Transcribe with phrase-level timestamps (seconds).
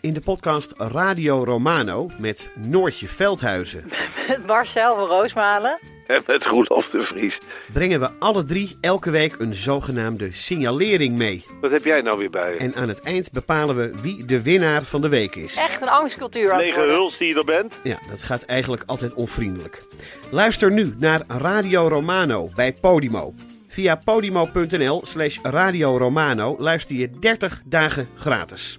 [0.00, 3.84] In de podcast Radio Romano met Noortje Veldhuizen
[4.28, 5.80] Met Marcel van Roosmalen.
[6.06, 7.38] En met Roelof de Vries.
[7.72, 11.44] brengen we alle drie elke week een zogenaamde signalering mee.
[11.60, 12.58] Wat heb jij nou weer bij je?
[12.58, 15.54] En aan het eind bepalen we wie de winnaar van de week is.
[15.56, 17.80] Echt een angstcultuur Lege huls die je er bent?
[17.82, 19.82] Ja, dat gaat eigenlijk altijd onvriendelijk.
[20.30, 23.34] Luister nu naar Radio Romano bij Podimo.
[23.66, 28.78] Via podimo.nl slash Radio Romano luister je 30 dagen gratis.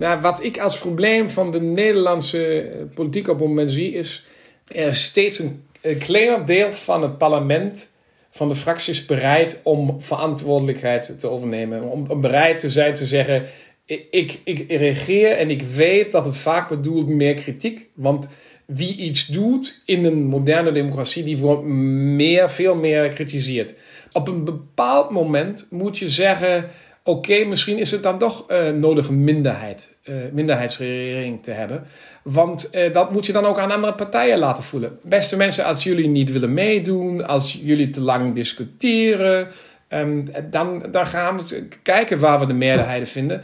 [0.00, 4.24] Nou, wat ik als probleem van de Nederlandse eh, politiek op het moment zie, is
[4.66, 5.64] er steeds een,
[5.98, 7.90] kleiner deel van het parlement,
[8.30, 11.82] van de fracties, bereid om verantwoordelijkheid te overnemen.
[11.82, 13.46] Om, bereid te zijn te zeggen:
[13.84, 17.88] ik, ik, ik reageer en ik weet dat het vaak bedoelt meer kritiek.
[17.94, 18.28] Want
[18.66, 23.74] wie iets doet in een moderne democratie, die wordt meer, veel meer kritiseerd.
[24.12, 26.70] Op een bepaald moment moet je zeggen:
[27.10, 31.84] oké, misschien is het dan toch eh, nodig een minderheid, eh, minderheidsregering te hebben.
[32.22, 34.98] Want eh, dat moet je dan ook aan andere partijen laten voelen.
[35.02, 39.48] Beste mensen, als jullie niet willen meedoen, als jullie te lang discussiëren,
[39.88, 43.42] ehm, dan, dan gaan we kijken waar we de meerderheden vinden.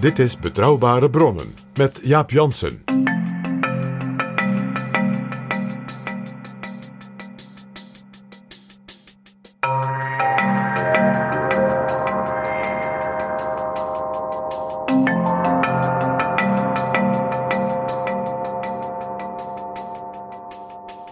[0.00, 2.97] Dit is Betrouwbare Bronnen met Jaap Jansen.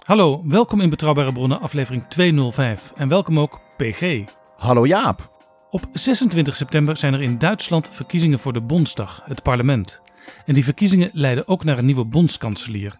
[0.07, 2.91] Hallo, welkom in Betrouwbare Bronnen, aflevering 205.
[2.95, 4.23] En welkom ook PG.
[4.57, 5.31] Hallo Jaap.
[5.69, 10.01] Op 26 september zijn er in Duitsland verkiezingen voor de Bondsdag, het parlement.
[10.45, 12.95] En die verkiezingen leiden ook naar een nieuwe bondskanselier.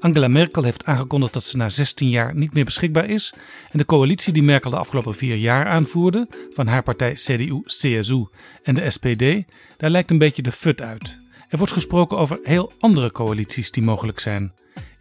[0.00, 3.34] Angela Merkel heeft aangekondigd dat ze na 16 jaar niet meer beschikbaar is.
[3.70, 8.26] En de coalitie die Merkel de afgelopen vier jaar aanvoerde, van haar partij CDU, CSU
[8.62, 9.44] en de SPD,
[9.76, 11.18] daar lijkt een beetje de fut uit.
[11.48, 14.52] Er wordt gesproken over heel andere coalities die mogelijk zijn.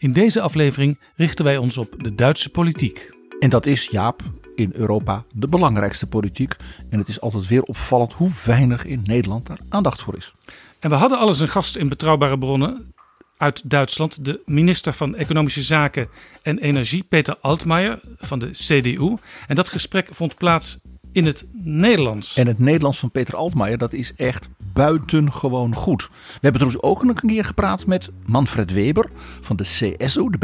[0.05, 3.09] In deze aflevering richten wij ons op de Duitse politiek.
[3.39, 4.21] En dat is Jaap
[4.55, 6.55] in Europa de belangrijkste politiek.
[6.89, 10.31] En het is altijd weer opvallend hoe weinig in Nederland daar aandacht voor is.
[10.79, 12.93] En we hadden al eens een gast in betrouwbare bronnen
[13.37, 16.09] uit Duitsland, de minister van Economische Zaken
[16.41, 19.15] en Energie, Peter Altmaier van de CDU.
[19.47, 20.77] En dat gesprek vond plaats
[21.15, 22.37] in het Nederlands.
[22.37, 26.07] En het Nederlands van Peter Altmaier, dat is echt buitengewoon goed.
[26.07, 29.09] We hebben trouwens ook een keer gepraat met Manfred Weber
[29.41, 30.37] van de CSU, de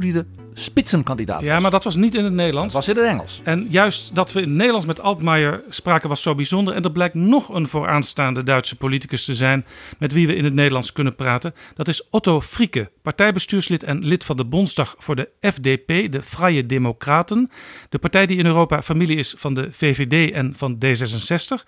[0.00, 0.26] die de
[0.58, 1.62] spitsenkandidaat Ja, was.
[1.62, 2.74] maar dat was niet in het Nederlands.
[2.74, 3.40] Dat was in het Engels.
[3.44, 6.74] En juist dat we in het Nederlands met Altmaier spraken was zo bijzonder.
[6.74, 9.66] En er blijkt nog een vooraanstaande Duitse politicus te zijn
[9.98, 11.54] met wie we in het Nederlands kunnen praten.
[11.74, 16.66] Dat is Otto Frieke, partijbestuurslid en lid van de Bondsdag voor de FDP, de Vrije
[16.66, 17.50] Democraten.
[17.88, 21.64] De partij die in Europa familie is van de VVD en van D66.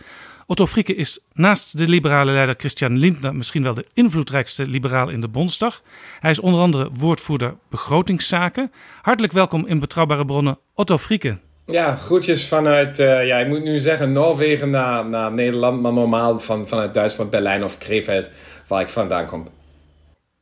[0.50, 5.20] Otto Frieke is naast de liberale leider Christian Lindner misschien wel de invloedrijkste liberaal in
[5.20, 5.82] de Bondsdag.
[6.20, 8.72] Hij is onder andere woordvoerder begrotingszaken.
[9.02, 11.38] Hartelijk welkom in Betrouwbare Bronnen, Otto Frieke.
[11.64, 16.38] Ja, groetjes vanuit, eh, ja, ik moet nu zeggen Noorwegen naar, naar Nederland, maar normaal
[16.38, 18.28] van, vanuit Duitsland, Berlijn of Krefeld,
[18.66, 19.46] waar ik vandaan kom.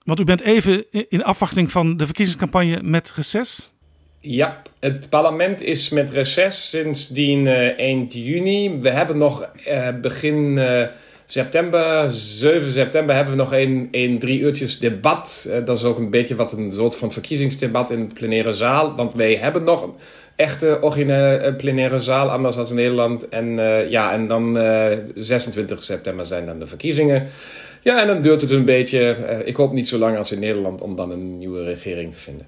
[0.05, 3.73] Want u bent even in afwachting van de verkiezingscampagne met reces.
[4.21, 8.79] Ja, het parlement is met reces sindsdien eh, eind juni.
[8.81, 10.87] We hebben nog eh, begin eh,
[11.27, 15.51] september, 7 september, hebben we nog een, een drie uurtjes debat.
[15.65, 18.95] Dat is ook een beetje wat een soort van verkiezingsdebat in de plenaire zaal.
[18.95, 19.95] Want wij hebben nog een
[20.37, 23.28] echte originele plenaire zaal, anders dan in Nederland.
[23.28, 23.57] En,
[23.89, 27.27] ja, en dan eh 26 september zijn dan de verkiezingen.
[27.83, 30.81] Ja, en dan duurt het een beetje, ik hoop niet zo lang als in Nederland,
[30.81, 32.47] om dan een nieuwe regering te vinden.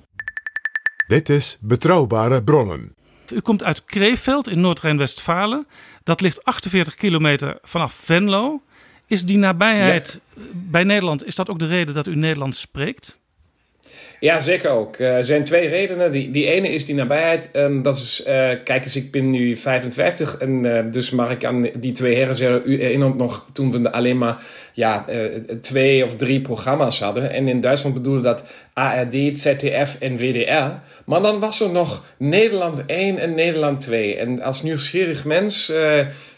[1.10, 2.94] Dit is Betrouwbare Bronnen.
[3.32, 5.66] U komt uit Krefeld in Noord-Rijn-Westfalen.
[6.04, 8.62] Dat ligt 48 kilometer vanaf Venlo.
[9.06, 10.20] Is die nabijheid
[10.52, 13.19] bij Nederland, is dat ook de reden dat u Nederlands spreekt?
[14.20, 14.96] Ja, zeker ook.
[14.96, 16.12] Eh, Er zijn twee redenen.
[16.12, 17.50] Die, die ene is die nabijheid.
[17.50, 20.36] En dat is, eh, kijk eens, ik ben nu 55.
[20.36, 22.62] En eh, dus mag ik aan die twee heren zeggen.
[22.64, 24.36] U herinnert nog toen we alleen maar
[24.72, 25.04] ja,
[25.60, 27.30] twee of drie programma's hadden.
[27.30, 30.78] En in Duitsland bedoelde dat ARD, ZDF en WDR.
[31.04, 34.16] Maar dan was er nog Nederland 1 en Nederland 2.
[34.16, 35.72] En als nieuwsgierig mens.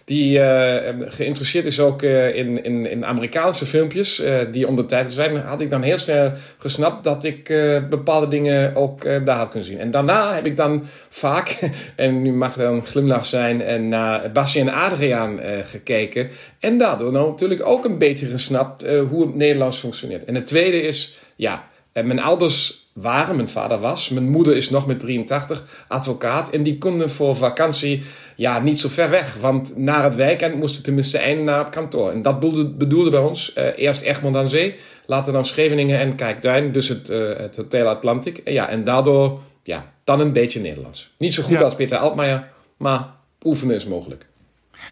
[0.05, 4.77] Eh, die uh, geïnteresseerd is ook uh, in, in, in Amerikaanse filmpjes uh, die om
[4.77, 7.45] de tijd zijn, had ik dan heel snel gesnapt dat ik
[7.91, 9.79] bepaalde dingen ook daar had kunnen zien.
[9.79, 11.59] En daarna heb ik dan vaak,
[11.97, 16.29] en nu mag er een glimlach zijn, naar Bassie en Adriaan gekeken.
[16.61, 20.25] En daardoor nou natuurlijk ook een beetje gesnapt hoe het Nederlands functioneert.
[20.25, 24.87] En het tweede is, ja, mijn ouders waren, mijn vader was, mijn moeder is nog
[24.87, 26.51] met 83 advocaat.
[26.51, 28.03] En die konden voor vakantie
[28.37, 29.37] ja, niet zo ver weg.
[29.41, 32.11] Want naar het weekend moesten tenminste eind naar het kantoor.
[32.11, 32.41] En dat
[32.79, 34.75] bedoelde, bij ons uh, eerst Egmond aan Zee,
[35.07, 36.73] later dan Scheveningen en Kijkduin.
[36.73, 38.39] Dus het, uh, het Hotel Atlantic.
[38.39, 41.13] En, ja, en daardoor ja, dan een beetje Nederlands.
[41.19, 43.07] Niet zo goed als Peter Altmaier, maar
[43.45, 44.27] oefenen is mogelijk.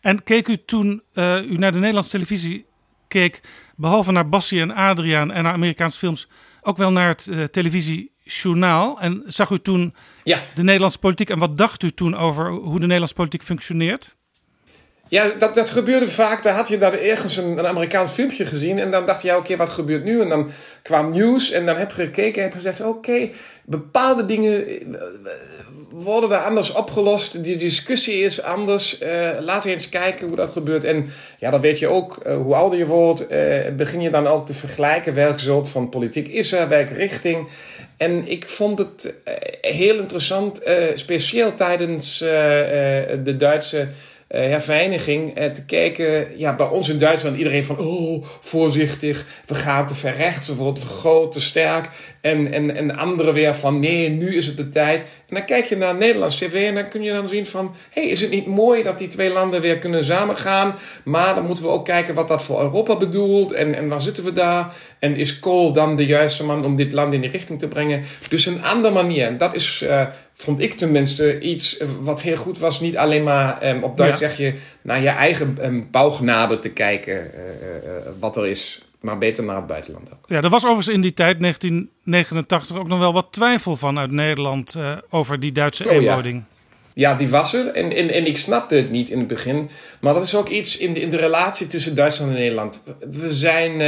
[0.01, 2.69] En keek u toen uh, u naar de Nederlandse televisie
[3.11, 3.41] keek,
[3.77, 6.29] behalve naar Bassie en Adriaan en naar Amerikaanse films,
[6.63, 9.01] ook wel naar het uh, televisiejournaal.
[9.01, 10.39] En zag u toen ja.
[10.55, 14.17] de Nederlandse politiek en wat dacht u toen over hoe de Nederlandse politiek functioneert?
[15.11, 16.43] Ja, dat, dat gebeurde vaak.
[16.43, 18.79] Daar had je daar ergens een, een Amerikaans filmpje gezien.
[18.79, 20.21] En dan dacht je, ja, oké, wat gebeurt nu?
[20.21, 20.51] En dan
[20.83, 21.51] kwam nieuws.
[21.51, 23.31] En dan heb je gekeken en heb gezegd, oké,
[23.71, 25.01] bepaalde dingen eh,
[25.91, 27.43] worden er anders opgelost.
[27.43, 29.01] Die discussie is anders.
[29.03, 29.09] Uh,
[29.41, 30.85] laten we eens kijken hoe dat gebeurt.
[30.85, 33.27] En ja, dan weet je ook, uh, hoe ouder je wordt,
[33.77, 37.49] begin je dan ook te vergelijken welke soort van politiek is er, welke richting.
[37.97, 39.15] En ik vond het
[39.61, 40.63] heel interessant,
[40.95, 43.89] speciaal tijdens de Duitse
[44.39, 46.27] herveiniging uh, te kijken.
[46.37, 50.55] Ja, bij ons in Duitsland iedereen van, oh, voorzichtig, we gaan te ver rechts, we
[50.55, 51.89] worden te groot, te sterk.
[52.21, 55.01] En, en, en anderen weer van, nee, nu is het de tijd.
[55.01, 58.05] En dan kijk je naar Nederlands tv en dan kun je dan zien van, hey,
[58.05, 60.75] is het niet mooi dat die twee landen weer kunnen samengaan?
[61.05, 64.25] Maar dan moeten we ook kijken wat dat voor Europa bedoelt en, en waar zitten
[64.25, 64.75] we daar?
[64.99, 68.05] En is Kool dan de juiste man om dit land in die richting te brengen?
[68.29, 69.27] Dus een andere manier.
[69.27, 69.83] En dat is...
[69.85, 70.07] Uh,
[70.41, 72.81] vond ik tenminste iets wat heel goed was.
[72.81, 77.15] Niet alleen maar um, op Duits zeg je naar je eigen um, bouwgenade te kijken
[77.15, 78.83] uh, uh, wat er is.
[79.01, 80.25] Maar beter naar het buitenland ook.
[80.27, 84.11] Ja, er was overigens in die tijd, 1989, ook nog wel wat twijfel van uit
[84.11, 86.43] Nederland uh, over die Duitse oh, eenwording.
[86.95, 87.11] Ja.
[87.11, 87.17] ja.
[87.17, 87.67] die was er.
[87.67, 89.71] En, en, en ik snapte het niet in het begin.
[90.01, 92.83] Maar dat is ook iets in de, in de relatie tussen Duitsland en Nederland.
[93.11, 93.81] We zijn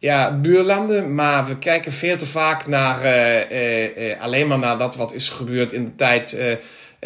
[0.00, 4.96] ja, buurlanden, maar we kijken veel te vaak naar, uh, uh, alleen maar naar dat
[4.96, 6.36] wat is gebeurd in de tijd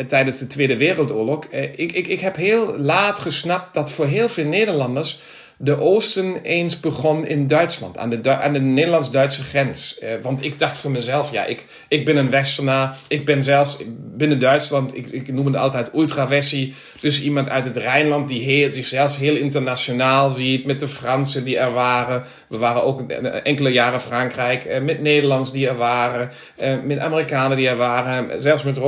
[0.06, 1.44] tijdens de Tweede Wereldoorlog.
[1.75, 5.20] ik, ik, ik heb heel laat gesnapt dat voor heel veel Nederlanders
[5.56, 9.99] de Oosten eens begon in Duitsland, aan de, aan de Nederlands-Duitse grens.
[9.99, 13.77] Eh, want ik dacht voor mezelf, ja, ik, ik ben een Westernaar, ik ben zelfs
[14.17, 18.73] binnen Duitsland, ik, ik noem het altijd ultravessie, dus iemand uit het Rijnland die heel,
[18.73, 22.23] zichzelf heel internationaal ziet, met de Fransen die er waren.
[22.49, 27.56] We waren ook enkele jaren Frankrijk, eh, met Nederlands die er waren, eh, met Amerikanen
[27.56, 28.79] die er waren, zelfs met.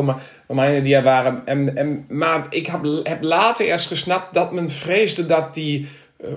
[0.46, 1.42] Romeinen die er waren.
[1.44, 5.88] En, en, maar ik heb, heb later eerst gesnapt dat men vreesde dat die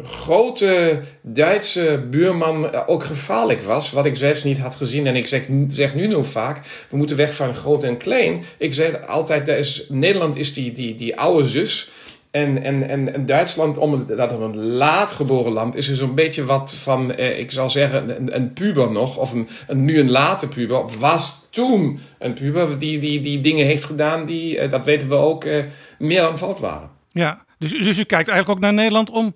[0.04, 3.92] grote Duitse buurman eh, ook gevaarlijk was.
[3.92, 5.08] Wat ik zelfs niet had gezien.
[5.08, 8.44] En ik zeg, zeg nu nog vaak, we moeten weg van groot en klein.
[8.58, 11.92] Ik zeg altijd, is, Nederland is die, die, die oude zus.
[12.32, 16.74] En, en, en, en Duitsland, omdat het een laatgeboren land is, is een beetje wat
[16.74, 19.18] van, eh, ik zal zeggen, een, een puber nog.
[19.18, 19.48] Of een,
[19.86, 20.86] nu een late puber.
[21.00, 25.16] Was toen een puber die, die, die dingen heeft gedaan die, eh, dat weten we
[25.16, 25.64] ook, eh,
[26.00, 26.90] meer dan fout waren.
[27.08, 29.36] Ja, dus, dus u kijkt eigenlijk ook naar Nederland om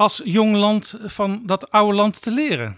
[0.00, 2.76] als jong land van dat oude land te leren?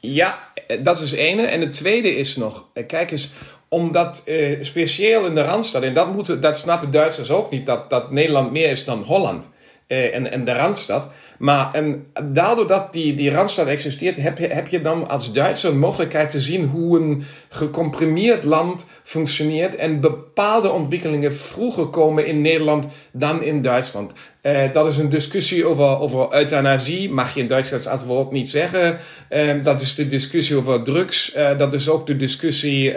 [0.00, 0.38] Ja,
[0.80, 1.42] dat is het ene.
[1.42, 3.32] En het tweede is nog, eh, kijk eens,
[3.68, 7.90] omdat uh, speciaal in de Randstad, en dat, moeten, dat snappen Duitsers ook niet, dat,
[7.90, 9.50] dat Nederland meer is dan Holland
[9.88, 11.08] uh, en, en de Randstad.
[11.38, 15.70] Maar en daardoor dat die, die Randstad existeert, heb je, heb je dan als Duitser
[15.70, 22.40] een mogelijkheid te zien hoe een gecomprimeerd land functioneert en bepaalde ontwikkelingen vroeger komen in
[22.40, 24.12] Nederland dan in Duitsland.
[24.46, 28.50] Uh, dat is een discussie over, over euthanasie, mag je in Duitsland het woord niet
[28.50, 28.98] zeggen.
[29.30, 31.36] Uh, dat is de discussie over drugs.
[31.36, 32.94] Uh, dat is ook de discussie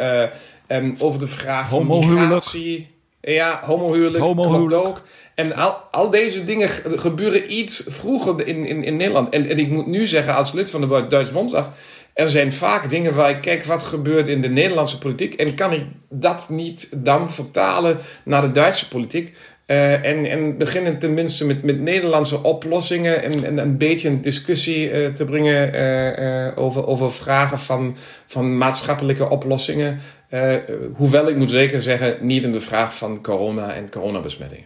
[0.67, 2.95] um, over de vraag van migratie.
[3.21, 4.85] Ja, homohuwelijk, homohuwelijk.
[4.85, 5.01] ook.
[5.35, 9.29] En al, al deze dingen gebeuren iets vroeger in, in, in Nederland.
[9.29, 11.69] En, en ik moet nu zeggen, als lid van de Duitse Bondsdag...
[12.13, 15.33] er zijn vaak dingen waar ik kijk wat gebeurt in de Nederlandse politiek...
[15.33, 19.33] en kan ik dat niet dan vertalen naar de Duitse politiek...
[19.67, 24.91] Uh, en, en beginnen tenminste met, met Nederlandse oplossingen en, en een beetje een discussie
[24.91, 27.95] uh, te brengen uh, over, over vragen van,
[28.25, 29.99] van maatschappelijke oplossingen.
[30.95, 34.63] hoewel ik moet zeker zeggen, niet in de vraag van corona en coronabesmetting.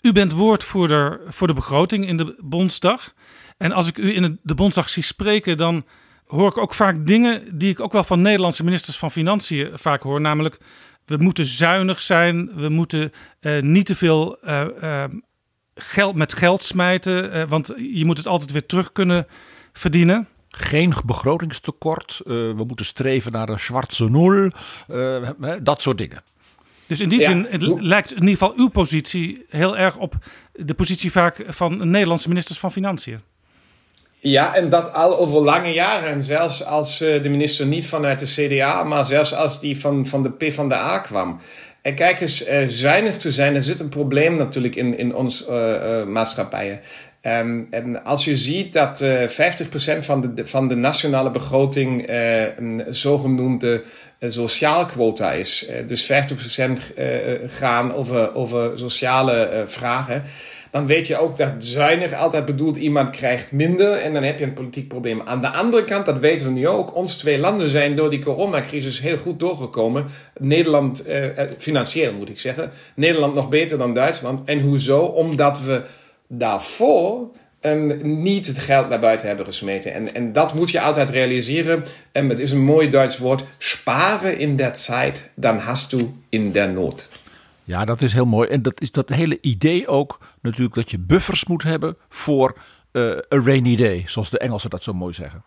[0.00, 3.14] U bent woordvoerder voor de begroting in de Bondsdag.
[3.56, 5.84] En als ik u in de Bondsdag zie spreken, dan
[6.34, 10.02] hoor ik ook vaak dingen die ik ook wel van Nederlandse ministers van Financiën vaak
[10.02, 10.20] hoor.
[10.20, 10.58] Namelijk,
[11.06, 15.04] we moeten zuinig zijn, we moeten uh, niet te veel uh, uh,
[15.74, 19.26] geld, met geld smijten, want je moet het altijd weer terug kunnen
[19.72, 20.28] verdienen.
[20.48, 22.20] Geen begrotingstekort.
[22.24, 24.50] we moeten streven naar een zwarte nul.
[25.62, 26.22] dat soort dingen.
[26.86, 27.46] Dus in die zin
[27.80, 30.14] lijkt in ieder geval uw positie heel erg op
[30.52, 33.20] de positie vaak van Nederlandse ministers van Financiën.
[34.26, 36.08] Ja, en dat al over lange jaren.
[36.08, 40.06] En zelfs als uh, de minister niet vanuit de CDA, maar zelfs als die van,
[40.06, 41.40] van de PvdA kwam.
[41.82, 45.44] En kijk eens, uh, zuinig te zijn, er zit een probleem natuurlijk in, in onze
[46.06, 46.80] uh, maatschappijen.
[47.22, 52.08] Um, en als je ziet dat uh, 50% van de, van de nationale begroting
[52.56, 53.82] een zogenoemde
[54.20, 56.16] sociaal quota is, dus 50%
[57.46, 60.22] gaan over, over sociale vragen,
[60.74, 64.44] dan weet je ook dat zuinig altijd bedoelt iemand krijgt minder en dan heb je
[64.44, 65.22] een politiek probleem.
[65.24, 68.18] Aan de andere kant, dat weten we nu ook, ons twee landen zijn door die
[68.18, 70.06] coronacrisis heel goed doorgekomen.
[70.38, 71.06] Nederland,
[71.58, 74.48] financieel moet ik zeggen, Nederland nog beter dan Duitsland.
[74.48, 75.00] En hoezo?
[75.00, 75.82] Omdat we
[76.26, 77.28] daarvoor
[78.02, 79.92] niet het geld naar buiten hebben gesmeten.
[79.92, 81.84] En, en dat moet je altijd realiseren.
[82.12, 83.44] En het is een mooi Duits woord.
[83.58, 87.08] Sparen in der tijd, dan hast du in der nood.
[87.64, 88.48] Ja, dat is heel mooi.
[88.48, 92.56] En dat is dat hele idee ook natuurlijk dat je buffers moet hebben voor
[92.92, 94.04] uh, a rainy day.
[94.06, 95.44] Zoals de Engelsen dat zo mooi zeggen.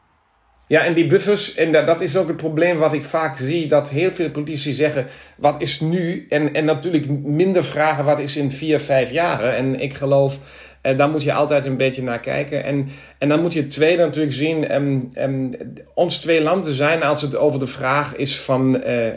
[0.67, 3.89] Ja, en die buffers, en dat is ook het probleem wat ik vaak zie, dat
[3.89, 6.25] heel veel politici zeggen, wat is nu?
[6.29, 9.55] En, en natuurlijk minder vragen, wat is in vier, vijf jaren?
[9.55, 10.39] En ik geloof,
[10.81, 12.63] eh, daar moet je altijd een beetje naar kijken.
[12.63, 12.87] En,
[13.17, 15.51] en dan moet je tweede natuurlijk zien, um, um,
[15.93, 19.13] ons twee landen zijn, als het over de vraag is van uh, uh,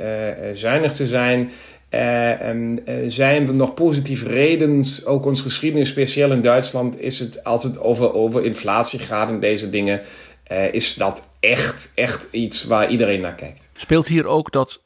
[0.54, 1.50] zuinig te zijn,
[1.90, 7.18] uh, en, uh, zijn er nog positieve redenen, ook ons geschiedenis, speciaal in Duitsland, is
[7.18, 10.00] het het over, over inflatie gaat en deze dingen,
[10.52, 13.68] uh, is dat echt, echt iets waar iedereen naar kijkt.
[13.76, 14.82] Speelt hier ook dat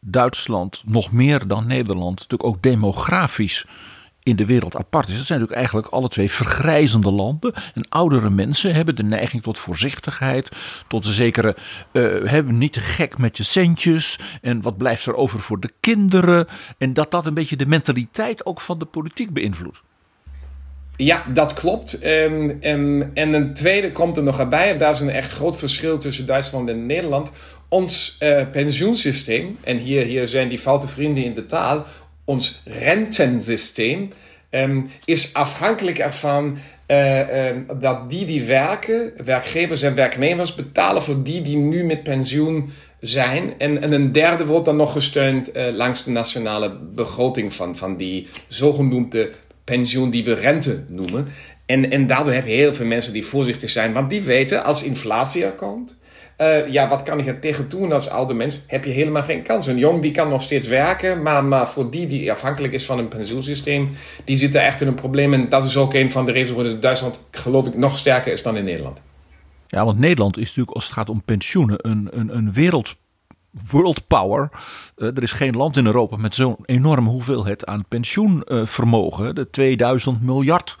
[0.00, 3.66] Duitsland nog meer dan Nederland natuurlijk ook demografisch
[4.28, 5.16] in de wereld apart is.
[5.16, 7.52] Dat zijn natuurlijk eigenlijk alle twee vergrijzende landen.
[7.74, 10.48] En oudere mensen hebben de neiging tot voorzichtigheid,
[10.88, 11.56] tot een zekere
[12.24, 14.18] hebben niet te gek met je centjes.
[14.42, 16.46] En wat blijft er over voor de kinderen?
[16.78, 19.80] En dat dat een beetje de mentaliteit ook van de politiek beïnvloedt.
[20.96, 22.04] Ja, dat klopt.
[22.04, 24.70] Um, um, en een tweede komt er nog bij.
[24.70, 27.30] En daar is een echt groot verschil tussen Duitsland en Nederland.
[27.68, 31.86] Ons uh, pensioensysteem, en hier, hier zijn die foute vrienden in de taal.
[32.28, 34.08] Ons rentensysteem
[34.50, 36.58] um, is afhankelijk ervan
[36.88, 42.70] uh, dat die die werken, werkgevers en werknemers, betalen voor die die nu met pensioen
[43.00, 43.54] zijn.
[43.58, 47.96] En, en een derde wordt dan nog gesteund uh, langs de nationale begroting van, van
[47.96, 49.30] die zogenoemde
[49.64, 51.28] pensioen die we rente noemen.
[51.66, 54.82] En, en daardoor heb je heel veel mensen die voorzichtig zijn, want die weten als
[54.82, 55.94] inflatie er komt.
[56.40, 58.60] Uh, ja, wat kan ik er tegen doen als oude mens?
[58.66, 59.66] Heb je helemaal geen kans.
[59.66, 62.98] Een jong die kan nog steeds werken, maar, maar voor die die afhankelijk is van
[62.98, 63.90] een pensioensysteem,
[64.24, 65.34] die zit er echt in een probleem.
[65.34, 68.42] En dat is ook een van de redenen waarom Duitsland, geloof ik, nog sterker is
[68.42, 69.02] dan in Nederland.
[69.66, 72.96] Ja, want Nederland is natuurlijk als het gaat om pensioenen een, een, een wereld
[73.70, 74.50] world power.
[74.96, 79.26] Uh, er is geen land in Europa met zo'n enorme hoeveelheid aan pensioenvermogen.
[79.26, 80.76] Uh, de 2000 miljard.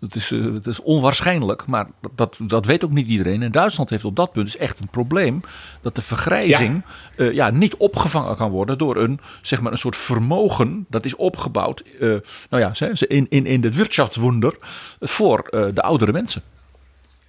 [0.00, 3.42] Dat is, uh, dat is onwaarschijnlijk, maar dat, dat weet ook niet iedereen.
[3.42, 5.40] En Duitsland heeft op dat punt dus echt een probleem
[5.82, 6.82] dat de vergrijzing
[7.16, 7.30] ja.
[7.30, 11.82] ja niet opgevangen kan worden door een, zeg maar een soort vermogen dat is opgebouwd
[12.00, 12.72] nou ja,
[13.08, 14.56] in, in, in het wirtschaftswunder
[15.00, 16.42] voor de oudere mensen.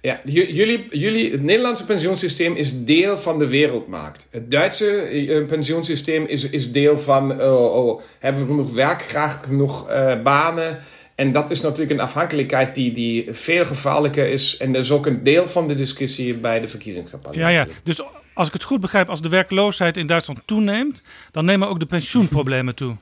[0.02, 4.26] Ja, jullie, jullie, het Nederlandse pensioensysteem is deel van de wereldmarkt.
[4.30, 9.44] Het Duitse uh, pensioensysteem is, is deel van, uh, oh, hebben we genoeg werk, graag
[9.44, 10.78] genoeg uh, banen.
[11.22, 14.56] En dat is natuurlijk een afhankelijkheid die, die veel gevaarlijker is.
[14.56, 17.38] En dat is ook een deel van de discussie bij de verkiezingscampagne.
[17.38, 17.66] Ja, ja.
[17.82, 18.02] Dus
[18.34, 21.86] als ik het goed begrijp, als de werkloosheid in Duitsland toeneemt, dan nemen ook de
[21.86, 22.96] pensioenproblemen toe.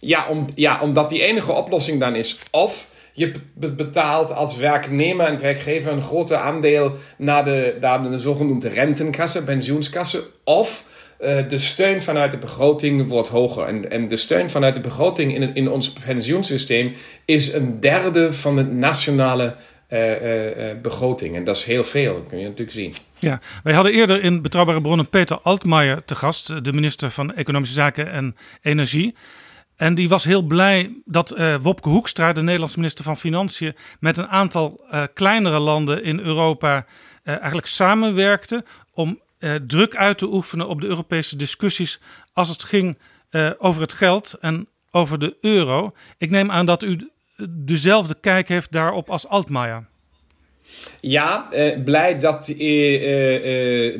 [0.00, 5.40] Ja, om, ja omdat die enige oplossing dan is of je betaalt als werknemer en
[5.40, 10.22] werkgever een groter aandeel naar de, naar de zogenoemde rentenkassen, pensioenskassen.
[10.44, 10.84] Of
[11.22, 13.64] uh, de steun vanuit de begroting wordt hoger.
[13.64, 16.92] En, en de steun vanuit de begroting in, in ons pensioensysteem
[17.24, 19.54] is een derde van de nationale
[19.88, 20.00] uh,
[20.82, 21.36] begroting.
[21.36, 22.94] En dat is heel veel, dat kun je natuurlijk zien.
[23.18, 27.74] Ja, wij hadden eerder in Betrouwbare Bronnen Peter Altmaier te gast, de minister van Economische
[27.74, 29.14] Zaken en Energie.
[29.76, 34.16] En die was heel blij dat uh, Wopke Hoekstra, de Nederlandse minister van Financiën, met
[34.16, 34.84] een aantal
[35.14, 36.86] kleinere landen in Europa
[37.24, 39.20] eigenlijk samenwerkte om
[39.66, 42.00] druk uit te oefenen op de Europese discussies
[42.32, 42.98] als het ging
[43.58, 45.92] over het geld en over de euro.
[46.18, 47.10] Ik neem aan dat u
[47.48, 49.88] dezelfde kijk heeft daarop als Altmaier.
[51.00, 51.48] Ja,
[51.84, 52.46] blij dat,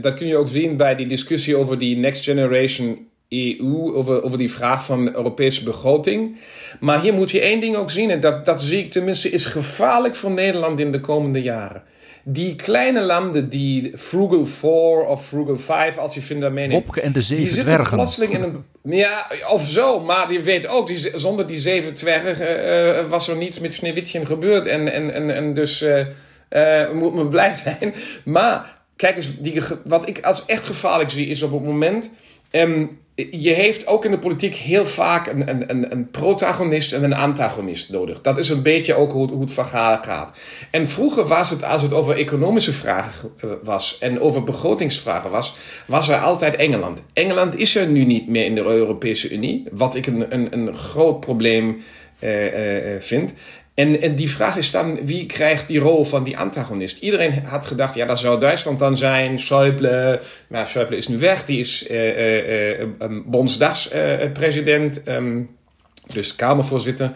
[0.02, 4.38] dat kun je ook zien bij die discussie over die Next Generation EU, over, over
[4.38, 6.40] die vraag van Europese begroting.
[6.80, 9.44] Maar hier moet je één ding ook zien, en dat, dat zie ik tenminste, is
[9.44, 11.82] gevaarlijk voor Nederland in de komende jaren.
[12.24, 14.70] Die kleine landen, die Frugal 4
[15.04, 16.84] of Frugal 5, als je vindt daarmee neemt.
[16.84, 17.96] Wopke en de zeven die zitten dwergen.
[17.96, 18.64] plotseling in een...
[18.82, 23.36] Ja, of zo, maar je weet ook, die, zonder die zeven dwergen eh, was er
[23.36, 24.66] niets met Sneeuwwitje gebeurd.
[24.66, 26.06] En, en, en, en dus uh,
[26.50, 27.94] uh, moet me blij zijn.
[28.24, 32.10] Maar kijk eens, die, wat ik als echt gevaarlijk zie, is op het moment...
[32.50, 32.98] Um,
[33.30, 37.90] je heeft ook in de politiek heel vaak een, een, een, protagonist en een antagonist
[37.90, 38.20] nodig.
[38.20, 40.36] Dat is een beetje ook hoe, hoe het verhaal gaat.
[40.70, 43.30] En vroeger was het, als het over economische vragen
[43.62, 45.54] was en over begrotingsvragen was,
[45.86, 47.02] was er altijd Engeland.
[47.12, 50.74] Engeland is er nu niet meer in de Europese Unie, wat ik een, een, een
[50.74, 51.82] groot probleem
[52.20, 53.32] uh, uh, vind.
[53.80, 56.98] En, die vraag is dan, wie krijgt die rol van die antagonist?
[56.98, 59.38] Iedereen had gedacht, ja, dat zou Duitsland dan zijn.
[59.38, 61.44] Schäuble, maar Schäuble is nu weg.
[61.44, 62.86] Die is uh, uh,
[63.24, 65.50] bondsdagspresident, um,
[66.06, 67.12] dus Kamervoorzitter.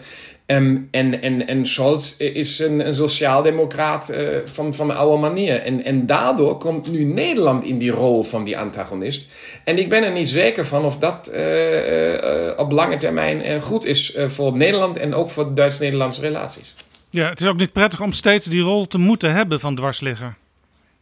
[0.47, 5.61] Um, en, en, en Scholz is een, een sociaaldemocraat uh, van, van de oude manier.
[5.61, 9.27] En, en daardoor komt nu Nederland in die rol van die antagonist.
[9.63, 13.85] En ik ben er niet zeker van of dat uh, uh, op lange termijn goed
[13.85, 16.75] is voor Nederland en ook voor Duits-Nederlandse relaties.
[17.09, 20.35] Ja, het is ook niet prettig om steeds die rol te moeten hebben van dwarsligger.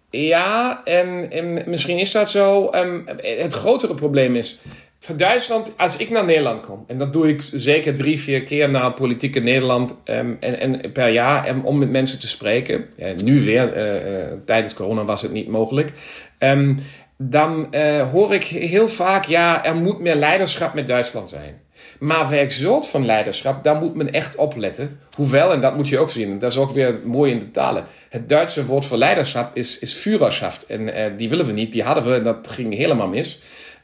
[0.10, 2.70] Ja, en, en misschien is dat zo.
[2.76, 4.60] Um, het grotere probleem is
[5.04, 8.70] voor Duitsland, als ik naar Nederland kom, en dat doe ik zeker drie, vier keer
[8.70, 12.86] naar politieke Nederland um, en, en, per jaar om met mensen te spreken.
[13.24, 15.92] Nu weer, uh, uh, tijdens corona was het niet mogelijk.
[16.40, 16.80] Um,
[17.18, 21.62] dan uh, hoor ik heel vaak, ja, er moet meer leiderschap met Duitsland zijn.
[22.00, 25.00] Maar welk soort van leiderschap, daar moet men echt op letten.
[25.16, 27.86] Hoewel, en dat moet je ook zien, dat is ook weer mooi in de talen.
[28.10, 30.66] Het Duitse woord voor leiderschap is, is Führerschaft.
[30.66, 33.40] En die willen we niet, die hadden we en dat ging helemaal mis.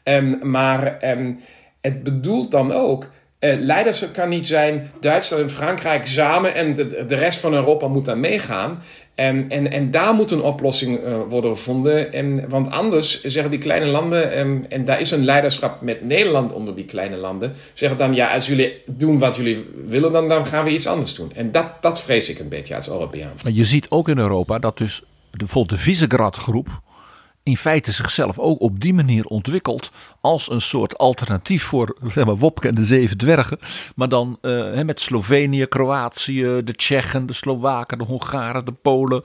[0.09, 1.39] Um, maar um,
[1.81, 3.09] het bedoelt dan ook.
[3.39, 7.87] Uh, leiderschap kan niet zijn Duitsland en Frankrijk samen en de, de rest van Europa
[7.87, 8.81] moet daar meegaan.
[9.15, 12.13] En, en, en daar moet een oplossing uh, worden gevonden.
[12.13, 14.31] En, want anders zeggen die kleine landen,
[14.69, 18.47] en daar is een leiderschap met Nederland onder die kleine landen, zeggen dan ja, als
[18.47, 21.31] jullie doen wat jullie willen, dan, dan gaan we iets anders doen.
[21.35, 23.33] En dat, dat vrees ik een beetje als Europeaan.
[23.43, 26.81] Maar je ziet ook in Europa dat dus bijvoorbeeld de Visegrad-groep
[27.43, 32.37] in feite zichzelf ook op die manier ontwikkelt als een soort alternatief voor zeg maar,
[32.37, 33.59] Wopke en de Zeven Dwergen.
[33.95, 39.23] Maar dan uh, met Slovenië, Kroatië, de Tsjechen, de Slowaken, de Hongaren, de Polen.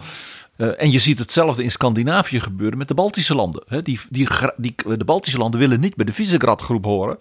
[0.57, 3.63] Uh, en je ziet hetzelfde in Scandinavië gebeuren met de Baltische landen.
[3.67, 7.19] He, die, die, die, de Baltische landen willen niet bij de Visegrad groep horen.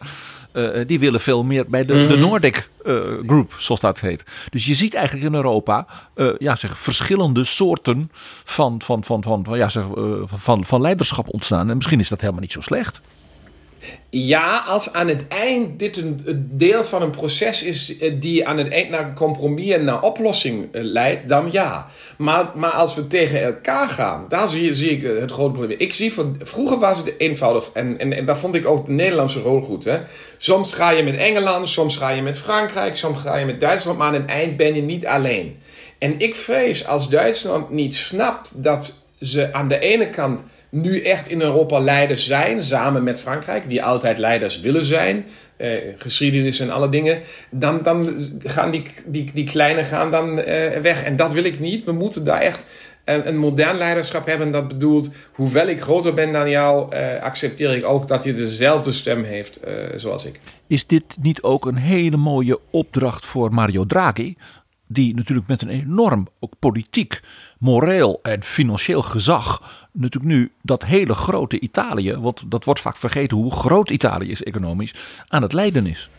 [0.54, 2.08] Uh, die willen veel meer bij de, mm -hmm.
[2.08, 4.24] de Nordic uh, Group, zoals dat heet.
[4.50, 5.88] Dus je ziet eigenlijk in Europa
[6.38, 8.12] ja, zeg, verschillende soorten
[8.44, 9.84] van, van, van, van, van, ja, zeg,
[10.26, 11.70] van, van leiderschap ontstaan.
[11.70, 13.02] En misschien is dat helemaal niet zo slecht.
[14.10, 18.70] Ja, als aan het eind dit een, deel van een proces is die aan het
[18.70, 21.88] eind naar een compromis en naar oplossing leidt, dan ja.
[22.18, 25.80] Maar, maar als we tegen elkaar gaan, daar zie, zie ik het grote probleem.
[25.80, 28.92] Ik zie van, vroeger was het eenvoudig en, en, en daar vond ik ook de
[28.92, 29.84] Nederlandse rol goed.
[29.84, 30.00] Hè?
[30.38, 33.98] Soms ga je met Engeland, soms ga je met Frankrijk, soms ga je met Duitsland,
[33.98, 35.58] maar aan het eind ben je niet alleen.
[35.98, 41.30] En ik vrees als Duitsland niet snapt dat ze aan de ene kant nu echt
[41.30, 45.26] in Europa leiders zijn, samen met Frankrijk, die altijd leiders willen zijn,
[45.58, 50.82] eh, geschiedenis en alle dingen, dan, dan gaan die, die, die kleine gaan dan eh,
[50.82, 51.04] weg.
[51.04, 51.84] En dat wil ik niet.
[51.84, 52.66] We moeten daar echt
[53.06, 54.52] een, een modern leiderschap hebben.
[54.52, 58.92] Dat bedoelt, hoewel ik groter ben dan jou, uh, accepteer ik ook dat je dezelfde
[58.92, 60.40] stem heeft uh, zoals ik.
[60.68, 64.36] Is dit niet ook een hele mooie opdracht voor Mario Draghi?
[64.88, 67.22] Die natuurlijk met een enorm ook politiek,
[67.60, 73.38] moreel en financieel gezag natuurlijk nu dat hele grote Italië, want dat wordt vaak vergeten
[73.38, 74.94] hoe groot Italië is economisch,
[75.28, 76.10] aan het lijden is.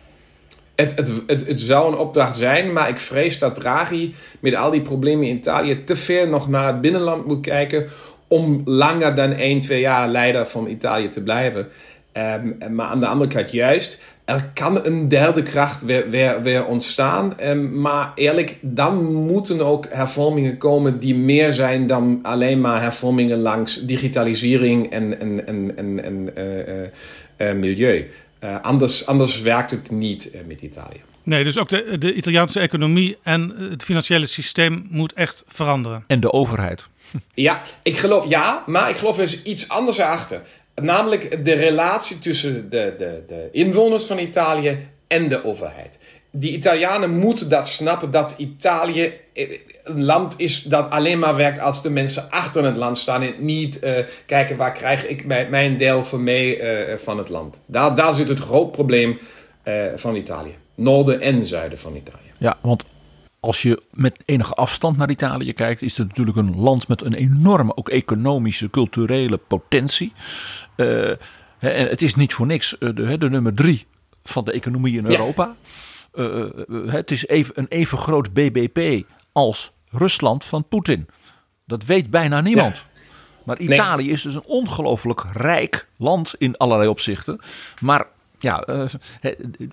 [0.74, 4.82] Het, het, het, zou een opdracht zijn, maar ik vrees dat Draghi met al die
[4.82, 7.88] problemen in Italië te veel nog naar het binnenland moet kijken
[8.28, 11.68] om langer dan 1, 2 jaar leider van Italië te blijven.
[12.12, 16.64] Um, maar aan de andere kant juist, er kan een derde kracht weer, weer, weer
[16.64, 17.34] ontstaan.
[17.42, 23.38] Um, maar eerlijk, dan moeten ook hervormingen komen die meer zijn dan alleen maar hervormingen
[23.38, 28.10] langs digitalisering en, en, en, en, en uh, uh, uh, milieu.
[28.62, 31.00] anders, anders werkt het niet met Italië.
[31.22, 36.04] Nee, dus ook de, de Italiaanse economie en het financiële systeem moet echt veranderen.
[36.06, 36.84] En de overheid.
[37.34, 40.40] Ja, ik geloof ja, maar ik geloof er is iets anders achter.
[40.82, 45.98] Namelijk de relatie tussen de, de, de inwoners van Italië en de overheid.
[46.30, 51.60] die Italianen moeten dat snappen dat Italië eh, een land is dat alleen maar werkt
[51.60, 55.76] als de mensen achter het land staan en niet uh, kijken waar krijg ik mijn
[55.76, 57.60] deel van mee uh, van het land.
[57.66, 59.18] Daar, daar zit het groot probleem
[59.94, 60.56] van Italië.
[60.74, 62.32] Noorden en zuiden van Italië.
[62.38, 62.84] Ja, want
[63.44, 67.14] als je met enige afstand naar Italië kijkt, is het natuurlijk een land met een
[67.14, 70.12] enorme, ook economische, culturele potentie.
[70.76, 73.86] en het is niet voor niks de, de nummer drie
[74.22, 75.56] van de economie in Europa.
[76.14, 76.90] Ja.
[76.90, 81.08] het is even, een even groot BBP als Rusland van Poetin.
[81.66, 82.84] Dat weet bijna niemand.
[83.44, 87.40] Maar Italië is dus een ongelooflijk rijk land in allerlei opzichten.
[87.80, 88.06] Maar
[88.38, 88.84] ja, uh,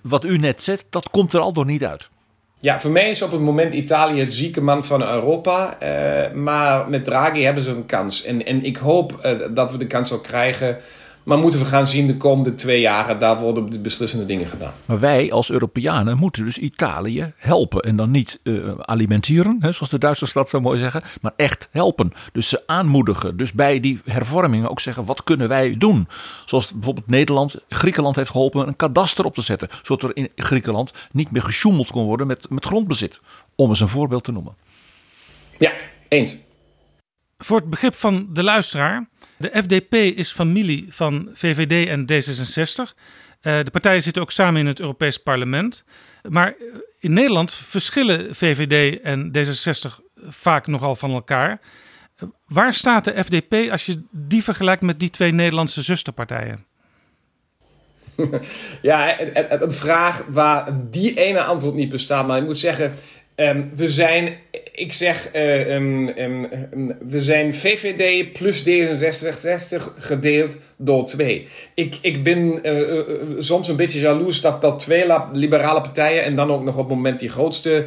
[0.02, 2.10] wat u net zegt, dat komt er al door niet uit.
[2.62, 5.78] Ja, voor mij is op het moment Italië het zieke man van Europa.
[5.82, 8.24] Uh, maar met Draghi hebben ze een kans.
[8.24, 10.78] En, en ik hoop uh, dat we de kans ook krijgen
[11.24, 14.72] maar moeten we gaan zien de komende twee jaren, daar worden de beslissende dingen gedaan.
[14.84, 17.80] Maar wij als Europeanen moeten dus Italië helpen.
[17.80, 21.68] En dan niet uh, alimenteren, hè, zoals de Duitsers dat zo mooi zeggen, maar echt
[21.70, 22.12] helpen.
[22.32, 23.36] Dus ze aanmoedigen.
[23.36, 26.08] Dus bij die hervormingen ook zeggen, wat kunnen wij doen?
[26.46, 29.68] Zoals bijvoorbeeld Nederland, Griekenland heeft geholpen een kadaster op te zetten.
[29.82, 33.20] Zodat er in Griekenland niet meer gesjoemeld kon worden met, met grondbezit.
[33.54, 34.54] Om eens een voorbeeld te noemen.
[35.58, 35.72] Ja,
[36.08, 36.36] eens.
[37.38, 39.08] Voor het begrip van de luisteraar
[39.42, 42.94] de FDP is familie van VVD en D66.
[43.42, 45.84] Uh, de partijen zitten ook samen in het Europees Parlement.
[46.28, 46.54] Maar
[46.98, 51.60] in Nederland verschillen VVD en D66 vaak nogal van elkaar.
[52.22, 56.64] Uh, waar staat de FDP als je die vergelijkt met die twee Nederlandse zusterpartijen?
[58.82, 59.20] Ja,
[59.60, 62.26] een vraag waar die ene antwoord niet bestaat.
[62.26, 62.94] Maar ik moet zeggen,
[63.36, 64.36] Um, we zijn,
[64.74, 66.48] ik zeg, uh, um, um,
[67.08, 71.48] we zijn VVD plus D66 gedeeld door twee.
[71.74, 73.02] Ik, ik ben uh, uh,
[73.38, 76.96] soms een beetje jaloers dat, dat twee liberale partijen en dan ook nog op het
[76.96, 77.84] moment die grootste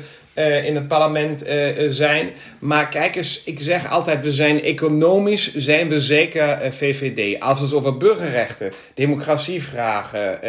[0.63, 1.45] in het parlement
[1.88, 2.30] zijn.
[2.60, 7.39] Maar kijk eens, ik zeg altijd, we zijn economisch, zijn we zeker VVD.
[7.39, 10.39] Als het over burgerrechten, democratievragen,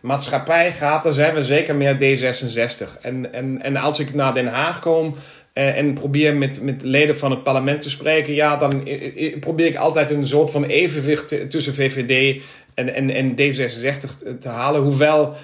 [0.00, 3.00] maatschappij gaat, dan zijn we zeker meer D66.
[3.00, 5.14] En, en, en als ik naar Den Haag kom
[5.66, 8.88] en probeer met, met leden van het parlement te spreken, ja, dan
[9.40, 12.42] probeer ik altijd een soort van evenwicht tussen VVD
[12.74, 14.80] en, en, en D66 te halen.
[14.80, 15.36] Hoewel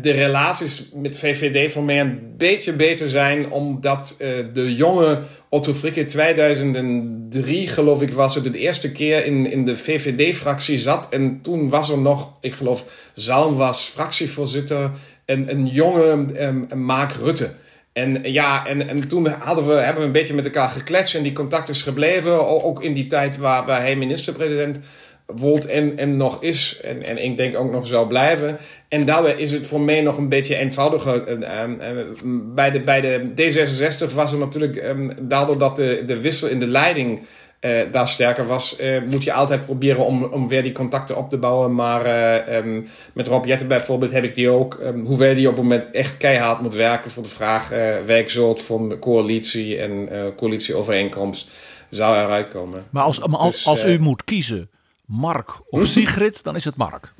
[0.00, 5.74] de relaties met VVD voor mij een beetje beter zijn, omdat uh, de jonge Otto
[5.74, 11.08] Frikke 2003, geloof ik, was het de eerste keer in, in de VVD-fractie zat.
[11.08, 14.90] En toen was er nog, ik geloof, Zalm was fractievoorzitter
[15.24, 16.26] en een jonge
[16.74, 17.50] Mark Rutte.
[17.92, 21.22] En ja, en, en toen hadden we, hebben we een beetje met elkaar gekletst en
[21.22, 22.62] die contact is gebleven.
[22.64, 24.80] Ook in die tijd waar, waar hij minister-president
[25.26, 26.80] wordt en, en nog is.
[26.84, 28.58] En, en ik denk ook nog zou blijven.
[28.88, 31.38] En daarbij is het voor mij nog een beetje eenvoudiger.
[32.54, 36.66] Bij de, bij de D66 was er natuurlijk, daardoor dat de, de wissel in de
[36.66, 37.20] leiding
[37.62, 41.28] uh, daar sterker was, uh, moet je altijd proberen om, om weer die contacten op
[41.28, 41.74] te bouwen.
[41.74, 45.54] Maar uh, um, met Rob Jetten bijvoorbeeld heb ik die ook, um, hoewel die op
[45.54, 47.68] het moment echt keihard moet werken voor de vraag
[48.06, 51.48] werksoort van coalitie en coalitieovereenkomst,
[51.90, 52.84] zou eruit komen.
[52.90, 54.70] Maar als, maar als, dus, als u moet kiezen,
[55.06, 57.12] Mark of Sigrid, dan is het Mark.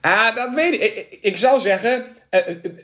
[0.00, 0.80] Ah, dat weet ik.
[0.80, 2.04] Ik, ik zou zeggen,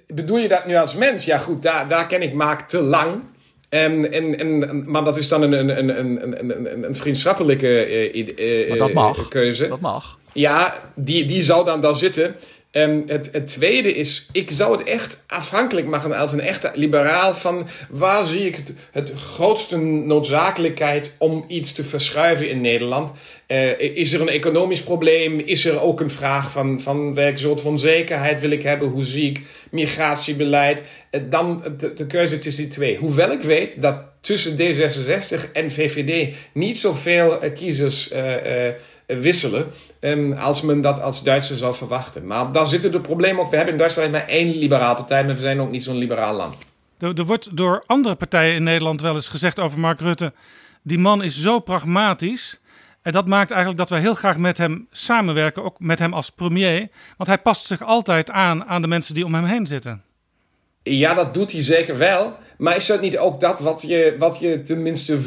[0.07, 1.25] bedoel je dat nu als mens?
[1.25, 3.23] Ja goed, daar, daar ken ik Mark te lang.
[3.71, 8.71] En, en, en, maar dat is dan een, een, een, een, een, een vriendschappelijke uh,
[8.71, 9.29] uh, dat mag.
[9.29, 9.69] keuze.
[9.69, 10.19] Dat mag.
[10.33, 12.35] Ja, die, die zou dan daar zitten.
[12.73, 17.35] Um, het, het tweede is, ik zou het echt afhankelijk maken als een echte liberaal
[17.35, 23.13] van waar zie ik het, het grootste noodzakelijkheid om iets te verschuiven in Nederland.
[23.49, 25.39] Uh, is er een economisch probleem?
[25.39, 28.89] Is er ook een vraag van, van welk soort van zekerheid wil ik hebben?
[28.89, 30.83] Hoe zie ik migratiebeleid?
[31.11, 32.97] Uh, dan de, de keuze tussen die twee.
[32.97, 38.13] Hoewel ik weet dat tussen D66 en VVD niet zoveel uh, kiezers
[39.19, 39.67] wisselen.
[40.01, 42.27] Um, als men dat als Duitser zou verwachten.
[42.27, 43.51] Maar daar zitten de problemen ook.
[43.51, 46.35] We hebben in Duitsland maar één liberaal partij, maar we zijn ook niet zo'n liberaal
[46.35, 46.57] land.
[46.99, 50.33] Er, er, wordt door andere partijen in Nederland wel eens gezegd over Mark Rutte:
[50.83, 52.61] die man is zo pragmatisch.
[53.03, 56.31] En dat maakt eigenlijk dat we heel graag met hem samenwerken, ook met hem als
[56.31, 56.89] premier.
[57.17, 60.03] Want hij past zich altijd aan aan de mensen die om hem heen zitten.
[60.83, 62.37] Ja, dat doet hij zeker wel.
[62.59, 65.19] Maar is dat niet ook dat wat je, wat je tenminste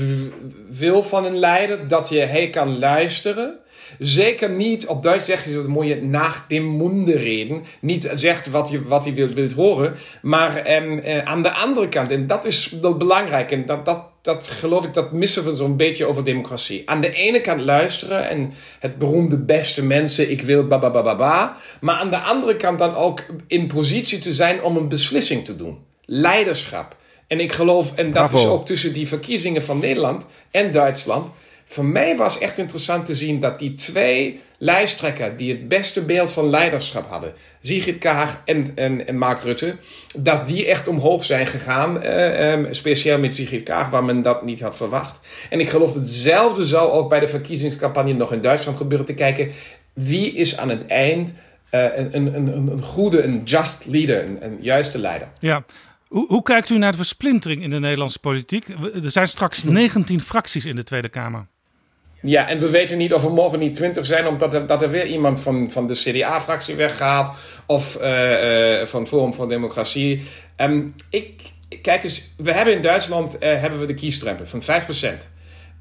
[0.69, 1.87] wil van een leider?
[1.87, 3.59] Dat je hij kan luisteren
[3.99, 7.63] Zeker niet, op Duits zeg je dat mooie nach dem Munde reden.
[7.79, 12.11] Niet zegt wat je, wat je wilt, wilt horen, maar eh, aan de andere kant,
[12.11, 16.05] en dat is belangrijk, en dat, dat, dat geloof ik, dat missen we zo'n beetje
[16.05, 16.89] over democratie.
[16.89, 21.01] Aan de ene kant luisteren en het beroemde beste mensen, ik wil ba ba ba
[21.01, 21.57] ba ba.
[21.81, 25.55] Maar aan de andere kant dan ook in positie te zijn om een beslissing te
[25.55, 25.77] doen.
[26.05, 26.95] Leiderschap.
[27.27, 31.29] En ik geloof, en dat is ook tussen die verkiezingen van Nederland en Duitsland.
[31.65, 36.31] Voor mij was echt interessant te zien dat die twee lijsttrekkers die het beste beeld
[36.31, 39.75] van leiderschap hadden, Sigrid Kaag en, en, en Mark Rutte,
[40.17, 42.03] dat die echt omhoog zijn gegaan.
[42.03, 45.19] Uh, um, speciaal met Sigrid Kaag, waar men dat niet had verwacht.
[45.49, 49.05] En ik geloof dat hetzelfde zou ook bij de verkiezingscampagne nog in Duitsland gebeuren.
[49.05, 49.51] Te kijken
[49.93, 51.33] wie is aan het eind
[51.71, 55.27] uh, een, een, een, een goede, een just leader, een, een juiste leider.
[55.39, 55.63] Ja,
[56.07, 58.67] hoe, hoe, kijkt u naar de versplintering in de Nederlandse politiek?
[59.03, 61.47] Er zijn straks 19 fracties in de Tweede Kamer.
[62.25, 64.89] Ja, en we weten niet of er morgen niet 20 zijn, omdat er, dat er
[64.89, 67.37] weer iemand van, van de CDA-fractie weggaat.
[67.65, 70.23] Of uh, uh, van Forum voor Democratie.
[70.57, 71.41] Um, ik,
[71.81, 74.65] kijk eens, we hebben in Duitsland uh, hebben we de kiesdrempel van 5%.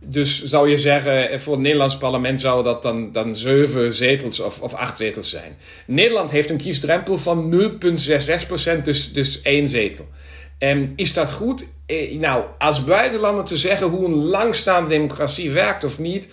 [0.05, 4.61] Dus zou je zeggen, voor het Nederlands parlement zou dat dan, dan zeven zetels of,
[4.61, 5.57] of acht zetels zijn.
[5.87, 7.71] Nederland heeft een kiesdrempel van
[8.77, 10.07] 0,66%, dus, dus één zetel.
[10.63, 11.67] En is dat goed?
[11.87, 16.29] Eh, nou, als buitenlander te zeggen hoe een langstaande democratie werkt of niet,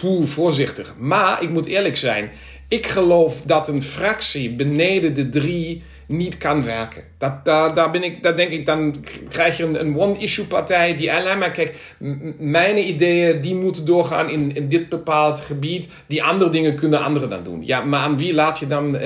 [0.00, 0.94] poeh, voorzichtig.
[0.98, 2.30] Maar ik moet eerlijk zijn,
[2.68, 7.02] ik geloof dat een fractie beneden de drie niet kan werken.
[7.18, 8.94] Dat, daar, daar, ben ik, daar denk ik, dan
[9.28, 11.94] krijg je een, een one-issue partij die alleen maar, kijk,
[12.38, 15.88] mijn ideeën die moeten doorgaan in, in dit bepaald gebied.
[16.06, 17.62] Die andere dingen kunnen anderen dan doen.
[17.64, 19.00] Ja, maar aan wie laat je dan uh,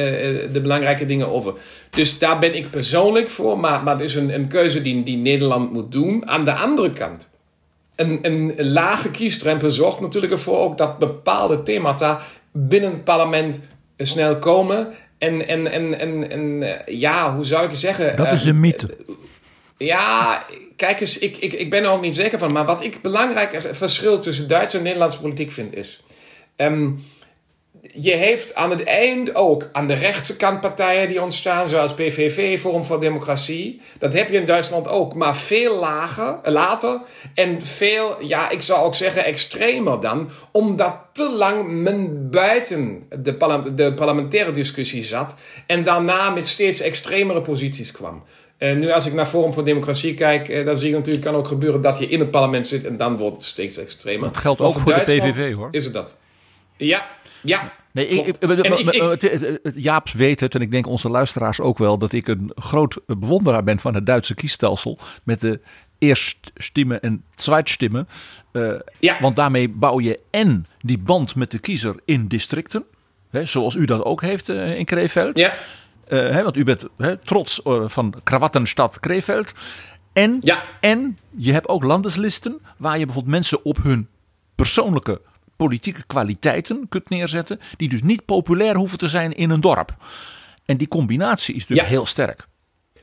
[0.52, 1.54] de belangrijke dingen over?
[1.90, 5.16] Dus daar ben ik persoonlijk voor, maar, maar het is een, een keuze die, die
[5.16, 6.28] Nederland moet doen.
[6.28, 7.30] Aan de andere kant,
[7.96, 12.20] een, een lage kiesdrempel zorgt natuurlijk ervoor ook dat bepaalde themata
[12.52, 13.60] binnen het parlement
[13.96, 18.16] snel komen en, en, en, en, en eh, ja, hoe zou ik zeggen?
[18.16, 18.96] Dat is een eh, mythe.
[19.76, 20.44] Ja,
[20.76, 22.52] kijk eens, ik, ik, ik ben er ook niet zeker van.
[22.52, 26.02] Maar wat ik belangrijk verschil tussen Duitse en Nederlandse politiek vind is.
[26.56, 27.04] Um,
[27.80, 32.84] je heeft aan het eind ook aan de rechterkant partijen die ontstaan, zoals PVV, Forum
[32.84, 33.80] voor Democratie.
[33.98, 37.00] Dat heb je in Duitsland ook, maar veel lager, later.
[37.34, 43.72] En veel, ja, ik zou ook zeggen extremer dan, omdat te lang men buiten de,
[43.74, 45.34] de parlementaire discussie zat
[45.66, 48.22] en daarna met steeds extremere posities kwam.
[48.58, 51.34] Uh, nu als ik naar Forum voor Democratie kijk, uh, dan zie je natuurlijk kan
[51.34, 54.28] ook gebeuren dat je in het parlement zit en dan wordt het steeds extremer.
[54.28, 55.68] Dat geldt ook voor de PVV hoor.
[55.70, 56.16] Is het dat?
[56.76, 57.06] Ja,
[57.42, 57.72] ja.
[57.92, 62.28] Nee, ik, ik, Jaaps weet het en ik denk onze luisteraars ook wel dat ik
[62.28, 65.60] een groot bewonderaar ben van het Duitse kiesstelsel met de
[65.98, 68.08] eerststimmen en zweitstimmen.
[68.52, 69.16] Uh, ja.
[69.20, 72.84] Want daarmee bouw je en die band met de kiezer in districten,
[73.30, 75.38] hè, zoals u dat ook heeft uh, in Krefeld.
[75.38, 75.52] Ja.
[76.08, 79.52] Uh, hè, want u bent hè, trots van Krawattenstad Krefeld.
[80.12, 80.64] En, ja.
[80.80, 84.08] en je hebt ook landeslisten waar je bijvoorbeeld mensen op hun
[84.54, 85.20] persoonlijke
[85.58, 89.96] politieke kwaliteiten kunt neerzetten, die dus niet populair hoeven te zijn in een dorp.
[90.64, 92.46] En die combinatie is dus heel sterk.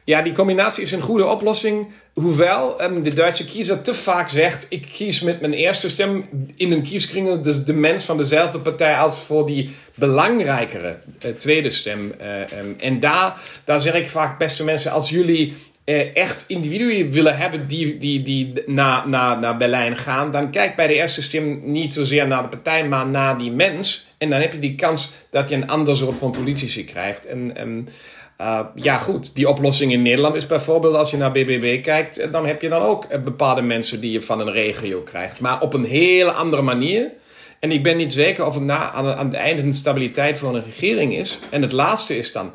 [0.03, 1.87] Ja, die combinatie is een goede oplossing.
[2.13, 6.71] Hoewel um, de Duitse kiezer te vaak zegt: ik kies met mijn eerste stem in
[6.71, 12.13] een kieskring dus de mens van dezelfde partij als voor die belangrijkere uh, tweede stem.
[12.21, 17.11] Uh, um, en daar, daar zeg ik vaak, beste mensen, als jullie uh, echt individuen
[17.11, 21.21] willen hebben die, die, die naar, naar, naar Berlijn gaan, dan kijk bij de eerste
[21.21, 24.07] stem niet zozeer naar de partij, maar naar die mens.
[24.17, 27.25] En dan heb je die kans dat je een ander soort van politici krijgt.
[27.25, 27.87] En, en
[28.41, 32.31] uh, ja, goed, die oplossing in Nederland is bijvoorbeeld als je naar BBB kijkt, eh,
[32.31, 35.39] dan heb je dan ook bepaalde mensen die je van een regio krijgt.
[35.39, 37.11] Maar op een hele andere manier.
[37.59, 40.55] En ik ben niet zeker of het na, aan, aan het einde een stabiliteit voor
[40.55, 41.39] een regering is.
[41.49, 42.51] En het laatste is dan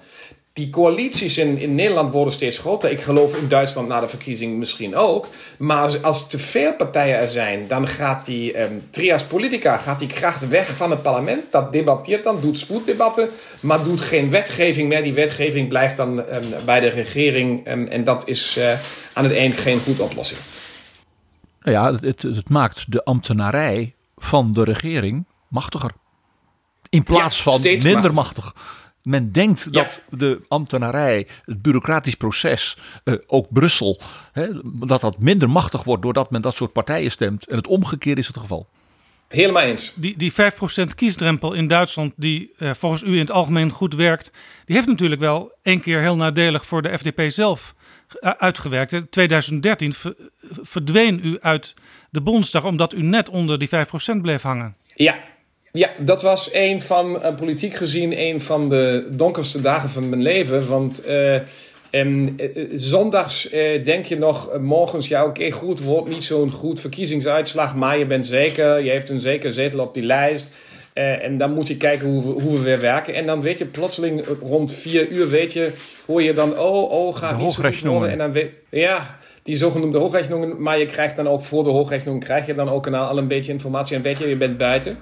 [0.60, 2.90] die coalities in, in Nederland worden steeds groter.
[2.90, 5.28] Ik geloof in Duitsland na de verkiezing misschien ook.
[5.58, 10.08] Maar als, te veel partijen er zijn, dan gaat die um, trias politica gaat die
[10.08, 11.42] kracht weg van het parlement.
[11.50, 13.28] Dat debatteert dan, doet spoeddebatten,
[13.60, 15.02] maar doet geen wetgeving meer.
[15.02, 16.24] Die wetgeving blijft dan um,
[16.64, 17.68] bij de regering.
[17.68, 18.72] Um, en dat is uh,
[19.12, 20.40] aan het eind geen goede oplossing.
[21.60, 25.90] Nou ja, het, het, maakt de ambtenarij van de regering machtiger.
[26.88, 28.54] In plaats ja, van minder machtig.
[29.02, 34.00] Men denkt dat de ambtenarij, het bureaucratisch proces, uh, ook Brussel,
[34.32, 37.46] hè, dat dat minder machtig wordt doordat men dat soort partijen stemt.
[37.46, 38.66] En het omgekeerde is het geval.
[39.28, 39.92] Helemaal eens.
[39.94, 40.34] Die, die 5%
[40.94, 44.32] kiesdrempel in Duitsland, die uh, volgens u in het algemeen goed werkt,
[44.64, 47.74] die heeft natuurlijk wel één keer heel nadelig voor de FDP zelf
[48.20, 48.92] uh, uitgewerkt.
[48.92, 49.94] In 2013
[50.62, 51.74] verdween u uit
[52.10, 54.76] de Bondsdag omdat u net onder die 5% bleef hangen.
[54.94, 55.18] Ja,
[55.72, 60.22] Ja, dat was een van, uh, politiek gezien, een van de donkerste dagen van mijn
[60.22, 60.66] leven.
[60.66, 61.34] Want uh,
[61.90, 62.36] um,
[62.72, 67.76] zondags uh, denk je nog morgens, ja oké, goed, wordt niet zo'n goed verkiezingsuitslag.
[67.76, 70.46] Maar je bent zeker, je heeft een zeker zetel op die lijst.
[70.92, 73.14] en dan moet je kijken hoe we, hoe we weer werken.
[73.14, 75.72] En dan weet je plotseling rond vier uur, weet je,
[76.06, 78.10] hoor je dan, oh, oh, gaat niet zo goed worden.
[78.10, 80.62] En dan weet, ja, die zogenoemde hoogrechnungen.
[80.62, 83.52] Maar je krijgt dan ook voor de hoogrechnungen, krijg je dan ook al een beetje
[83.52, 83.96] informatie.
[83.96, 84.98] En weet je, je bent buiten.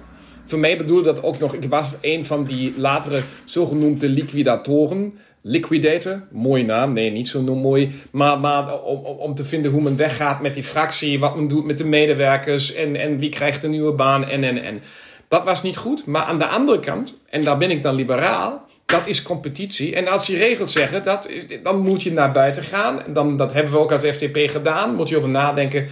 [0.48, 5.18] Voor mij bedoelde dat ook nog, ik was een van die latere zogenoemde liquidatoren.
[5.42, 7.90] Liquidator, mooie naam, nee, niet zo mooi.
[8.10, 11.64] Maar, maar om, om te vinden hoe men weggaat met die fractie, wat men doet
[11.64, 14.80] met de medewerkers en, en wie krijgt een nieuwe baan en en en.
[15.28, 16.06] Dat was niet goed.
[16.06, 19.94] Maar aan de andere kant, en daar ben ik dan liberaal, dat is competitie.
[19.94, 21.28] En als die regels zeggen, dat,
[21.62, 23.02] dan moet je naar buiten gaan.
[23.08, 24.94] Dan, dat hebben we ook als FTP gedaan.
[24.94, 25.86] Moet je over nadenken,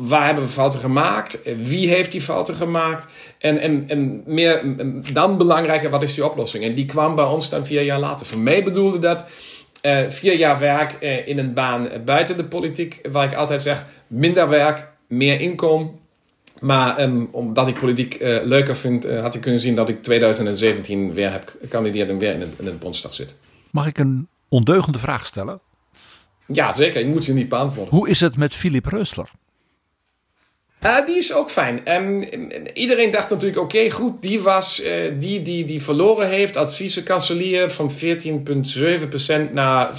[0.00, 1.40] waar hebben we fouten gemaakt?
[1.62, 3.06] Wie heeft die fouten gemaakt?
[3.38, 4.62] En, en, en meer,
[5.12, 6.64] dan belangrijker, wat is die oplossing?
[6.64, 8.26] En die kwam bij ons dan vier jaar later.
[8.26, 9.24] Voor mij bedoelde dat
[9.82, 13.00] uh, vier jaar werk uh, in een baan buiten de politiek.
[13.10, 15.90] Waar ik altijd zeg, minder werk, meer inkomen
[16.60, 20.02] maar um, omdat ik politiek uh, leuker vind, uh, had je kunnen zien dat ik
[20.02, 23.34] 2017 weer heb gekandideerd en weer in, het, in de Bondsdag zit.
[23.70, 25.60] Mag ik een ondeugende vraag stellen?
[26.46, 27.00] Ja, zeker.
[27.00, 27.94] Ik moet ze niet beantwoorden.
[27.94, 29.30] Hoe is het met Philip Reusler?
[30.84, 31.94] Uh, die is ook fijn.
[31.94, 32.22] Um,
[32.74, 37.70] iedereen dacht natuurlijk, oké, goed, die was uh, die, die die verloren heeft als vice-kanselier
[37.70, 39.98] van 14,7% naar 4,8%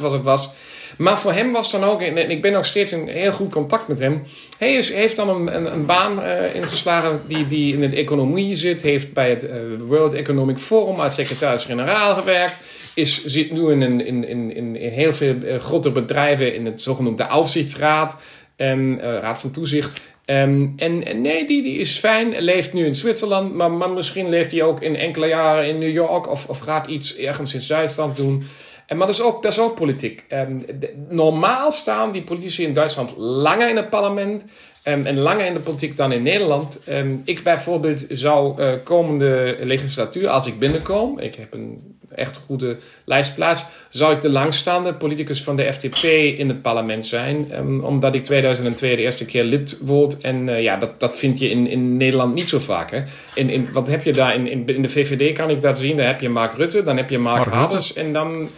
[0.00, 0.50] was het was.
[0.98, 3.88] Maar voor hem was dan ook, en ik ben nog steeds in heel goed contact
[3.88, 4.22] met hem.
[4.58, 8.82] Hij heeft dan een, een, baan uh, ingeslagen die, die in de economie zit.
[8.82, 9.50] Heeft bij het uh,
[9.86, 12.56] World Economic Forum als secretaris-generaal gewerkt.
[12.94, 17.26] Is, zit nu in, in, in, in, heel veel uh, grote bedrijven in het zogenoemde
[17.26, 18.16] Aufsichtsraad.
[18.56, 20.00] En Raad van Toezicht.
[20.26, 24.52] Um, en, nee, die, die is fijn, leeft nu in Zwitserland, maar, maar misschien leeft
[24.52, 28.16] hij ook in enkele jaren in New York of, of gaat iets ergens in Duitsland
[28.16, 28.44] doen.
[28.86, 30.24] En, maar dat is ook, dat is ook politiek.
[30.32, 30.64] Um,
[31.08, 34.44] normaal staan die politici in Duitsland langer in het parlement
[34.84, 36.82] um, en langer in de politiek dan in Nederland.
[36.88, 42.76] Um, ik bijvoorbeeld zou uh, komende legislatuur, als ik binnenkom, ik heb een echt goede
[43.04, 46.04] lijstplaats, zou ik de langstaande politicus van de FDP
[46.38, 47.46] in het parlement zijn.
[47.82, 50.20] omdat ik 2002 de eerste keer lid word.
[50.20, 52.90] En uh, ja, dat, dat vind je in, in Nederland niet zo vaak.
[52.90, 53.02] Hè?
[53.34, 54.34] In, in, wat heb je daar?
[54.34, 55.96] In, in, in de VVD kan ik dat zien.
[55.96, 58.48] Daar heb je Mark Rutte, dan heb je Mark, Mark en dan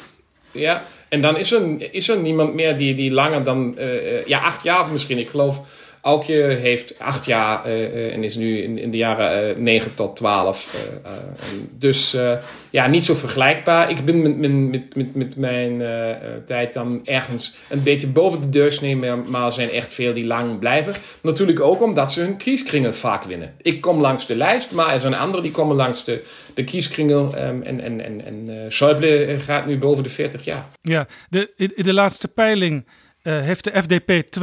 [0.55, 4.39] ja, en dan is er, is er niemand meer die, die langer dan, uh, ja,
[4.39, 5.19] acht jaar misschien.
[5.19, 5.61] Ik geloof,
[6.05, 10.17] Aukje heeft acht jaar uh, en is nu in, in de jaren uh, 9 tot
[10.17, 10.87] 12.
[11.79, 12.17] dus
[12.71, 13.91] ja, niet zo vergelijkbaar.
[13.91, 15.83] Ik ben met, met, met, met mijn
[16.47, 20.59] tijd dan ergens een beetje boven de deursnee, maar er zijn echt veel die lang
[20.59, 20.95] blijven.
[21.23, 23.55] Natuurlijk ook omdat ze hun kieskringen vaak winnen.
[23.63, 26.23] Ik kom langs de lijst, maar er zijn anderen die komen langs de,
[26.55, 27.35] de kieskringel.
[27.35, 30.67] Um, en en, en, en Schäuble gaat nu boven de 40 jaar.
[30.83, 32.85] Ja, de, de laatste peiling
[33.25, 34.39] uh, heeft de FDP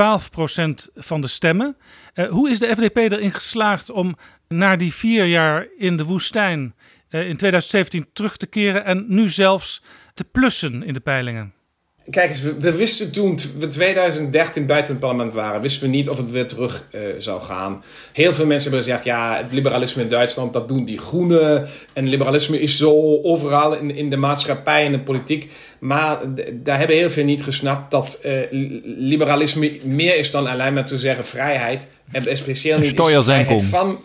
[0.89, 1.77] 12% van de stemmen.
[2.15, 4.15] Uh, hoe is de FDP erin geslaagd om
[4.47, 6.75] na die vier jaar in de woestijn
[7.09, 11.53] uh, in 2017 terug te keren en nu zelfs te plussen in de peilingen?
[12.09, 16.17] Kijk eens, we, wisten toen we 2013 buiten het parlement waren, wisten we niet of
[16.17, 17.83] het weer terug uh, zou gaan.
[18.13, 21.67] Heel veel mensen hebben gezegd, ja, het liberalisme in Duitsland, dat doen die groenen.
[21.93, 25.51] En liberalisme is zo overal in, in de maatschappij en de politiek.
[25.79, 26.19] Maar
[26.53, 28.33] daar hebben heel veel niet gesnapt dat uh,
[28.83, 31.87] liberalisme meer is dan alleen maar te zeggen vrijheid.
[32.11, 33.99] En speciaal niet vrijheid van...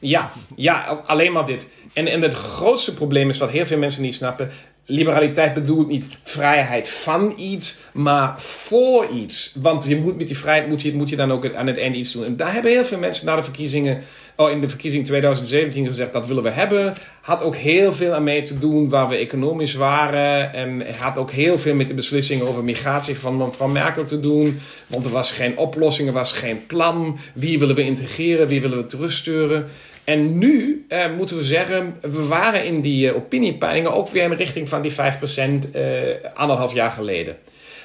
[0.00, 1.68] Ja, ja, alleen maar dit.
[1.92, 4.50] En, en het grootste probleem is wat heel veel mensen niet snappen
[4.90, 9.54] liberaliteit bedoelt niet vrijheid van iets, maar voor iets.
[9.60, 11.98] Want je moet met die vrijheid moet je, moet je dan ook aan het einde
[11.98, 12.24] iets doen.
[12.24, 14.02] En daar hebben heel veel mensen na de verkiezingen,
[14.36, 16.94] oh, in de verkiezing 2017 gezegd, dat willen we hebben.
[17.20, 20.52] Had ook heel veel aan mee te doen waar we economisch waren.
[20.54, 24.60] En had ook heel veel met de beslissingen over migratie van mevrouw Merkel te doen.
[24.86, 27.18] Want er was geen oplossing, er was geen plan.
[27.34, 29.66] Wie willen we integreren, wie willen we terugsturen.
[30.10, 34.30] En nu uh, moeten we zeggen, we waren in die uh, opiniepeilingen ook weer in
[34.30, 35.82] de richting van die 5% uh,
[36.34, 37.36] anderhalf jaar geleden.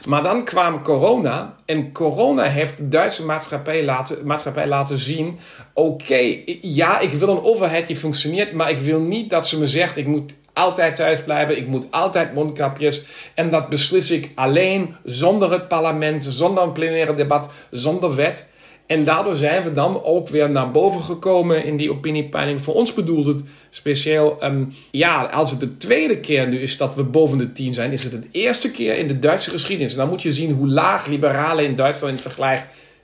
[0.08, 5.40] Maar dan kwam corona en corona heeft de Duitse maatschappij laten, maatschappij laten zien:
[5.74, 9.68] oké, ja, ik wil een overheid die functioneert, maar ik wil niet dat ze me
[9.68, 13.06] zegt: ik moet altijd thuis blijven, ik moet altijd mondkapjes.
[13.34, 18.48] En dat beslis ik alleen zonder het parlement, zonder een plenaire debat, zonder wet.
[18.88, 22.62] En daardoor zijn we dan ook weer naar boven gekomen in die opiniepeiling.
[22.62, 26.96] Voor ons bedoelt het speciaal, um, ja, als het de tweede keer nu is dat
[26.96, 29.92] we boven de 10 zijn, is het de eerste keer in de Duitse geschiedenis.
[29.92, 32.32] En dan moet je zien hoe laag liberalen in Duitsland in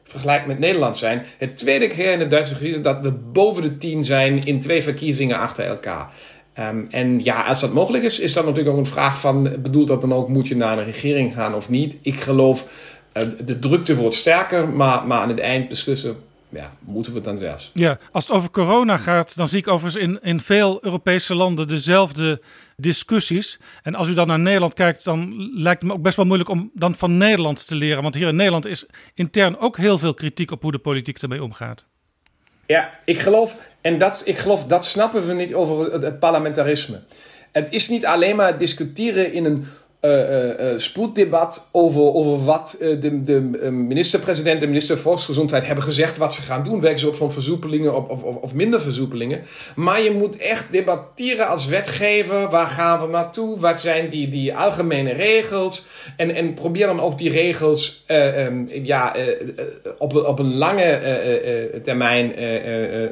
[0.03, 1.25] vergelijkt met Nederland zijn.
[1.37, 4.83] Het tweede keer in de Duitse geschiedenis dat we boven de 10 zijn in twee
[4.83, 6.13] verkiezingen achter elkaar.
[6.53, 9.87] Ehm, en ja, als dat mogelijk is, is dat natuurlijk ook een vraag van: bedoelt
[9.87, 11.97] dat dan ook, moet je naar een regering gaan of niet?
[12.01, 12.67] Ik geloof,
[13.45, 16.15] de drukte wordt sterker, maar, maar aan het eind beslissen
[16.51, 17.71] ja, moeten we het dan zelfs.
[17.73, 21.67] Ja, als het over corona gaat, dan zie ik overigens in, in veel Europese landen
[21.67, 22.41] dezelfde
[22.75, 23.59] discussies.
[23.83, 26.49] En als u dan naar Nederland kijkt, dan lijkt het me ook best wel moeilijk
[26.49, 28.03] om dan van Nederland te leren.
[28.03, 31.43] Want hier in Nederland is intern ook heel veel kritiek op hoe de politiek ermee
[31.43, 31.85] omgaat.
[32.65, 37.01] Ja, ik geloof, en dat, ik geloof, dat snappen we niet over het, het parlementarisme.
[37.51, 39.65] Het is niet alleen maar discussiëren in een
[40.01, 43.41] uh, spoeddebat over, over wat de, de
[43.71, 46.81] minister-president en minister Volksgezondheid hebben gezegd wat ze gaan doen.
[46.81, 49.41] Werken ze ook van versoepelingen of, of, of minder versoepelingen.
[49.75, 52.49] Maar je moet echt debatteren als wetgever.
[52.49, 53.59] Waar gaan we naartoe?
[53.59, 55.85] Wat zijn die, die algemene regels?
[56.17, 59.15] En, en probeer dan ook die regels um, ja,
[59.97, 60.99] op, op een lange
[61.83, 62.33] termijn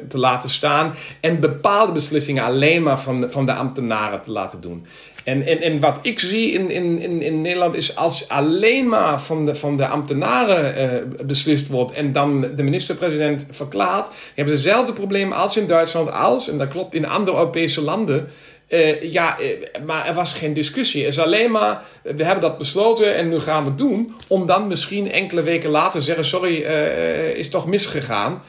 [0.08, 0.94] te laten staan.
[1.20, 4.86] En bepaalde beslissingen alleen maar van, van de ambtenaren te laten doen.
[5.24, 9.46] En, en, en wat ik zie in, in, in, Nederland is als alleen maar van
[9.46, 10.74] de, van de ambtenaren
[11.18, 16.12] uh, beslist wordt en dan de minister-president verklaart, hebben ze hetzelfde probleem als in Duitsland,
[16.12, 18.28] als, en dat klopt in andere Europese landen.
[18.68, 19.46] Uh, ja, uh,
[19.86, 21.04] maar er was geen discussie.
[21.04, 24.14] Het is alleen maar, we hebben dat besloten en nu gaan we het doen.
[24.28, 26.54] Om dan misschien enkele weken later zeggen, sorry,
[27.34, 28.42] is toch misgegaan.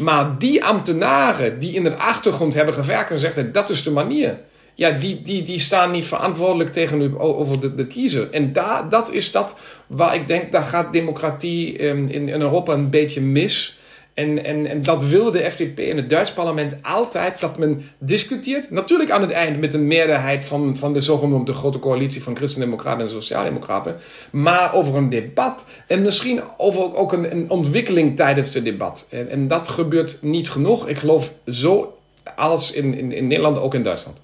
[0.00, 4.38] maar die ambtenaren die in de achtergrond hebben gewerkt en zeggen, dat is de manier
[4.74, 8.30] ja, die, die, die staan niet verantwoordelijk tegenover de, de kiezer.
[8.30, 9.56] En daar, dat is dat
[9.86, 13.80] waar ik denk, daar gaat democratie in, in Europa een beetje mis.
[14.14, 18.70] En, en, en dat wilde de FDP in het Duits parlement altijd, dat men discuteert.
[18.70, 23.00] Natuurlijk aan het eind met een meerderheid van, van de zogenoemde grote coalitie van Christen-Democraten
[23.00, 23.96] en Sociaaldemocraten.
[24.30, 29.06] Maar over een debat en misschien over ook een, een ontwikkeling tijdens het debat.
[29.10, 30.88] En, en dat gebeurt niet genoeg.
[30.88, 31.98] Ik geloof zo
[32.36, 34.20] als in, in, in Nederland, ook in Duitsland.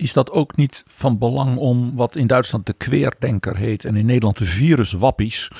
[0.00, 4.06] Is dat ook niet van belang om wat in Duitsland de kweerdenker heet en in
[4.06, 5.50] Nederland de viruswappies?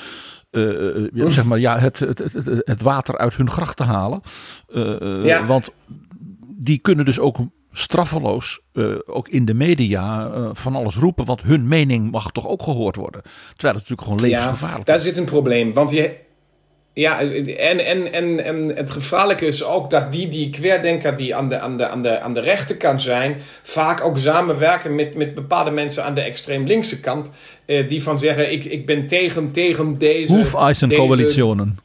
[0.51, 4.21] Uh, zeg maar, ja, het, het, het, het, water uit hun gracht te halen.
[4.69, 5.45] Uh, ja.
[5.45, 5.69] Want
[6.47, 7.37] die kunnen dus ook
[7.71, 8.59] straffeloos,
[9.05, 11.25] ook in de media, van alles roepen.
[11.25, 13.21] Want hun mening mag toch ook gehoord worden.
[13.21, 15.03] Terwijl het natuurlijk gewoon levensgevaarlijk ja, is.
[15.03, 15.73] Daar zit een probleem.
[15.73, 16.15] Want je,
[16.93, 21.49] ja, en, en, en, en het gevaarlijke is ook dat die, die querdenker die aan
[21.49, 25.71] de, aan, de, aan, de, aan de rechterkant zijn, vaak ook samenwerken met, met bepaalde
[25.71, 27.31] mensen aan de extreem linkse kant.
[27.65, 30.35] Eh, die van zeggen: ik, ik ben tegen, tegen deze.
[30.35, 31.79] Hoefeisencoalitionen.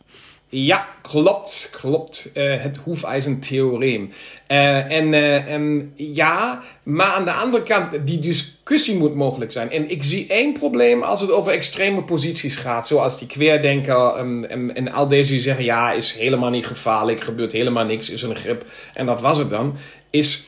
[0.58, 2.30] Ja, klopt, klopt.
[2.34, 4.10] Uh, het hoefijzentheoreem.
[4.52, 5.82] Uh, en, uh,
[6.14, 9.70] ja, maar aan de andere kant, die discussie moet mogelijk zijn.
[9.70, 12.86] En ik zie één probleem als het over extreme posities gaat.
[12.86, 17.52] Zoals die querdenker um, en, al deze die zeggen, ja, is helemaal niet gevaarlijk, gebeurt
[17.52, 18.64] helemaal niks, is een grip.
[18.94, 19.76] En dat was het dan.
[20.10, 20.44] Is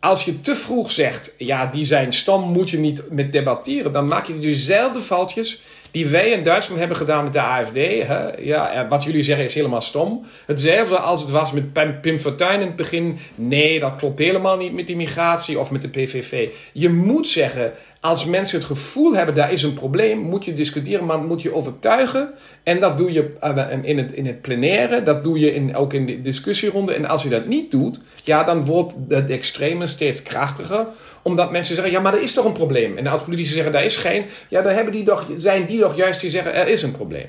[0.00, 3.92] als je te vroeg zegt, ja, die zijn stom, moet je niet met debatteren.
[3.92, 5.62] Dan maak je dezelfde foutjes
[5.94, 7.74] die wij in Duitsland hebben gedaan met de AFD.
[7.74, 8.36] Hè?
[8.38, 10.24] Ja, wat jullie zeggen is helemaal stom.
[10.46, 13.18] Hetzelfde als het was met Pim Fortuyn in het begin.
[13.34, 16.48] Nee, dat klopt helemaal niet met die migratie of met de PVV.
[16.72, 21.04] Je moet zeggen, als mensen het gevoel hebben, daar is een probleem, moet je discussiëren,
[21.04, 22.30] maar moet je overtuigen.
[22.62, 25.92] En dat doe je eh, in het, in het plenaire, dat doe je in, ook
[25.92, 26.94] in de discussieronde.
[26.94, 30.86] En als je dat niet doet, ja, dan wordt de extreme steeds krachtiger
[31.24, 32.96] omdat mensen zeggen, ja, maar er is toch een probleem.
[32.96, 35.96] En als politici zeggen, daar is geen, ja, dan hebben die toch, zijn die toch
[35.96, 37.26] juist die zeggen, er is een probleem.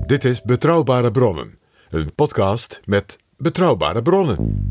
[0.00, 1.58] Dit is Betrouwbare Bronnen,
[1.90, 4.64] een podcast met betrouwbare bronnen.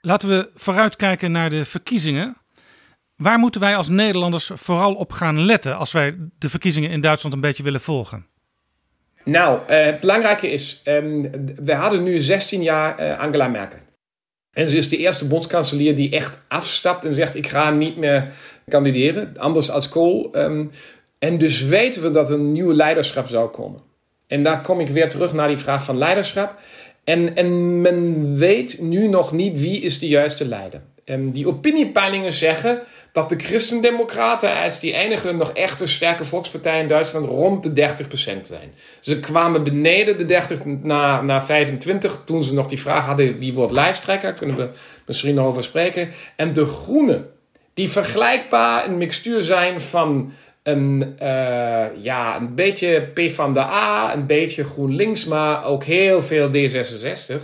[0.00, 2.36] Laten we vooruitkijken naar de verkiezingen.
[3.16, 7.34] Waar moeten wij als Nederlanders vooral op gaan letten als wij de verkiezingen in Duitsland
[7.34, 8.26] een beetje willen volgen?
[9.28, 11.30] Nou, uh, het belangrijke is, um,
[11.62, 13.78] we hadden nu 16 jaar uh, Angela Merkel.
[14.52, 18.32] En ze is de eerste bondskanselier die echt afstapt en zegt: Ik ga niet meer
[18.68, 20.36] kandideren, anders als Kool.
[20.36, 20.70] Um,
[21.18, 23.80] en dus weten we dat een nieuw leiderschap zou komen.
[24.26, 26.60] En daar kom ik weer terug naar die vraag van leiderschap.
[27.04, 30.80] En, en men weet nu nog niet wie is de juiste leider.
[31.08, 32.82] En die opiniepeilingen zeggen
[33.12, 38.04] dat de Christendemocraten als die enige nog echte sterke volkspartij in Duitsland rond de 30%
[38.40, 38.72] zijn.
[39.00, 43.54] Ze kwamen beneden de 30 naar, naar 25 toen ze nog die vraag hadden wie
[43.54, 44.68] wordt lijsttrekker, kunnen we
[45.06, 46.08] misschien nog over spreken.
[46.36, 47.30] En de Groenen,
[47.74, 50.32] die vergelijkbaar een mixtuur zijn van
[50.62, 56.22] een, uh, ja, een beetje P van de A, een beetje GroenLinks, maar ook heel
[56.22, 57.42] veel D66.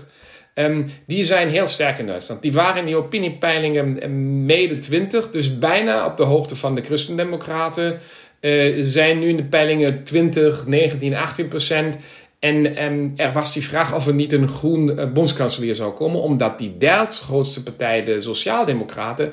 [0.55, 2.43] Ehm, die zijn heel sterk in Duitsland.
[2.43, 4.09] Die waren in die opiniepeilingen eh,
[4.45, 7.99] mede 20, dus bijna op de hoogte van de Christendemocraten.
[8.41, 11.97] Uh, zijn nu in de peilingen 20, 19, 18 procent.
[12.39, 16.21] En, en, er was die vraag of er niet een groen uh, bondskanselier zou komen,
[16.21, 19.33] omdat die derde grootste partij, de Sociaaldemocraten,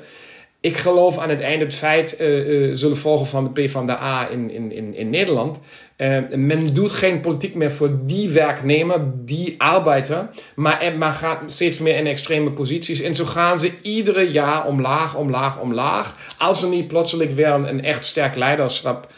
[0.62, 4.96] ik geloof aan het einde het feit uh, zullen volgen van de PvdA in, in,
[4.96, 5.60] in Nederland.
[6.02, 11.80] Uh, men doet geen politiek meer voor die werknemer, die arbeider, maar, maar gaat steeds
[11.80, 13.02] meer in extreme posities.
[13.02, 16.16] En zo gaan ze iedere jaar omlaag, omlaag, omlaag.
[16.38, 19.12] Als er niet plotseling weer een, echt sterk leiderschap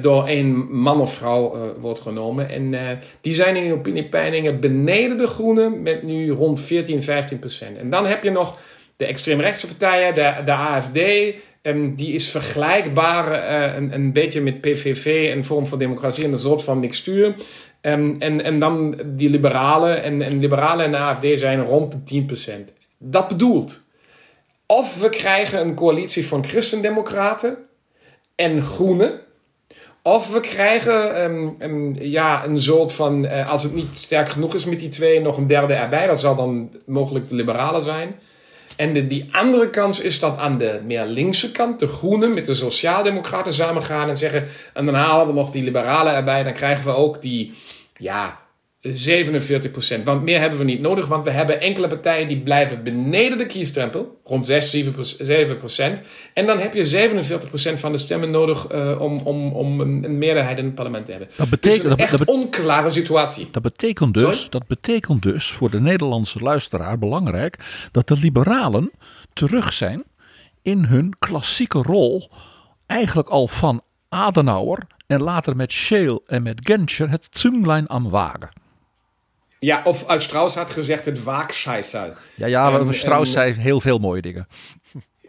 [0.00, 2.48] door een man of vrouw uh, wordt genomen.
[2.48, 7.78] En die zijn in de opiniepeilingen beneden de groenen met nu rond 14, 15 procent.
[7.78, 8.58] En dan heb je nog
[8.98, 10.98] de extreemrechtse partijen, de, de AFD,
[11.68, 16.32] um, die is vergelijkbaar uh, een, een beetje met PVV, een vorm van democratie en
[16.32, 17.34] een soort van mixtuur.
[17.82, 22.24] Um, en, en dan die liberalen, en, en liberalen en de AFD zijn rond de
[22.68, 22.72] 10%.
[22.98, 23.80] Dat bedoelt,
[24.66, 27.56] of we krijgen een coalitie van christendemocraten
[28.34, 29.20] en groenen,
[30.02, 31.22] of we krijgen
[31.62, 35.20] um, ja, een soort van, uh, als het niet sterk genoeg is met die twee,
[35.20, 36.06] nog een derde erbij.
[36.06, 38.14] Dat zal dan mogelijk de liberalen zijn.
[38.78, 42.46] En de, die andere kans is dat aan de meer linkse kant, de groenen met
[42.46, 46.52] de sociaaldemocraten samen gaan en zeggen, en dan halen we nog die liberalen erbij, dan
[46.52, 47.54] krijgen we ook die,
[47.96, 48.40] ja,
[48.80, 50.04] 47 procent.
[50.04, 53.46] Want meer hebben we niet nodig, want we hebben enkele partijen die blijven beneden de
[53.46, 54.70] kiesdrempel, rond 6,
[55.18, 56.00] 7 procent.
[56.34, 60.18] En dan heb je 47 procent van de stemmen nodig uh, om, om, om een,
[60.18, 61.30] meerderheid in het parlement te hebben.
[61.36, 63.48] Dat betekent, dus een echt dat, onklare situatie.
[63.50, 68.90] Dat betekent, dus, dat betekent dus voor de Nederlandse luisteraar belangrijk dat de liberalen
[69.32, 70.04] terug zijn
[70.62, 72.30] in hun klassieke rol,
[72.86, 78.66] eigenlijk al van Adenauer en later met Scheel en met Genscher het Zünglein am Wagen.
[79.58, 82.14] Ja, of als Strauss had gezegd het waakscheissel.
[82.34, 84.48] Ja, ja en, Strauss en, zei heel veel mooie dingen.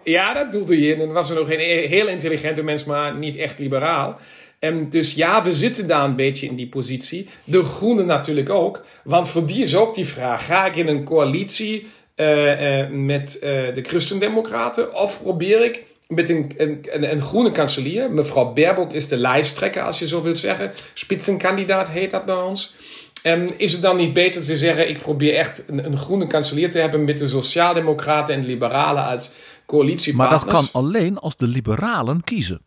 [0.03, 1.01] Ja, dat doelde hij in.
[1.01, 4.19] En was er nog een heel intelligente mens, maar niet echt liberaal.
[4.59, 7.27] En dus ja, we zitten daar een beetje in die positie.
[7.43, 8.86] De Groenen natuurlijk ook.
[9.03, 10.45] Want voor die is ook die vraag.
[10.45, 14.95] Ga ik in een coalitie uh, uh, met uh, de Christendemocraten?
[14.95, 18.11] Of probeer ik met een, een, een, een, groene kanselier.
[18.11, 20.71] Mevrouw Baerbock is de lijsttrekker, als je zo wilt zeggen.
[20.93, 22.75] Spitsenkandidaat heet dat bij ons.
[23.24, 26.72] En is het dan niet beter te zeggen: ik probeer echt een, een groene kanselier
[26.72, 29.32] te hebben met de Sociaaldemocraten en de Liberalen als
[29.65, 30.43] coalitiepartners?
[30.43, 32.61] Maar dat kan alleen als de Liberalen kiezen.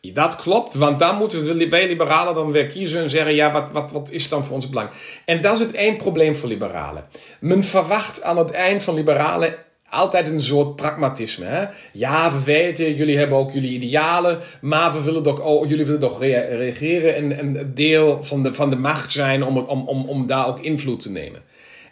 [0.00, 3.72] Dat klopt, want dan moeten de, wij liberalen dan weer kiezen en zeggen: ja, wat,
[3.72, 4.90] wat, wat is dan voor ons belang?
[5.24, 7.06] En dat is het één probleem voor liberalen.
[7.40, 9.54] Men verwacht aan het eind van liberalen
[9.90, 11.44] altijd een soort pragmatisme.
[11.44, 11.66] Hè?
[11.92, 16.20] Ja, we weten, jullie hebben ook jullie idealen, maar we willen toch, jullie willen toch
[16.20, 20.48] reageren en, en deel van de, van de macht zijn om, om, om, om daar
[20.48, 21.42] ook invloed te nemen.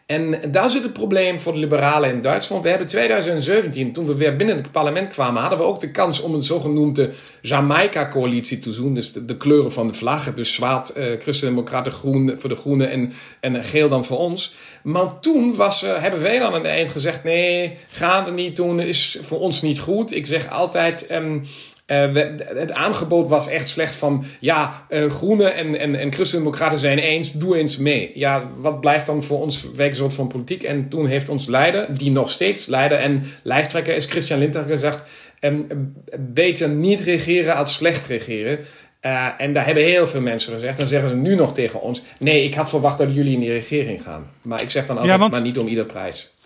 [0.07, 2.62] En daar zit het probleem voor de liberalen in Duitsland.
[2.62, 6.20] We hebben 2017, toen we weer binnen het parlement kwamen, hadden we ook de kans
[6.20, 7.11] om een zogenoemde
[7.42, 8.94] Jamaica-coalitie te doen.
[8.94, 13.12] Dus de, kleuren van de vlag, dus zwart, uh, christendemocraten, groen voor de groenen en,
[13.40, 14.54] en geel dan voor ons.
[14.82, 18.57] Maar toen was, uh, hebben wij dan aan het eind gezegd, nee, gaan we niet
[18.57, 20.14] doen, is voor ons niet goed.
[20.14, 21.44] Ik zeg altijd, um,
[21.87, 26.78] uh, we, het aangebod was echt slecht van, ja, uh, Groenen en, en, en Christendemocraten
[26.78, 28.11] zijn eens, doe eens mee.
[28.14, 30.62] Ja, wat blijft dan voor ons werksoort van politiek?
[30.62, 35.03] En toen heeft ons leider, die nog steeds leider en lijsttrekker is, Christian Linter gezegd,
[35.41, 38.59] um, beter niet regeren als slecht regeren.
[39.03, 40.78] Uh, en daar hebben heel veel mensen gezegd.
[40.78, 43.53] Dan zeggen ze nu nog tegen ons: Nee, ik had verwacht dat jullie in die
[43.53, 44.30] regering gaan.
[44.43, 46.37] Maar ik zeg dan altijd: ja, want, maar niet om ieder prijs.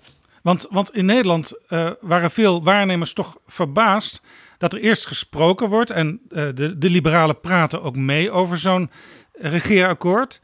[0.42, 4.20] Want, want in Nederland uh, waren veel waarnemers toch verbaasd
[4.60, 5.90] dat er eerst gesproken wordt.
[5.90, 8.90] En uh, de, de liberalen praten ook mee over zo'n
[9.32, 10.40] regeerakkoord.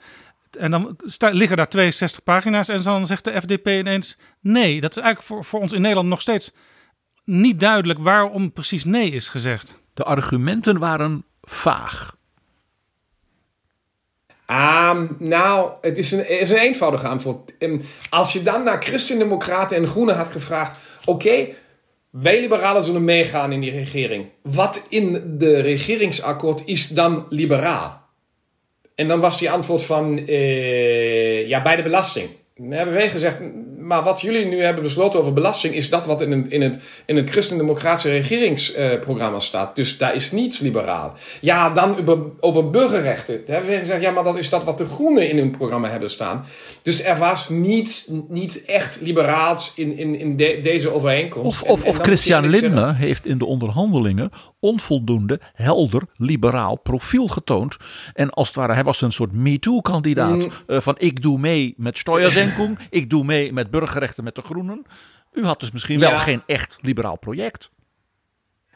[0.59, 2.69] En dan sta, liggen daar 62 pagina's.
[2.69, 6.09] En dan zegt de FDP ineens: Nee, dat is eigenlijk voor, voor ons in Nederland
[6.09, 6.53] nog steeds
[7.25, 9.79] niet duidelijk waarom precies nee is gezegd.
[9.95, 12.17] De argumenten waren vaag.
[14.51, 17.55] Um, nou, het is een, is een eenvoudig antwoord.
[18.11, 21.57] Als je dan naar Christendemocraten en Groenen had gevraagd: oké, okay,
[22.21, 24.27] wij liberalen zullen meegaan in die regering.
[24.43, 28.05] Wat in de regeringsakkoord is dan liberaal?
[28.95, 32.29] En dan was die antwoord van: uh, ja, bij de belasting.
[32.57, 33.37] Dan hebben wij gezegd:
[33.87, 36.79] maar wat jullie nu hebben besloten over belasting is dat wat in het, in het,
[37.05, 39.77] in het christendemocratische regeringsprogramma staat.
[39.77, 41.15] Dus daar is niets liberaal.
[41.41, 43.35] Ja, dan over, over burgerrechten.
[43.47, 45.89] Daar hebben we gezegd, ja, maar dat is dat wat de Groenen in hun programma
[45.89, 46.45] hebben staan.
[46.83, 51.63] Dus er was niets, niet echt liberaals in, in, in deze overeenkomst.
[51.63, 54.31] Of, of, of Christian Lindner heeft in de onderhandelingen
[54.61, 57.77] onvoldoende helder liberaal profiel getoond.
[58.15, 60.37] En als het ware, hij was een soort MeToo-kandidaat.
[60.37, 60.51] Mm.
[60.67, 64.87] Uh, van ik doe mee met Steuersenkung, ik doe mee met burgerrechten met de Groenen.
[65.33, 67.71] U had dus misschien wel geen echt liberaal project.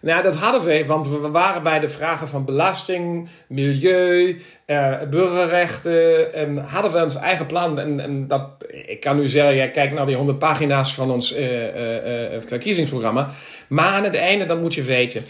[0.03, 6.35] Nou, dat hadden we, want we waren bij de vragen van belasting, milieu, eh, burgerrechten.
[6.35, 7.79] En hadden we ons eigen plan.
[7.79, 11.37] En, en dat, ik kan nu zeggen, jij kijkt naar die 100 pagina's van ons
[11.37, 13.31] uh, uh, verkiezingsprogramma.
[13.69, 15.25] Maar aan het einde, dan moet je weten.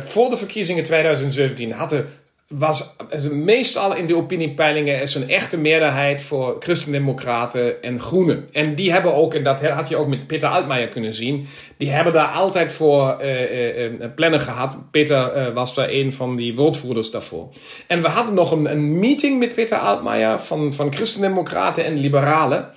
[0.00, 2.08] voor de verkiezingen 2017 hadden
[2.48, 2.96] was
[3.30, 8.48] meestal in de opiniepeilingen is een echte meerderheid voor christendemocraten en groenen.
[8.52, 11.90] En die hebben ook, en dat had je ook met Peter Altmaier kunnen zien, die
[11.90, 14.76] hebben daar altijd voor uh, uh, plannen gehad.
[14.90, 17.48] Peter was daar een van die woordvoerders daarvoor.
[17.86, 22.70] En we hadden nog een, een meeting met Peter Altmaier van, van christendemocraten en liberalen.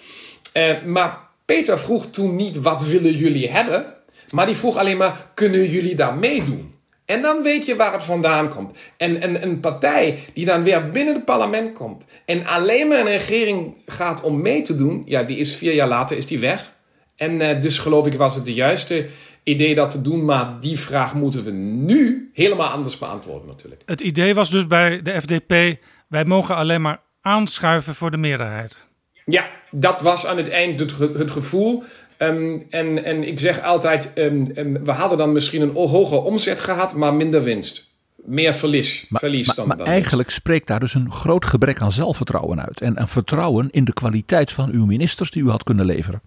[0.86, 3.86] maar Peter vroeg toen niet, wat willen jullie hebben?
[4.30, 6.71] Maar die vroeg alleen maar, kunnen jullie daar meedoen?
[7.12, 8.78] En dan weet je waar het vandaan komt.
[8.97, 13.05] En, en een partij die dan weer binnen het parlement komt en alleen maar een
[13.05, 16.72] regering gaat om mee te doen, ja, die is vier jaar later is die weg.
[17.16, 19.07] En uh, dus geloof ik was het de juiste
[19.43, 23.82] idee dat te doen, maar die vraag moeten we nu helemaal anders beantwoorden natuurlijk.
[23.86, 28.86] Het idee was dus bij de FDP, wij mogen alleen maar aanschuiven voor de meerderheid.
[29.26, 31.84] Ja, dat was aan het eind het, het gevoel.
[32.22, 34.44] Ehm, en, en ik zeg altijd, um,
[34.84, 37.90] we hadden dan misschien een hogere omzet gehad, maar minder winst.
[38.16, 41.92] Meer verlies, maar, verlies maar, dan, maar eigenlijk spreekt daar dus een groot gebrek aan
[41.92, 42.82] zelfvertrouwen uit.
[42.82, 46.22] En een vertrouwen in de kwaliteit van uw ministers die u had kunnen leveren.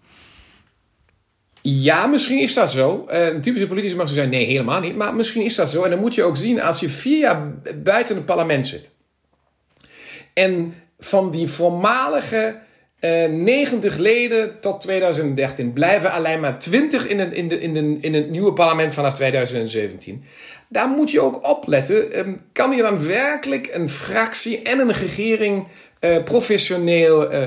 [1.61, 3.05] Ja, misschien is dat zo.
[3.09, 4.97] Een typische politici mag zo zijn, nee, helemaal niet.
[4.97, 5.83] Maar misschien is dat zo.
[5.83, 8.91] En dan moet je ook zien als je vier jaar buiten het parlement zit.
[10.33, 12.63] En van die voormalige
[13.05, 15.73] 90 eh, leden tot 2013.
[15.73, 19.15] Blijven alleen maar 20 in het, in, de, in, de, in het nieuwe parlement vanaf
[19.15, 20.25] 2017.
[20.69, 22.13] Daar moet je ook opletten.
[22.13, 25.67] Ehm, kan je dan werkelijk een fractie en een regering
[26.01, 27.39] uh, professioneel uh,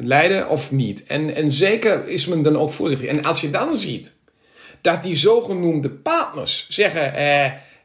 [0.00, 1.04] leiden of niet?
[1.06, 3.08] En, en zeker is men dan ook voorzichtig.
[3.08, 4.12] En als je dan ziet
[4.80, 7.12] dat die zogenoemde partners zeggen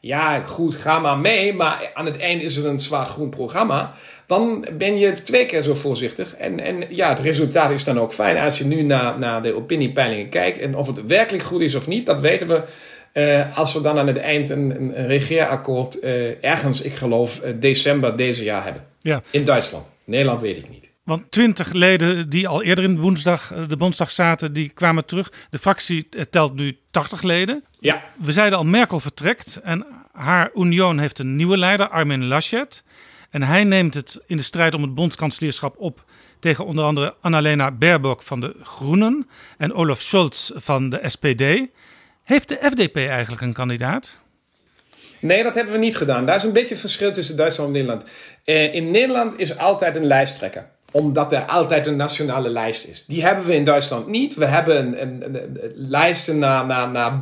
[0.01, 3.93] ja, goed, ga maar mee, maar aan het eind is het een zwaar groen programma.
[4.31, 6.35] Dan ben je twee keer zo voorzichtig.
[6.35, 8.37] En, en ja, het resultaat is dan ook fijn.
[8.37, 11.87] Als je nu naar, naar de opiniepeilingen kijkt en of het werkelijk goed is of
[11.87, 12.61] niet, dat weten we.
[13.13, 17.51] Uh, als we dan aan het eind een, een, regeerakkoord uh, ergens, ik geloof, uh,
[17.59, 18.83] december deze jaar hebben.
[18.99, 19.21] Ja.
[19.31, 19.91] In Duitsland.
[20.03, 20.89] Nederland weet ik niet.
[21.03, 25.31] Want twintig leden die al eerder in de Bondsdag, de Bondsdag zaten, die kwamen terug.
[25.49, 27.63] De fractie telt nu 80 leden.
[27.79, 28.03] Ja.
[28.23, 32.83] We zeiden al, Merkel vertrekt en haar Union heeft een nieuwe leider, Armin Laschet.
[33.31, 36.03] En hij neemt het in de strijd om het bondskanselierschap op
[36.39, 39.27] tegen onder andere Annalena Baerbock van de Groenen
[39.57, 41.69] en Olaf Scholz van de SPD.
[42.23, 44.19] Heeft de FDP eigenlijk een kandidaat?
[45.19, 46.25] Nee, dat hebben we niet gedaan.
[46.25, 48.03] Daar is een beetje verschil tussen Duitsland en Nederland.
[48.43, 53.05] Eh, in Nederland is altijd een lijsttrekker omdat er altijd een nationale lijst is.
[53.05, 54.35] Die hebben we in Duitsland niet.
[54.35, 57.19] We hebben een, een, een, lijsten naar, naar.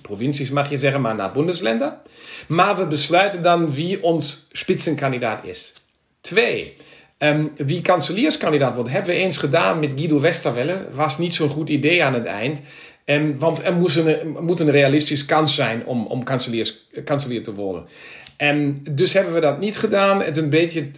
[0.00, 1.96] Provincies mag je zeggen, maar naar Bundesländer.
[2.46, 5.72] Maar we besluiten dan wie ons spitsenkandidaat is.
[6.20, 6.76] Twee.
[7.18, 10.86] Um, wie kanselierskandidaat wordt, hebben we eens gedaan met Guido Westerwelle.
[10.92, 12.60] Was niet zo'n goed idee aan het eind.
[13.04, 17.86] Um, want er moet een, moet een realistische kans zijn om, om kanselier te worden.
[18.36, 20.22] En dus hebben we dat niet gedaan.
[20.22, 20.90] Het een beetje,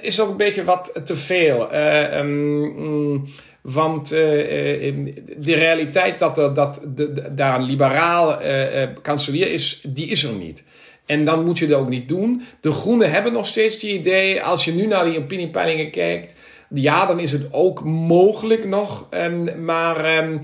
[0.00, 1.68] is ook een beetje wat te veel.
[1.72, 3.20] Uh,
[3.66, 10.06] want uh, de realiteit dat, er, dat de, daar een liberaal uh, kanselier is, die
[10.06, 10.64] is er niet.
[11.06, 12.42] En dan moet je dat ook niet doen.
[12.60, 14.42] De Groenen hebben nog steeds die idee.
[14.42, 16.34] Als je nu naar die opiniepeilingen kijkt.
[16.68, 19.06] Ja, dan is het ook mogelijk nog.
[19.10, 20.40] Um, maar um,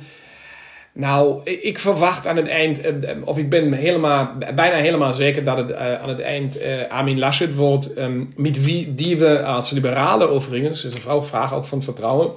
[0.95, 5.45] nou, ik verwacht aan het eind, eh, eh, of ik ben helemaal, bijna helemaal zeker
[5.45, 9.71] dat het aan het eind uh, Armin Laschet wordt, um, met wie die we als
[9.71, 12.31] liberalen overigens, is een vrouw vraag ook van vertrouwen,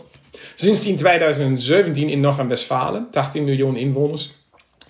[0.56, 4.32] sinds 2017 in Noord-Westfalen, 18 miljoen inwoners,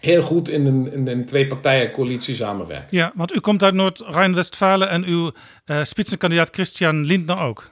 [0.05, 2.87] heel goed in een, in een twee-partijen-coalitie samenwerken.
[2.89, 5.31] Ja, want u komt uit Noord-Rijn-Westfalen en uw
[5.65, 7.71] uh, spitsenkandidaat Christian Lindner ook.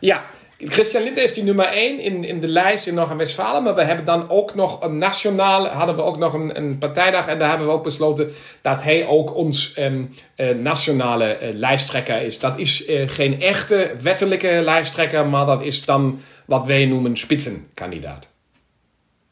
[0.00, 0.24] Ja,
[0.58, 3.62] Christian Lindner is die nummer 1 in, in de lijst in Noord-Westfalen.
[3.62, 7.26] Maar we hebben dan ook nog een nationaal, hadden we ook nog een, een partijdag.
[7.26, 8.30] En daar hebben we ook besloten
[8.62, 12.38] dat hij ook ons um, uh, nationale uh, lijsttrekker is.
[12.38, 18.28] Dat is geen echte wettelijke lijsttrekker, maar dat is dan wat wij noemen spitsenkandidaat.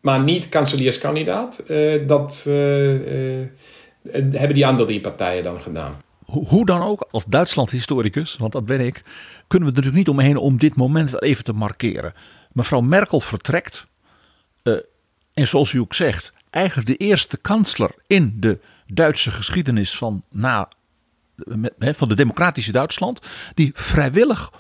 [0.00, 1.62] Maar niet kanselierskandidaat.
[2.06, 2.44] dat
[4.12, 6.00] hebben die andere drie partijen dan gedaan.
[6.24, 9.02] Hoe dan ook, als Duitsland-historicus, want dat ben ik,
[9.46, 12.14] kunnen we er natuurlijk niet omheen om dit moment even te markeren.
[12.52, 13.86] Mevrouw Merkel vertrekt.
[15.34, 20.68] En zoals u ook zegt, eigenlijk de eerste kansler in de Duitse geschiedenis van, na,
[21.78, 23.20] van de democratische Duitsland.
[23.54, 24.52] Die vrijwillig,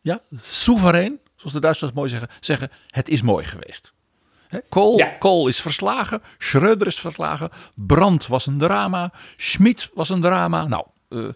[0.00, 3.92] ja, soeverein, zoals de Duitsers mooi zeggen, zeggen: het is mooi geweest.
[4.68, 5.16] Kool, ja.
[5.18, 10.66] Kool is verslagen, Schröder is verslagen, Brandt was een drama, Schmid was een drama.
[10.66, 11.28] Nou, uh,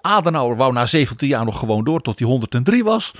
[0.00, 3.12] Adenauer wou na 17 jaar nog gewoon door tot hij 103 was.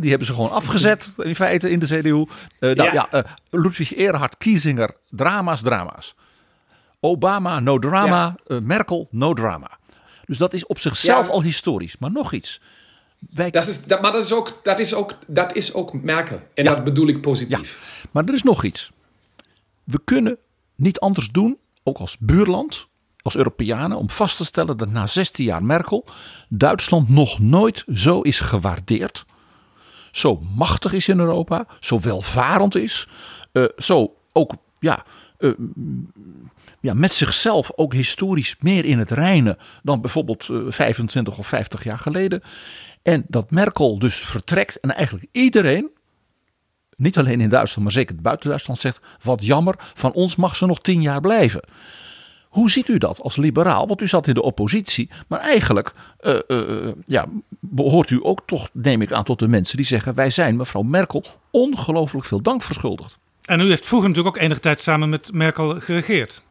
[0.00, 2.08] die hebben ze gewoon afgezet in feite in de CDU.
[2.08, 2.24] Uh,
[2.58, 3.08] eh, nou, ja.
[3.10, 6.14] ja Ludwig Erhard Kiesinger, drama's, drama's.
[7.00, 8.36] Obama, no drama.
[8.62, 9.78] Merkel, no drama.
[10.24, 11.98] Dus dat is op zichzelf al historisch.
[11.98, 12.60] Maar nog iets.
[13.18, 13.50] Wij...
[13.50, 16.40] Dat is, dat, maar dat is, ook, dat, is ook, dat is ook Merkel.
[16.54, 18.06] En dat bedoel ik positief.
[18.10, 18.92] Maar er is nog iets.
[19.84, 20.38] We kunnen
[20.74, 22.86] niet anders doen, ook als buurland,
[23.22, 26.04] als Europeanen om vast te stellen dat na 16 jaar Merkel
[26.48, 29.24] Duitsland nog nooit zo is gewaardeerd.
[30.10, 33.08] Zo machtig is in Europa, zo welvarend is,
[33.52, 35.04] uh, zo ook ja,
[35.38, 35.52] uh,
[36.80, 41.84] ja, met zichzelf ook historisch meer in het reinen dan bijvoorbeeld uh, 25 of 50
[41.84, 42.42] jaar geleden.
[43.02, 45.90] En dat Merkel dus vertrekt en eigenlijk iedereen,
[46.96, 50.66] niet alleen in Duitsland, maar zeker buiten Duitsland, zegt: wat jammer, van ons mag ze
[50.66, 51.60] nog 10 jaar blijven.
[52.48, 53.86] Hoe ziet u dat als liberaal?
[53.86, 57.26] Want u zat in de oppositie, maar eigenlijk uh, uh, ja,
[57.60, 60.82] behoort u ook toch, neem ik aan, tot de mensen die zeggen: wij zijn mevrouw
[60.82, 63.18] Merkel ongelooflijk veel dank verschuldigd.
[63.44, 66.42] En u heeft vroeger natuurlijk ook enige tijd samen met Merkel geregeerd.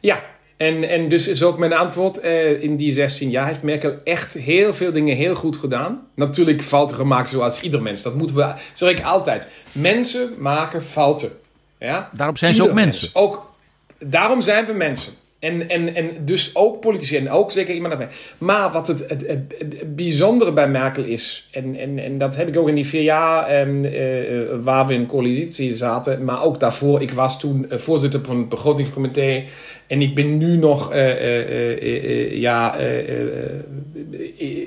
[0.00, 0.22] Ja,
[0.60, 4.32] en, en dus is ook mijn antwoord uh, in die 16 jaar heeft Merkel echt
[4.32, 6.08] heel veel dingen heel goed gedaan.
[6.14, 8.02] Natuurlijk fouten gemaakt zoals ieder mens.
[8.02, 9.48] Dat moeten we, zeg ik altijd.
[9.72, 11.30] Mensen maken fouten.
[11.78, 12.10] Ja?
[12.12, 13.10] Daarom zijn ze ook mensen.
[13.12, 13.14] Mens.
[13.14, 13.52] Ook
[13.98, 15.12] daarom zijn we mensen.
[15.40, 17.94] En, en, en dus ook politici en ook zeker iemand.
[18.38, 22.68] Maar wat het, het, bijzondere bij Merkel is, en, en, en dat heb ik ook
[22.68, 23.92] in die vier jaar um, uh,
[24.60, 28.48] waar we in coalitie zaten, maar ook daarvoor, ik was toen uh, voorzitter van het
[28.48, 29.42] begrotingscomité
[29.86, 32.76] en ik ben nu nog uh, ja,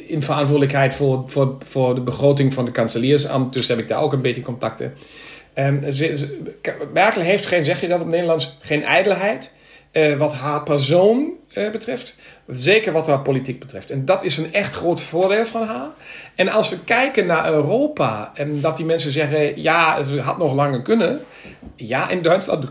[0.07, 4.13] in verantwoordelijkheid voor, voor, voor de begroting van de kanseliersambt, dus heb ik daar ook
[4.13, 4.93] een beetje contacten.
[5.89, 6.37] Ze,
[6.93, 9.51] Merkel heeft geen, zeg je dat op Nederlands, geen ijdelheid.
[9.93, 12.15] Uh, wat haar persoon uh, betreft.
[12.47, 13.89] Zeker wat haar politiek betreft.
[13.89, 15.89] En dat is een echt groot voordeel van haar.
[16.35, 20.53] En als we kijken naar Europa en dat die mensen zeggen: ja, het had nog
[20.53, 21.21] langer kunnen.
[21.75, 22.65] Ja, in Duitsland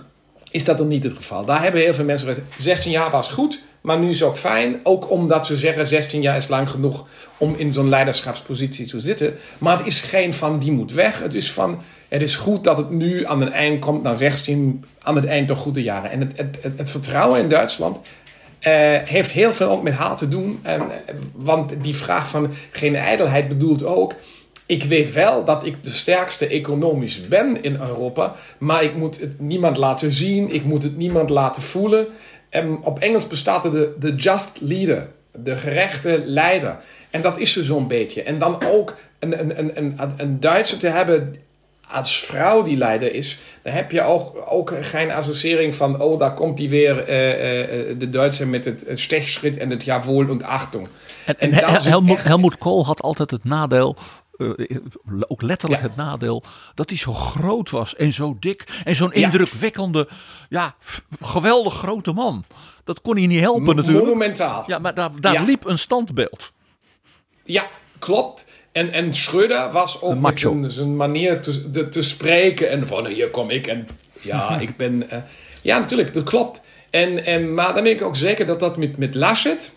[0.50, 1.44] is dat dan niet het geval.
[1.44, 4.80] Daar hebben heel veel mensen gezegd: 16 jaar was goed, maar nu is ook fijn.
[4.82, 7.06] Ook omdat ze zeggen: 16 jaar is lang genoeg
[7.36, 9.34] om in zo'n leiderschapspositie te zitten.
[9.58, 11.18] Maar het is geen van die moet weg.
[11.18, 11.82] Het is van
[12.12, 15.48] het is goed dat het nu aan het eind komt, nou 16, aan het eind
[15.48, 16.10] toch goede jaren.
[16.10, 18.02] En het, het, het, vertrouwen in Duitsland uh,
[19.04, 20.60] heeft heel veel ook met haar te doen.
[20.62, 24.14] En, eh, want die vraag van geen ijdelheid bedoelt ook.
[24.66, 29.40] Ik weet wel dat ik de sterkste economisch ben in Europa, maar ik moet het
[29.40, 32.06] niemand laten zien, ik moet het niemand laten voelen.
[32.48, 36.78] En op Engels bestaat er de, de just leader, de gerechte leider.
[37.10, 38.22] En dat is ze zo'n beetje.
[38.22, 41.32] En dan ook een, een, een, een, een Duitser te hebben
[41.92, 46.34] als vrouw die leider is, dan heb je ook, ook geen associëring van, oh, daar
[46.34, 50.88] komt die weer, uh, uh, de Duitse met het, stechschritt en het jawohl en achtung.
[51.26, 51.84] En, en, en echt...
[52.24, 53.96] Helmoet Kool had altijd het nadeel,
[54.36, 54.50] uh,
[55.28, 55.88] ook letterlijk ja.
[55.88, 56.42] het nadeel,
[56.74, 60.08] dat hij zo groot was en zo dik en zo'n indrukwekkende,
[60.48, 60.74] ja,
[61.20, 62.44] geweldig grote man.
[62.84, 64.04] Dat kon hij niet helpen natuurlijk.
[64.04, 64.64] Monumentaal.
[64.66, 65.42] Ja, maar daar, daar ja.
[65.42, 66.52] liep een standbeeld.
[67.44, 67.68] Ja,
[67.98, 68.46] klopt.
[68.72, 72.70] En, en Schröder was ook met zijn manier te, te spreken.
[72.70, 73.86] En van hier kom ik en
[74.20, 75.02] ja, ik ben.
[75.12, 75.18] Uh,
[75.62, 76.62] ja, natuurlijk, dat klopt.
[76.90, 79.72] En, en, maar dan ben ik ook zeker dat dat met, met Laschet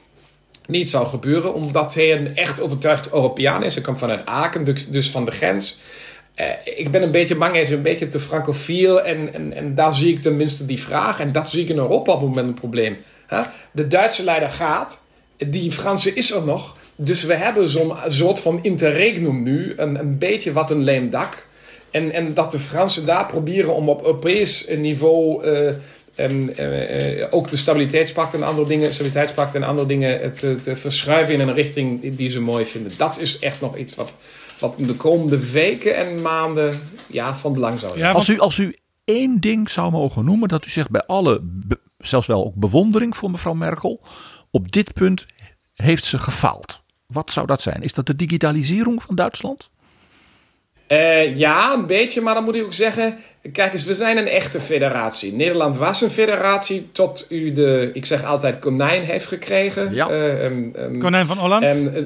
[0.65, 3.73] niet zou gebeuren, omdat hij een echt overtuigd Europeaan is.
[3.73, 5.79] Hij komt vanuit Aken, dus, dus van de grens.
[6.35, 6.45] Uh,
[6.77, 9.01] ik ben een beetje bang, hij is een beetje te francofiel.
[9.01, 11.19] En, en, en daar zie ik tenminste die vraag.
[11.19, 12.97] En dat zie ik in Europa op het moment een probleem.
[13.29, 13.45] Huh?
[13.71, 14.99] De Duitse leider gaat,
[15.37, 16.75] die Franse is er nog.
[16.95, 21.47] Dus we hebben zo'n soort van interregnum nu, een, een beetje wat een leem dak.
[21.91, 25.67] En, en dat de Fransen daar proberen om op Europees niveau uh,
[26.15, 30.75] en, uh, uh, ook de stabiliteitspact en andere dingen, stabiliteitspact en andere dingen te, te
[30.75, 32.91] verschuiven in een richting die ze mooi vinden.
[32.97, 34.15] Dat is echt nog iets wat,
[34.59, 38.05] wat in de komende weken en maanden ja, van belang zou zijn.
[38.05, 41.41] Ja, Als u, als u één ding zou mogen noemen dat u zegt bij alle,
[41.97, 44.01] zelfs wel ook bewondering voor mevrouw Merkel,
[44.51, 45.25] op dit punt
[45.73, 46.83] heeft ze gefaald.
[47.05, 47.81] Wat zou dat zijn?
[47.81, 49.69] Is dat de digitalisering van Duitsland?
[50.87, 53.17] Eh, ja, een beetje, maar dan moet ik ook zeggen...
[53.51, 55.33] Kijk eens, we zijn een echte federatie.
[55.33, 59.93] Nederland was een federatie tot u de, ik zeg altijd, konijn heeft gekregen.
[59.93, 60.09] Ja.
[60.09, 61.63] Eh, ehm, ehm, Konijn van Holland.
[61.63, 62.03] En, eh,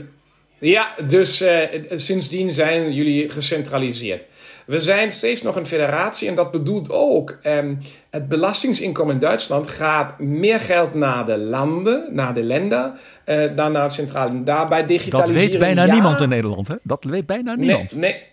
[0.60, 1.60] ja, dus eh,
[1.96, 4.26] sindsdien zijn jullie gecentraliseerd.
[4.70, 7.38] We zijn steeds nog een federatie en dat bedoelt ook...
[7.42, 7.76] ehm,
[8.10, 12.94] het belastingsinkomen in Duitsland gaat meer geld naar de landen, naar de landen...
[13.24, 14.44] eh, dan naar het centrale.
[14.44, 15.50] Daarbij Dat digitaliseren...
[15.50, 16.68] weet bijna ja, niemand in Nederland.
[16.68, 16.76] Hè?
[16.84, 17.92] Dat weet bijna niemand.
[17.92, 18.24] Nee, nee.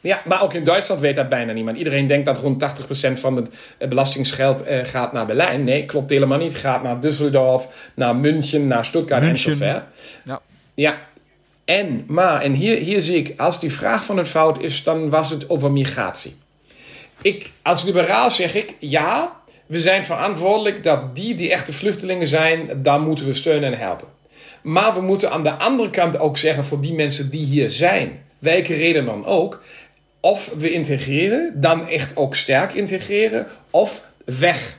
[0.00, 1.78] Ja, maar ook in Duitsland weet dat bijna niemand.
[1.78, 2.64] Iedereen denkt dat rond
[3.08, 5.64] 80% van het eh, belastingsgeld eh, gaat naar Berlijn.
[5.64, 6.52] Nee, klopt helemaal niet.
[6.52, 9.50] Het gaat naar Düsseldorf, naar München, naar Stuttgart München.
[9.50, 9.82] en zover.
[10.24, 10.40] Ja.
[10.74, 10.98] Ja.
[11.64, 15.10] En, maar, en hier, hier zie ik, als die vraag van het fout is, dan
[15.10, 16.36] was het over migratie.
[17.22, 22.82] Ik, als liberaal zeg ik, ja, we zijn verantwoordelijk dat die die echte vluchtelingen zijn,
[22.82, 24.08] daar moeten we steunen en helpen.
[24.62, 28.22] Maar we moeten aan de andere kant ook zeggen voor die mensen die hier zijn,
[28.38, 29.62] welke reden dan ook,
[30.20, 34.78] of we integreren, dan echt ook sterk integreren, of weg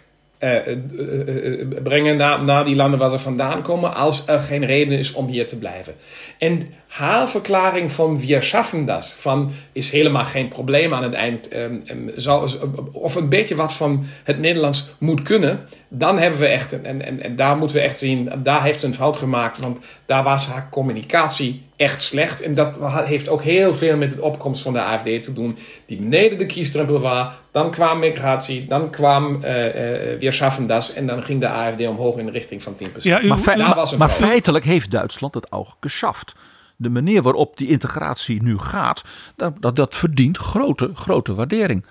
[1.84, 5.28] brengen naar, naar die landen waar ze vandaan komen, als er geen reden is om
[5.28, 5.94] hier te blijven.
[6.38, 6.62] En
[6.94, 11.76] haar verklaring van wir schaffen das, van is helemaal geen probleem aan het eind, ehm,
[11.86, 12.50] ehm, zou,
[12.92, 17.22] of een beetje wat van het Nederlands moet kunnen, dan hebben we echt, en, en,
[17.24, 20.48] en daar moeten we echt zien, daar heeft ze een fout gemaakt, want daar was
[20.48, 22.42] haar communicatie echt slecht.
[22.42, 22.76] En dat
[23.06, 26.46] heeft ook heel veel met de opkomst van de AFD te doen, die beneden de
[26.46, 27.28] kiesdrempel was.
[27.52, 31.88] Dan kwam migratie, dan kwam eh eh wir schaffen das, en dan ging de AFD
[31.88, 33.04] omhoog in de richting van 10%.
[33.04, 34.28] Ja, u, Maar, fe- Daar maar- was een maar fout.
[34.30, 36.34] feitelijk heeft Duitsland het ook geschaft.
[36.84, 39.02] De manier waarop die integratie nu gaat,
[39.36, 41.86] dat, dat, dat verdient grote, grote waardering.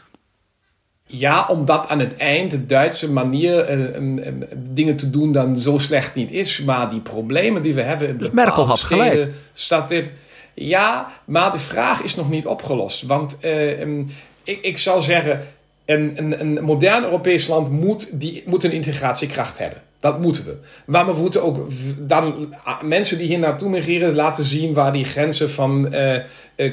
[1.07, 6.15] Ja, omdat aan het eind de Duitse manier eh, dingen te doen dan zo slecht
[6.15, 6.63] niet is.
[6.63, 9.33] Maar die problemen die we hebben in Dus Merkel had steden, gelijk.
[9.53, 10.11] Staat er,
[10.55, 13.03] ja, maar de vraag is nog niet opgelost.
[13.03, 14.11] Want eh, em,
[14.45, 15.41] ik, ik zou zeggen,
[15.85, 19.83] een, een, een modern Europees land moet, die, moet een integratiekracht hebben.
[20.01, 20.57] Dat moeten we.
[20.87, 21.67] Maar we moeten ook
[21.99, 22.55] dan
[22.85, 26.23] mensen die hier naartoe migreren laten zien waar die grenzen van eh,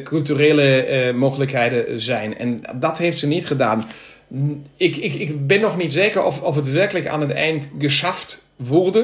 [0.03, 2.37] culturele eh, mogelijkheden zijn.
[2.37, 3.85] En dat heeft ze niet gedaan.
[4.77, 8.45] Ik, ik, ik ben nog niet zeker of, of het werkelijk aan het eind geschaft
[8.55, 8.97] wordt.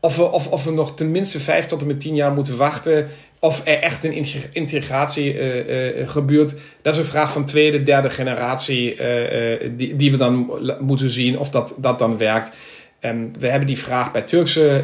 [0.00, 3.08] Of we, of, of we nog tenminste vijf tot en met tien jaar moeten wachten.
[3.40, 6.54] Of er echt een integ- integratie eh, eh, gebeurt.
[6.82, 8.94] Dat is een vraag van tweede, derde generatie.
[8.94, 12.50] eh, die, die we dan moeten zien of dat, dat dan werkt.
[13.00, 14.82] En we hebben die vraag bij Turkse,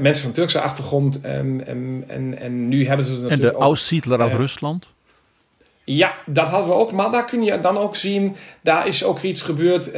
[0.00, 1.20] mensen van Turkse achtergrond.
[1.20, 4.88] En, en, en, en nu hebben ze het En natuurlijk de ook- Aussiedler uit Rusland.
[5.84, 6.92] ja, dat hadden we ook.
[6.92, 9.90] Maar daar kun je dan ook zien, daar is ook iets gebeurd.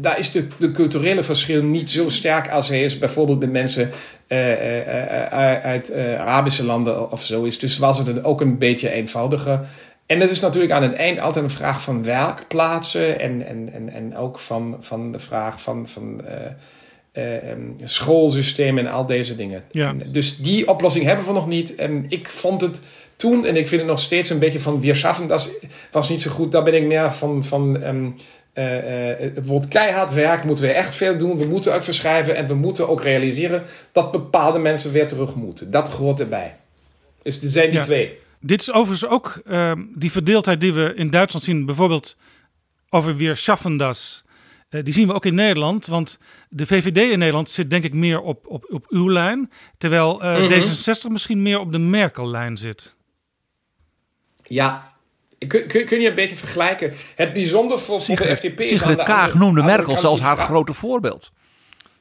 [0.00, 3.90] Daar is de, de culturele verschil niet zo sterk als hij is bijvoorbeeld met mensen
[4.26, 7.58] eh, eh, eh, uit Arabische landen of zo is.
[7.58, 9.60] Dus was het ook een beetje eenvoudiger.
[10.06, 13.88] En het is natuurlijk aan het eind altijd een vraag van werkplaatsen en, en, en,
[13.88, 16.34] en ook van, van de vraag van, van eh,
[17.12, 19.64] eh, em, schoolsysteem en al deze dingen.
[19.70, 19.94] Ja.
[20.06, 21.74] Dus die oplossing hebben we nog niet.
[21.74, 22.80] En ik vond het
[23.16, 25.50] toen, en ik vind het nog steeds een beetje van wir schaffen, dat
[25.90, 26.52] was niet zo goed.
[26.52, 28.12] Daar ben ik meer van, van ehm, eh, eh,
[29.44, 31.38] wordt keihard werk, moeten we echt veel doen.
[31.38, 35.70] We moeten ook verschrijven en we moeten ook realiseren dat bepaalde mensen weer terug moeten.
[35.70, 36.56] Dat hoort erbij.
[37.22, 37.82] Dus er zijn die Ja.
[37.82, 38.18] twee.
[38.40, 42.16] Dit is overigens ook ehm, die verdeeldheid die we in Duitsland zien, bijvoorbeeld
[42.88, 44.24] over weer schaffen das.
[44.68, 47.92] Eh, die zien we ook in Nederland, want de VVD in Nederland zit denk ik
[47.94, 50.52] meer op, op, op uw lijn, terwijl eh, Mhm.
[50.52, 52.96] D66 misschien meer op de Merkel-lijn zit.
[54.44, 54.91] Ja.
[55.46, 56.92] Kun, kun, kun je een beetje vergelijken?
[57.14, 59.98] Het bijzonder voor, de Sigrid, FDP is aan Sigrid de Kaag andere- noemde andere Merkel
[59.98, 61.32] zelfs haar vraag- grote voorbeeld.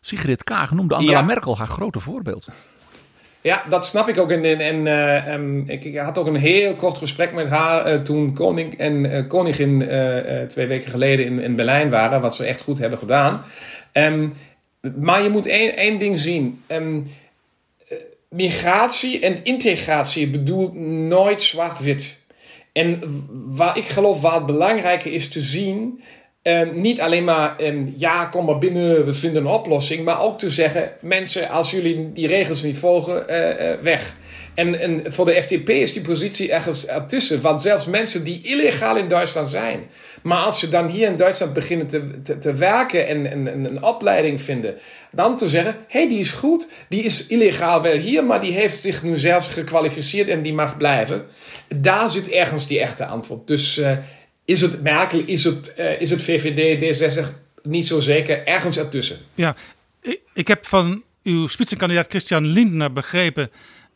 [0.02, 1.26] Sigrid Kaag noemde Angela Ja.
[1.26, 2.48] Merkel haar grote voorbeeld.
[3.42, 4.32] Ja, dat snap ik ook.
[4.32, 7.86] En, en, en eh, ehm, ik, ik had ook een heel kort gesprek met haar
[7.86, 9.80] eh, toen koning en eh, koningin
[10.48, 13.42] twee weken geleden in, in Berlijn waren, wat ze echt goed hebben gedaan.
[13.92, 14.28] Ehm,
[15.00, 16.62] maar je moet één, één ding zien.
[16.68, 17.00] Ehm,
[17.88, 17.98] eh,
[18.30, 20.74] migratie en integratie bedoelt
[21.08, 22.20] nooit zwart-wit.
[22.72, 23.00] En
[23.30, 24.46] waar ik geloof waar het
[25.12, 26.02] is te zien,
[26.42, 30.06] En niet alleen maar, en ja, kom maar binnen, we vinden een oplossing.
[30.06, 34.16] Maar ook te zeggen, mensen, als jullie die regels niet volgen, uh, weg.
[34.54, 37.42] En, en voor de FDP is die positie ergens ertussen.
[37.42, 39.90] Want zelfs mensen die illegaal in Duitsland zijn.
[40.22, 43.84] Maar als ze dan hier in Duitsland beginnen te, te, werken en, en, en, een
[43.84, 44.76] opleiding vinden.
[45.12, 46.68] Dan te zeggen, hé, hey, die is goed.
[46.90, 50.78] Die is illegaal wel hier, maar die heeft zich nu zelfs gekwalificeerd en die mag
[50.78, 51.26] blijven.
[51.76, 53.48] Daar zit ergens die echte antwoord.
[53.48, 53.98] Dus uh,
[54.46, 57.26] is het Merkel, is het, uh, is het VVD, D66
[57.64, 59.18] niet zo zeker, ergens ertussen.
[59.36, 59.56] Ja,
[60.02, 63.52] ik, ik heb van uw spitsenkandidaat Christian Lindner begrepen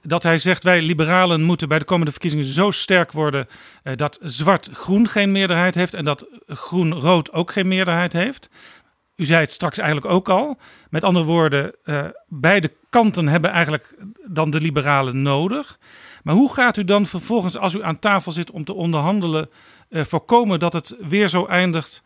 [0.07, 3.47] dat hij zegt wij liberalen moeten bij de komende verkiezingen zo sterk worden
[3.83, 8.49] uh, dat zwart-groen geen meerderheid heeft en dat groen-rood ook geen meerderheid heeft.
[9.15, 10.57] U zei het straks eigenlijk ook al.
[10.89, 13.95] Met andere woorden, uh, beide kanten hebben eigenlijk
[14.27, 15.79] dan de liberalen nodig.
[16.23, 19.49] Maar hoe gaat u dan vervolgens, als u aan tafel zit om te onderhandelen,
[19.89, 22.03] uh, voorkomen dat het weer zo eindigt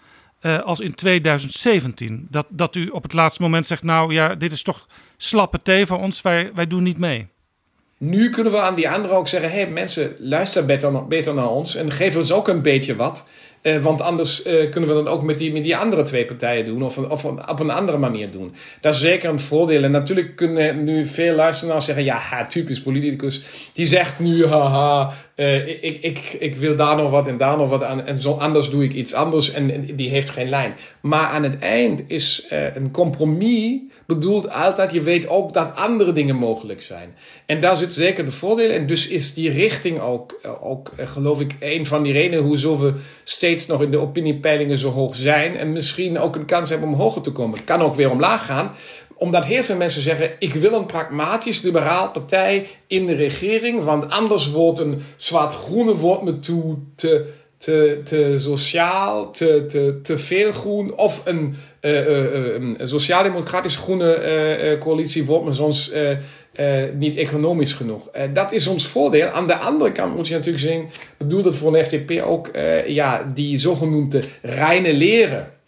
[0.63, 2.27] als in 2017?
[2.29, 4.87] Dat, dat u op het laatste moment zegt, nou ja, dit is toch
[5.17, 7.27] slappe thee van ons, wij, wij doen niet mee.
[8.01, 10.65] Nu kunnen we aan die anderen ook zeggen: hé hey, mensen, luister
[11.07, 13.29] beter, naar ons en geef ons ook een beetje wat.
[13.61, 16.65] Uh, want anders uh, kunnen we dan ook met die, met die andere twee partijen
[16.65, 18.53] doen, of, of op een andere manier doen.
[18.81, 19.83] Dat is zeker een voordeel.
[19.83, 23.41] En natuurlijk kunnen nu veel luisteraars zeggen: ja, typisch politicus.
[23.73, 27.69] Die zegt nu: haha, uh, ik, ik, ik wil daar nog wat en daar nog
[27.69, 28.05] wat aan.
[28.05, 29.51] En zo anders doe ik iets anders.
[29.51, 30.73] En, die heeft geen lijn.
[31.01, 36.35] Maar aan het eind is een compromis bedoeld altijd: je weet ook dat andere dingen
[36.35, 37.15] mogelijk zijn.
[37.45, 38.69] En daar zit zeker de voordeel.
[38.69, 42.93] En dus is die richting ook, ook geloof ik, een van die redenen hoezo we
[43.23, 45.57] steeds nog in de opiniepeilingen zo hoog zijn.
[45.57, 47.57] En misschien ook een kans hebben om hoger te komen.
[47.57, 48.71] Het kan ook weer omlaag gaan
[49.19, 54.09] omdat heel veel mensen zeggen: ik wil een pragmatisch liberaal partij in de regering, want
[54.09, 57.25] anders wordt een zwart-groene wordt me toe te,
[57.57, 60.95] te, te sociaal, te, te, te veel groen.
[60.95, 65.93] Of een, uh, sociaal-democratisch groene coalitie wordt me soms
[66.93, 68.09] niet economisch genoeg.
[68.33, 69.27] dat is ons voordeel.
[69.27, 72.49] Aan de andere kant moet je natuurlijk zien, bedoel dat voor een FDP ook,
[72.87, 75.58] ja, die zogenoemde reine leren.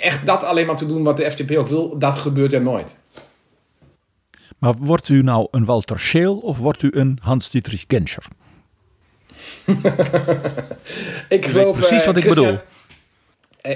[0.00, 2.98] Echt dat alleen maar te doen wat de FDP ook wil, dat gebeurt er nooit.
[4.58, 8.24] Maar wordt u nou een Walter Scheel of wordt u een Hans-Dietrich Genscher?
[11.28, 12.56] ik geloof, precies wat ik bedoel.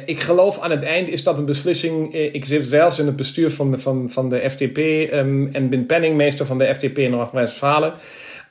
[0.07, 2.14] Ik geloof aan het eind is dat een beslissing.
[2.14, 4.79] Ik zit zelfs in het bestuur van de, van, van de FDP
[5.12, 7.95] um, en ben penningmeester van de FDP in Noord-Westfalen.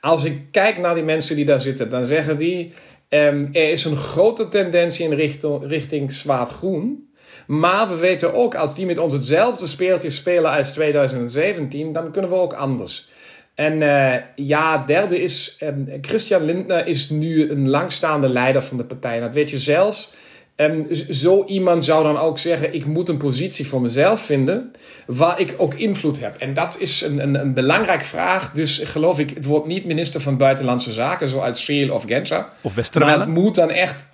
[0.00, 2.72] Als ik kijk naar die mensen die daar zitten, dan zeggen die:
[3.08, 7.10] um, er is een grote tendentie in richting, richting zwaard-groen.
[7.46, 12.30] Maar we weten ook, als die met ons hetzelfde speeltje spelen als 2017, dan kunnen
[12.30, 13.08] we ook anders.
[13.54, 18.84] En uh, ja, derde is, um, Christian Lindner is nu een langstaande leider van de
[18.84, 19.20] partij.
[19.20, 20.12] dat weet je zelfs.
[20.56, 24.72] Um, zo iemand zou dan ook zeggen: Ik moet een positie voor mezelf vinden
[25.06, 26.36] waar ik ook invloed heb.
[26.36, 28.52] En dat is een, een, een belangrijke vraag.
[28.52, 32.48] Dus geloof ik, het wordt niet minister van Buitenlandse Zaken, zoals Scheel of Genscher.
[32.60, 33.16] Of Westerwelle.
[33.16, 34.06] Maar het moet dan echt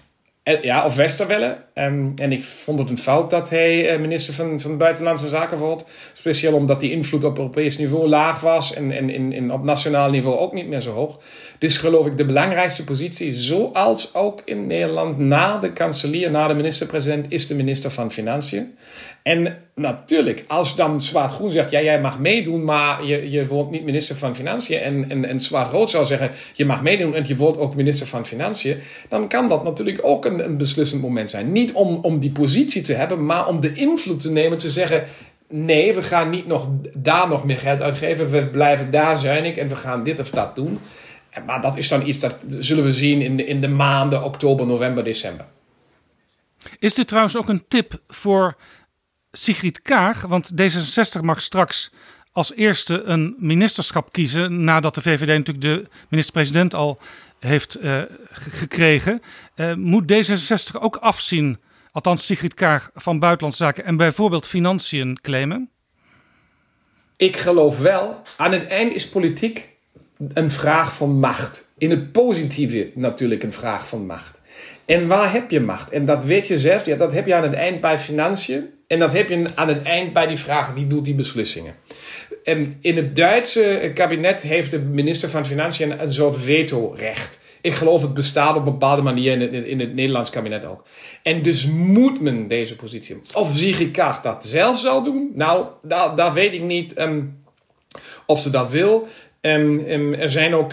[0.45, 1.57] ja, of Westerwelle.
[1.75, 5.59] Um, en ik vond het een fout dat hij uh, minister van, van Buitenlandse Zaken
[5.59, 5.85] wordt.
[6.13, 10.11] Speciaal omdat die invloed op Europees niveau laag was en, en in, in, op nationaal
[10.11, 11.21] niveau ook niet meer zo hoog.
[11.59, 16.55] Dus geloof ik de belangrijkste positie, zoals ook in Nederland, na de kanselier, na de
[16.55, 18.75] minister-president, is de minister van Financiën.
[19.23, 23.71] En natuurlijk, als dan Zwaard Groen zegt, ja, jij mag meedoen, maar je, je wordt
[23.71, 24.79] niet minister van Financiën.
[24.79, 28.07] En, en, en Zwaard Rood zou zeggen, je mag meedoen en je wordt ook minister
[28.07, 28.79] van Financiën.
[29.09, 31.53] Dan kan dat natuurlijk ook een, een beslissend moment zijn.
[31.53, 35.05] Niet om, om die positie te hebben, maar om de invloed te nemen, te zeggen,
[35.49, 38.31] nee, we gaan niet nog daar nog meer geld uitgeven.
[38.31, 40.79] We blijven daar zuinig en we gaan dit of dat doen.
[41.47, 44.67] Maar dat is dan iets dat zullen we zien in de, in de maanden oktober,
[44.67, 45.47] november, december.
[46.79, 48.57] Is dit trouwens ook een tip voor
[49.33, 50.23] Sigrid Kaag?
[50.23, 51.91] Want D66 mag straks
[52.33, 56.99] als eerste een ministerschap kiezen nadat de VVD natuurlijk de minister-president al
[57.39, 58.03] heeft uh,
[58.33, 59.23] gekregen.
[59.57, 61.59] Uh, moet D66 ook afzien,
[61.93, 65.71] althans Sigrid Kaag, van buitenlandse zaken en bijvoorbeeld financiën claimen?
[67.17, 68.23] Ik geloof wel.
[68.37, 69.69] Aan het eind is politiek
[70.35, 71.73] een vraag van macht.
[71.79, 74.41] In het positieve natuurlijk een vraag van macht.
[74.85, 75.91] En waar heb je macht?
[75.91, 76.87] En dat weet je zelf.
[76.87, 78.71] Ja, dat heb je aan het eind bij financiën.
[78.93, 81.75] En dat heb je aan het eind bij die vraag wie doet die beslissingen.
[82.45, 87.39] En in het Duitse kabinet heeft de minister van Financiën een soort vetorecht.
[87.61, 90.85] Ik geloof het bestaat op bepaalde manier in het, in het Nederlands kabinet ook.
[91.23, 93.21] En dus moet men deze positie.
[93.33, 95.31] Of Sigrid dat zelf zal doen?
[95.35, 97.43] Nou, daar, weet ik niet um,
[98.27, 99.09] of ze dat wil.
[99.41, 100.73] En, en, er zijn ook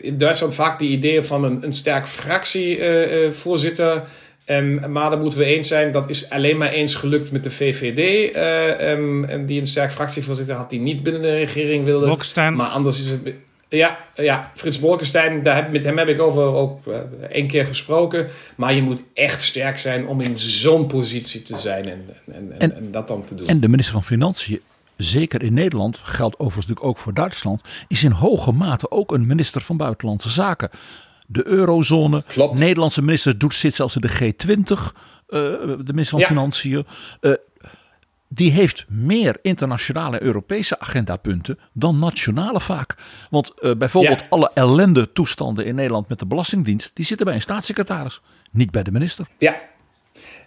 [0.00, 4.02] in Duitsland vaak die ideeën van een sterk fractievoorzitter.
[4.46, 7.50] Um, maar daar moeten we eens zijn, dat is alleen maar eens gelukt met de
[7.50, 12.06] VVD, uh, um, die een sterk fractievoorzitter had die niet binnen de regering wilde.
[12.06, 12.54] Bolkestein.
[12.54, 13.20] Maar anders is het.
[13.68, 16.94] Ja, ja, Frits Bolkestein, daar heb, met hem heb ik over ook uh,
[17.30, 18.28] één keer gesproken.
[18.56, 22.76] Maar je moet echt sterk zijn om in zo'n positie te zijn en, en, en,
[22.76, 23.46] en, dat dan te doen.
[23.46, 24.60] En de minister van Financiën,
[24.96, 29.26] zeker in Nederland, geldt overigens natuurlijk ook voor Duitsland, is in hoge mate ook een
[29.26, 30.70] minister van Buitenlandse Zaken
[31.26, 32.22] de eurozone.
[32.26, 32.58] Klopt.
[32.58, 34.80] Nederlandse minister doet, zit zelfs in de G20, uh,
[35.28, 36.26] de minister van Ja.
[36.26, 36.86] Financiën.
[37.20, 37.32] Uh,
[38.28, 42.94] die heeft meer internationale en Europese agendapunten dan nationale vaak.
[43.30, 44.26] Want uh, bijvoorbeeld Ja.
[44.28, 48.20] alle ellende toestanden in Nederland met de Belastingdienst, die zitten bij een staatssecretaris,
[48.50, 49.26] niet bij de minister.
[49.38, 49.60] Ja.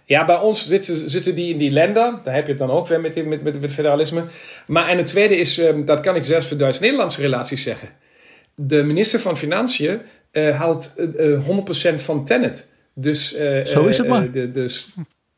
[0.04, 2.20] Ja, bij ons zitten, zitten die in die landen.
[2.24, 4.24] Daar heb je het dan ook weer met, met, met, met federalisme.
[4.66, 7.88] Maar en het tweede is, um, dat kan ik zelfs voor Duits-Nederlandse relaties zeggen.
[8.54, 10.00] De minister van Financiën
[10.32, 11.48] haalt uh,
[11.92, 12.72] 100% van Tenet.
[12.94, 14.30] Dus, uh, Zo is het maar.
[14.30, 14.68] de, de,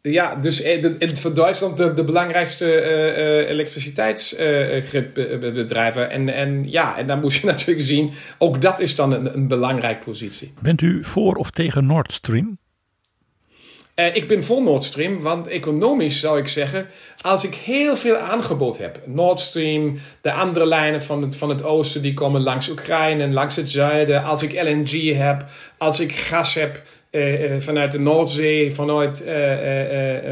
[0.02, 6.10] ja, dus eh, de, de, voor Duitsland de, de belangrijkste uh, elektriciteitsbedrijven.
[6.10, 9.48] en, en ja, en dan moet je natuurlijk zien, ook dat is dan een, een
[9.48, 10.52] belangrijke positie.
[10.60, 12.58] Bent u voor of tegen Nord Stream?
[14.00, 16.86] Uh, ik ben voor Nord Stream, want economisch zou ik zeggen,
[17.20, 21.62] als ik heel veel aangebod heb, Nord Stream, de andere lijnen van het, van het
[21.62, 25.44] oosten die komen langs Oekraïne en langs het zuiden, als ik LNG heb,
[25.78, 29.24] als ik gas heb uh, uh, vanuit de Noordzee, vanuit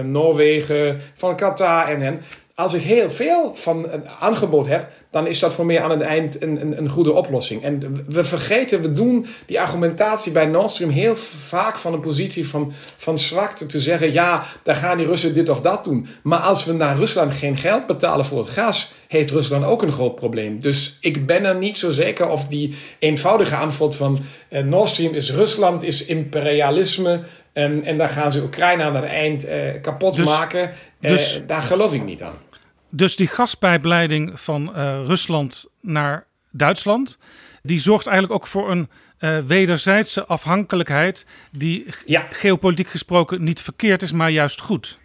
[0.05, 2.23] Noorwegen, van Qatar en en.
[2.59, 6.01] Als ik heel veel van een aangebod heb, dan is dat voor mij aan het
[6.01, 7.63] eind een, een, een, goede oplossing.
[7.63, 12.49] En we vergeten, we doen die argumentatie bij Nord Stream heel vaak van een positie
[12.49, 13.67] van, van zwakte.
[13.67, 16.07] Te zeggen, ja, daar gaan die Russen dit of dat doen.
[16.23, 19.93] Maar als we naar Rusland geen geld betalen voor het gas, heeft Rusland ook een
[19.93, 20.61] groot probleem.
[20.61, 24.19] Dus ik ben er niet zo zeker of die eenvoudige antwoord van
[24.51, 27.21] uh, Nord Stream is Rusland, is imperialisme.
[27.53, 29.53] En, en daar gaan ze Oekraïne aan het eind uh,
[29.83, 30.71] kapot Dus- maken.
[31.01, 32.47] Uh, dus- daar geloof ik niet aan.
[32.91, 37.19] Dus die gaspijpleiding van eh, Rusland naar Duitsland,
[37.63, 42.27] die zorgt eigenlijk ook voor een eh, wederzijdse afhankelijkheid die Ja.
[42.31, 44.99] geopolitiek gesproken niet verkeerd is, maar juist goed.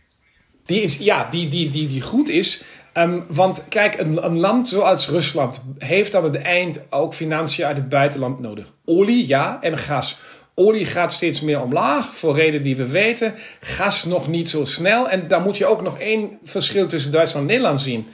[0.66, 2.64] Die is, ja, die, die, die, die goed is.
[2.94, 7.78] Ehm, want kijk, een, een land zoals Rusland heeft aan het eind ook financiën uit
[7.78, 8.74] het buitenland nodig.
[8.86, 10.20] Olie, ja, en gas.
[10.56, 13.34] Olie gaat steeds meer omlaag, voor redenen die we weten.
[13.60, 15.10] Gas nog niet zo snel.
[15.10, 18.08] En dan moet je ook nog één verschil tussen Duitsland en Nederland zien.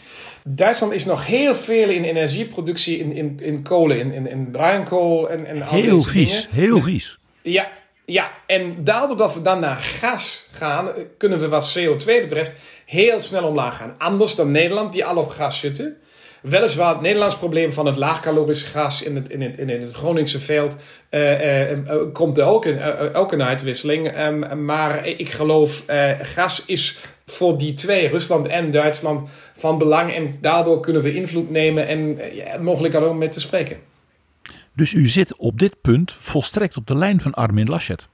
[0.43, 5.29] Duitsland is nog heel veel in energieproductie in, in, in kolen, in, in, in bruinkool
[5.29, 6.55] en, en al Heel vies, dingen.
[6.55, 7.19] heel vies.
[7.41, 7.71] Ja,
[8.05, 10.87] ja, en daardoor dat we dan naar gas gaan,
[11.17, 12.51] kunnen we wat CO2 betreft
[12.85, 13.95] heel snel omlaag gaan.
[13.97, 15.97] Anders dan Nederland, die al op gas zitten.
[16.41, 20.39] Weliswaar het Nederlands probleem van het laagcalorisch gas in het, in het, in het Groningse
[20.39, 20.75] veld
[21.11, 21.77] uh, uh, uh,
[22.13, 24.17] komt er ook een, ook een uitwisseling.
[24.17, 25.83] Um, maar ik geloof,
[26.21, 30.13] gas is voor die twee, Rusland en Duitsland, van belang.
[30.13, 32.19] En daardoor kunnen we invloed nemen en
[32.61, 33.77] mogelijk ook met te spreken.
[34.75, 38.07] Dus u zit op dit punt volstrekt op de lijn van Armin Laschet.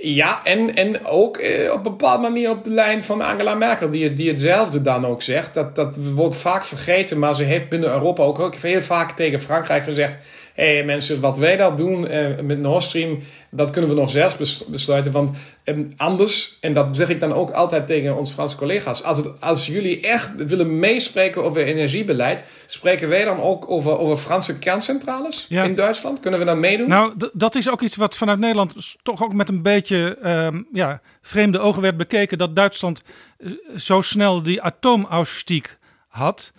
[0.00, 3.90] Ja, en, en ook eh, op een bepaalde manier op de lijn van Angela Merkel,
[3.90, 5.54] die, die hetzelfde dan ook zegt.
[5.54, 9.84] Dat, dat wordt vaak vergeten, maar ze heeft binnen Europa ook, heel vaak tegen Frankrijk
[9.84, 10.16] gezegd:
[10.54, 13.18] hey, mensen, wat wij dat doen eh, met Nord Stream,
[13.50, 15.12] dat kunnen we nog zelfs bes besluiten.
[15.12, 19.18] Want eh, anders, en dat zeg ik dan ook altijd tegen onze Franse collega's, als,
[19.18, 24.58] het, als jullie echt willen meespreken over energiebeleid, spreken wij dan ook over, over Franse
[24.58, 25.64] kerncentrales Ja.
[25.64, 26.20] in Duitsland?
[26.20, 26.88] Kunnen we dan meedoen?
[26.88, 31.00] Nou, dat is ook iets wat vanuit Nederland toch ook met een beetje ehm, ja,
[31.22, 32.38] vreemde ogen werd bekeken.
[32.38, 33.02] Dat Duitsland
[33.38, 35.78] eh, zo snel die atoomausstieg
[36.08, 36.52] had.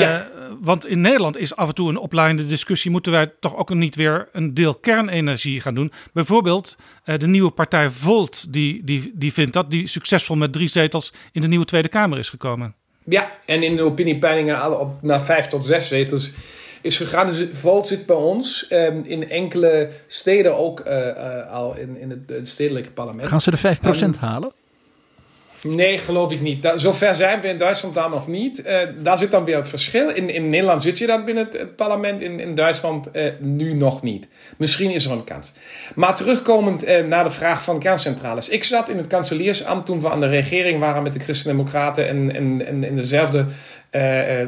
[0.00, 0.20] Ja.
[0.20, 0.28] Eh,
[0.60, 3.94] want in Nederland is af en toe een oplaaiende discussie: moeten wij toch ook niet
[3.94, 5.92] weer een deel kernenergie gaan doen?
[6.12, 10.68] Bijvoorbeeld eh, de nieuwe partij Volt, die, die, die vindt dat, die succesvol met drie
[10.68, 12.74] zetels in de nieuwe Tweede Kamer is gekomen.
[13.04, 16.30] Ja, en in de opiniepeilingen op, naar vijf tot zes zetels
[16.82, 17.26] is gegaan.
[17.26, 22.10] Dus Volt zit bij ons um, in enkele steden ook uh, uh, al in, in
[22.10, 23.28] het, het, stedelijke parlement.
[23.28, 24.52] Gaan ze de 5% um, halen?
[25.62, 26.72] Nee, geloof ik niet.
[26.74, 28.62] Zover zijn we in Duitsland daar nog niet.
[28.66, 30.10] Uh, daar zit dan weer het verschil.
[30.10, 34.02] In, in Nederland zit je dan binnen het, parlement, in, in Duitsland uh, nu nog
[34.02, 34.28] niet.
[34.56, 35.52] Misschien is er een kans.
[35.94, 38.48] Maar terugkomend uh, naar de vraag van kerncentrales.
[38.48, 42.34] Ik zat in het kanseliersambt toen we aan de regering waren met de Christen-Democraten en,
[42.34, 43.46] en, en in dezelfde,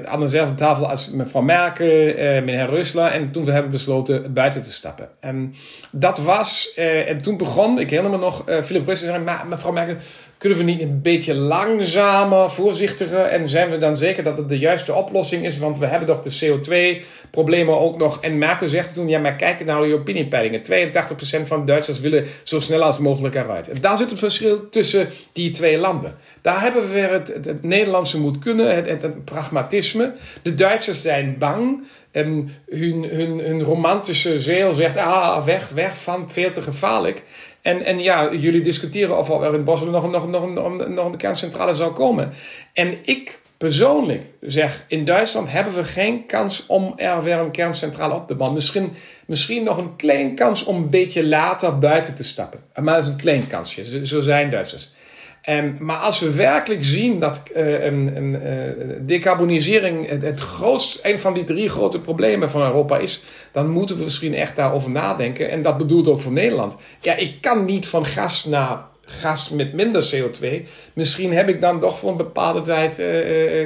[0.04, 1.86] aan dezelfde tafel als mevrouw Merkel,
[2.16, 3.06] meneer Reusler.
[3.06, 5.08] En toen we hebben besloten buiten te stappen.
[5.20, 5.54] En
[5.90, 6.74] dat was,
[7.06, 9.96] en toen begon, ik herinner me nog, Philip Reusler zei, maar mevrouw Merkel
[10.40, 14.58] Kunnen we niet een beetje langzamer, voorzichtiger en zijn we dan zeker dat het de
[14.58, 15.58] juiste oplossing is?
[15.58, 18.20] Want we hebben toch de CO2-problemen ook nog.
[18.20, 20.62] En Merkel zegt toen, ja maar kijk naar die opiniepeilingen.
[20.62, 23.68] 82% van Duitsers willen zo snel als mogelijk eruit.
[23.68, 26.14] En daar zit het verschil tussen die twee landen.
[26.42, 30.12] Daar hebben we weer het, het, Nederlandse moet kunnen, het, pragmatisme.
[30.42, 31.82] De Duitsers zijn bang.
[32.10, 37.22] En hun, hun, hun romantische zeel zegt, ah, weg, weg van, veel te gevaarlijk.
[37.62, 41.16] En, en ja, jullie discussiëren of er in Bosselen nog, nog, nog, nog, nog een
[41.16, 42.32] kerncentrale zou komen.
[42.72, 48.14] En ik persoonlijk zeg, in Duitsland hebben we geen kans om er weer een kerncentrale
[48.14, 48.56] op te bouwen.
[48.56, 48.92] Misschien,
[49.26, 52.60] misschien nog een klein kans om een beetje later buiten te stappen.
[52.74, 54.94] Maar dat is een klein kansje, zo zijn Duitsers.
[55.48, 58.40] Um, maar als we werkelijk zien dat een uh,
[59.00, 63.22] decarbonisering het, het grootst, een van die drie grote problemen van Europa is,
[63.52, 65.50] dan moeten we misschien echt daarover nadenken.
[65.50, 66.76] En dat bedoelt ook voor Nederland.
[67.00, 70.46] Ja, ik kan niet van gas naar gas met minder CO2.
[70.92, 73.06] Misschien heb ik dan toch voor een bepaalde tijd uh,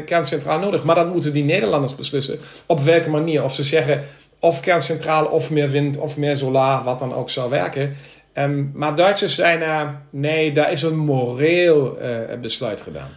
[0.05, 0.85] kerncentraal nodig.
[0.85, 2.39] Maar dat moeten die Nederlanders beslissen.
[2.67, 3.43] Op welke manier.
[3.43, 4.05] Of ze zeggen
[4.45, 7.97] of kerncentraal, of meer wind, of meer solar, wat dan ook zou werken.
[8.35, 13.11] Um, maar Duitsers zijn, uh, nee, daar is een moreel uh, besluit gedaan.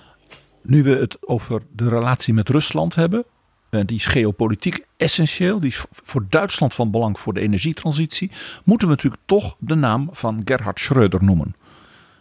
[0.61, 3.25] Nu we het over de relatie met Rusland hebben,
[3.71, 8.31] uh, die is geopolitiek essentieel, die is voor Duitsland van belang voor de energietransitie,
[8.63, 11.55] moeten we natuurlijk toch de naam van Gerhard Schröder noemen.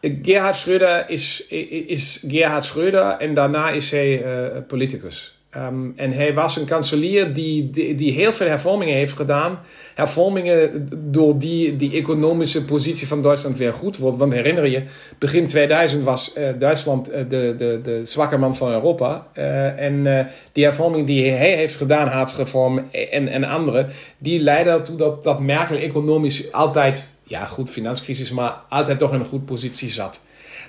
[0.00, 1.46] Gerhard Schröder is,
[1.86, 4.24] is Gerhard Schröder en daarna is hij
[4.68, 5.35] politicus.
[5.56, 9.58] Um, en hij was een kanselier die, die, die, heel veel hervormingen heeft gedaan.
[9.94, 14.16] Hervormingen door die die economische positie van Duitsland weer goed wordt.
[14.16, 14.82] Want herinner je,
[15.18, 19.26] begin 2000 was uh, Duitsland uh, de, de, de zwakke man van Europa.
[19.34, 23.86] Uh, en die hervorming die hij heeft gedaan, haatsreform en, en andere,
[24.18, 29.20] die leidden ertoe dat, dat Merkel economisch altijd, ja goed, finanscrisis, maar altijd toch in
[29.20, 30.20] een goede positie zat.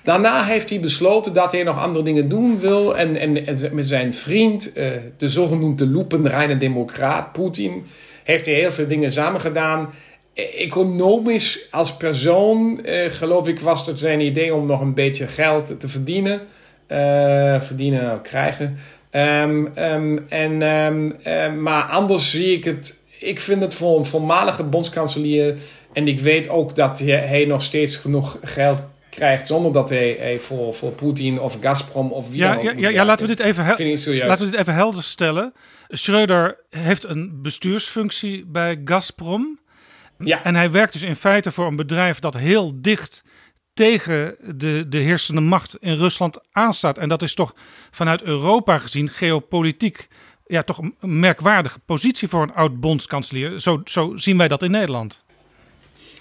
[0.03, 2.97] Daarna heeft hij besloten dat hij nog andere dingen doen wil.
[2.97, 3.33] En, en,
[3.71, 4.87] met zijn vriend, uh,
[5.17, 7.85] de zogenoemde loepenreine democraat Poetin,
[8.23, 9.89] heeft hij heel veel dingen samen gedaan.
[10.57, 15.79] Economisch als persoon, uh, geloof ik, was het zijn idee om nog een beetje geld
[15.79, 16.41] te verdienen.
[16.87, 18.77] Uh, verdienen, krijgen.
[19.11, 22.99] Um, um, en, um, maar anders zie ik het.
[23.19, 25.55] Ik vind het voor een voormalige bondskanselier.
[25.93, 28.83] En ik weet ook dat hij nog steeds genoeg geld
[29.17, 32.63] krijgt zonder dat hij, hij voor, voor Poetin of Gazprom of wie ja, dan ook
[32.63, 35.53] ja, ja, ja, laten we dit even, laten we dit even helder stellen.
[35.87, 39.59] Schreuder heeft een bestuursfunctie bij Gazprom.
[40.19, 40.43] Ja.
[40.43, 43.23] En hij werkt dus in feite voor een bedrijf dat heel dicht
[43.73, 46.97] tegen de, de heersende macht in Rusland aanstaat.
[46.97, 47.55] En dat is toch
[47.91, 50.07] vanuit Europa gezien geopolitiek
[50.45, 53.59] ja, toch een merkwaardige positie voor een oud bondskanselier.
[53.59, 55.25] Zo, zo zien wij dat in Nederland.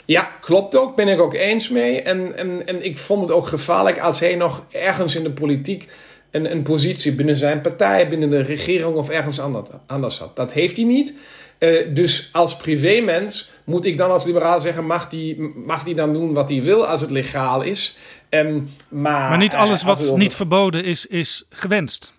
[0.07, 0.97] Ja, klopt ook.
[0.97, 2.03] Ben ik ook eens mee.
[2.03, 5.89] En, en, en ik vond het ook gevaarlijk als hij nog ergens in de politiek
[6.31, 9.41] een, een positie binnen zijn partij, binnen de regering of ergens
[9.87, 10.37] anders had.
[10.37, 11.15] Dat heeft hij niet.
[11.59, 16.12] Uh, dus als privémens moet ik dan als liberaal zeggen: mag die, mag die dan
[16.12, 17.97] doen wat hij wil als het legaal is?
[18.31, 22.12] Um, maar, maar niet alles uh, wat niet verboden is, is gewenst.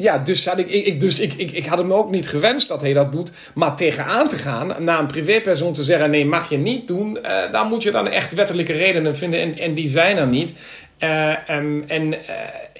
[0.00, 2.92] Ja, dus, had ik, ik, dus ik, ik, had hem ook niet gewenst dat hij
[2.92, 3.30] dat doet.
[3.54, 7.18] Maar tegenaan te gaan, naar een privépersoon te zeggen: nee, mag je niet doen.
[7.22, 9.40] Uh, daar moet je dan echt wettelijke redenen vinden.
[9.40, 10.52] En, en die zijn er niet.
[10.98, 12.18] Uh, en en uh,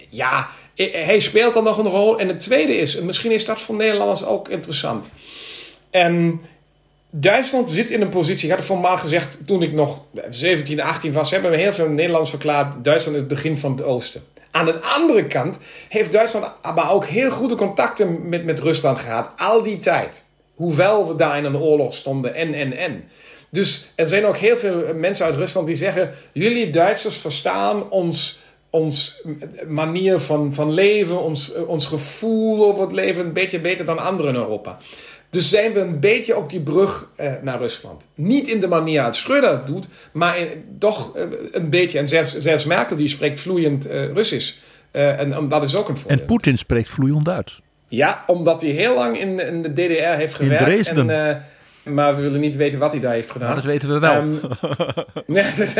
[0.08, 2.18] ja, hij speelt dan nog een rol.
[2.18, 5.06] En het tweede is, misschien is dat voor Nederlanders ook interessant.
[5.90, 6.40] En
[7.10, 11.12] Duitsland zit in een positie, ik had het formaal gezegd toen ik nog 17, 18
[11.12, 14.22] was, hebben we heel veel Nederlanders verklaard: Duitsland is het begin van het Oosten.
[14.50, 15.58] Aan de andere kant
[15.88, 20.24] heeft Duitsland maar ook heel goede contacten met, met Rusland gehad, al die tijd.
[20.54, 23.04] Hoewel we daar in een oorlog stonden en, en, en.
[23.50, 28.40] Dus er zijn ook heel veel mensen uit Rusland die zeggen: jullie Duitsers verstaan ons,
[28.70, 29.22] ons
[29.66, 34.34] manier van, van leven, ons, ons gevoel over het leven een beetje beter dan anderen
[34.34, 34.78] in Europa.
[35.30, 38.02] Dus zijn we een beetje op die brug eh, naar Rusland.
[38.14, 40.48] Niet in de manier dat Schröder het doet, maar in,
[40.78, 41.98] toch eh, een beetje.
[41.98, 44.54] En zelfs, zelfs Merkel die spreekt vloeiend uh, Russisch.
[44.90, 46.18] en um, dat is ook een voordeel.
[46.18, 47.60] En Poetin spreekt vloeiend Duits.
[47.88, 50.66] Ja, omdat hij heel lang in, in de DDR heeft gewerkt.
[50.66, 51.10] In Dresden.
[51.10, 51.44] En,
[51.82, 53.48] maar we willen niet weten wat hij daar heeft gedaan.
[53.48, 54.22] Nou, dat weten we wel.
[55.26, 55.36] Um,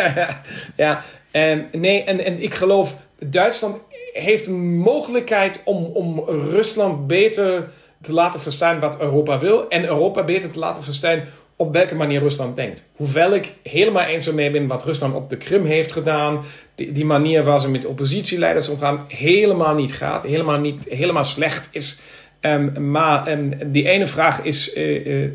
[0.77, 3.77] ja, en, nee, en, en ik geloof, Duitsland
[4.12, 7.68] heeft een mogelijkheid om, om Rusland beter
[8.02, 9.68] te laten verstaan wat Europa wil.
[9.68, 11.22] En Europa beter te laten verstaan
[11.56, 12.85] op welke manier Rusland denkt.
[12.97, 16.40] Hoewel ik helemaal eens mee ben wat Rusland op de Krim heeft gedaan.
[16.74, 20.22] Die, die manier waar ze met oppositieleiders omgaan helemaal niet gaat.
[20.22, 22.01] Helemaal, niet, helemaal slecht is.
[22.40, 25.31] Um, maar um, die ene vraag is: uh, uh,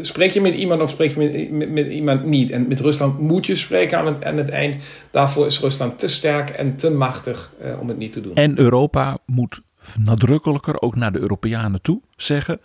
[0.00, 2.50] spreek je met iemand of spreek je met, met, iemand niet?
[2.50, 4.76] En met Rusland moet je spreken aan het, aan het eind.
[5.10, 8.34] Daarvoor is Rusland te sterk en te machtig uh, om het niet te doen.
[8.34, 9.60] En Europa moet
[9.98, 12.60] nadrukkelijker ook naar de Europeanen toe zeggen: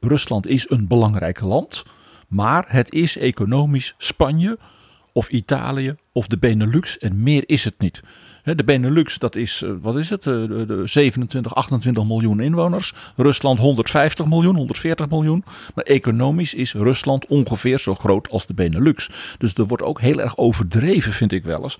[0.00, 1.84] Rusland is een belangrijk land,
[2.28, 4.58] maar het is economisch Spanje
[5.12, 8.02] of Italië of de Benelux en meer is het niet.
[8.42, 12.94] De Benelux, dat is, wat is het, de 27, 28 miljoen inwoners.
[13.16, 15.44] Rusland 150 miljoen, 140 miljoen.
[15.74, 19.10] Maar economisch is Rusland ongeveer zo groot als de Benelux.
[19.38, 21.78] Dus er wordt ook heel erg overdreven, vind ik wel eens.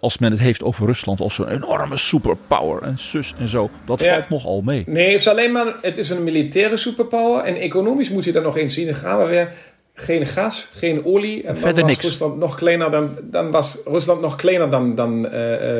[0.00, 3.70] Als men het heeft over Rusland als een enorme superpower en zus en zo.
[3.84, 4.12] Dat ja.
[4.12, 4.82] valt nogal mee.
[4.86, 7.44] Nee, het is alleen maar, het is een militaire superpower.
[7.44, 8.86] En economisch moet je dat nog eens zien.
[8.86, 9.52] Dan gaan we weer
[10.00, 11.42] geen gas, geen olie.
[11.42, 12.04] En Verder dan was niks.
[12.04, 15.30] Rusland nog kleiner dan, dan was Rusland nog kleiner dan, dan uh,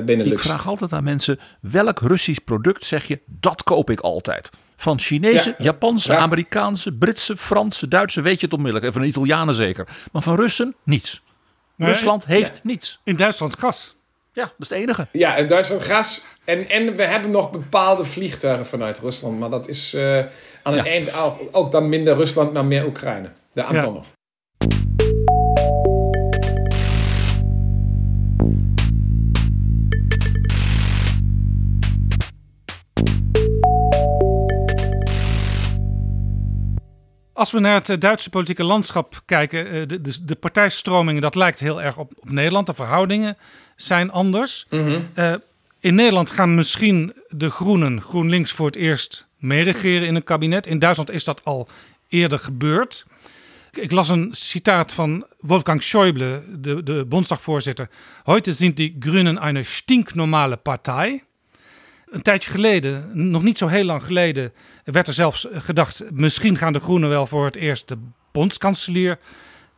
[0.05, 0.31] Benelux.
[0.33, 4.51] Ik vraag altijd aan mensen: welk Russisch product zeg je dat koop ik altijd?
[4.77, 5.55] Van Chinese, Ja.
[5.65, 6.19] Japanse, Ja.
[6.19, 8.87] Amerikaanse, Britse, Franse, Duitse, weet je het onmiddellijk.
[8.87, 9.89] En van de Italianen zeker.
[10.13, 11.23] Maar van Russen niets.
[11.77, 13.01] Nee, Rusland heeft niets.
[13.05, 13.97] In Duitsland gas.
[14.33, 15.07] Ja, dat is het enige.
[15.13, 16.21] Ja, en Duitsland gas.
[16.45, 19.39] En, en we hebben nog bepaalde vliegtuigen vanuit Rusland.
[19.39, 20.19] Maar dat is eh,
[20.63, 20.91] aan het Ja.
[20.91, 23.29] eind ook, ook dan minder Rusland, maar meer Oekraïne.
[23.59, 24.07] De Antonov.
[37.33, 41.35] Als we naar het eh, Duitse politieke landschap kijken, eh, de, de, de partijstromingen, dat
[41.35, 42.67] lijkt heel erg op, op Nederland.
[42.67, 43.37] De verhoudingen
[43.77, 44.67] zijn anders.
[45.15, 45.35] Eh,
[45.81, 50.67] in Nederland gaan misschien de Groenen, GroenLinks, voor het eerst meeregeren in een kabinet.
[50.67, 51.69] In Duitsland is dat al
[52.09, 53.07] eerder gebeurd.
[53.73, 57.89] Ik- las een citaat van Wolfgang Schäuble, de, de Bondsdagvoorzitter.
[58.25, 61.23] Heute sind die Grünen eine stinknormale Partei.
[62.11, 64.53] Een tijdje geleden, nog niet zo heel lang geleden,
[64.85, 67.99] werd er zelfs gedacht: misschien gaan de Groenen wel voor het eerst de
[68.33, 69.19] bondskanselier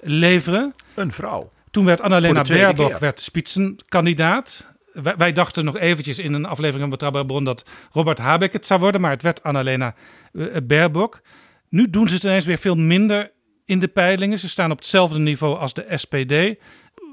[0.01, 0.75] leveren.
[0.95, 1.53] Een vrouw.
[1.71, 4.69] Toen werd Annalena Baerbock werd spitsenkandidaat.
[4.93, 8.67] Wij, wij dachten nog eventjes in een aflevering van Betrouwbare Bron dat Robert Habeck het
[8.67, 9.95] zou worden, maar het werd Annalena
[10.33, 11.21] eh, Baerbock.
[11.69, 13.31] Nu doen ze het ineens weer veel minder
[13.71, 14.39] in de peilingen.
[14.39, 16.59] Ze staan op hetzelfde niveau als de SPD.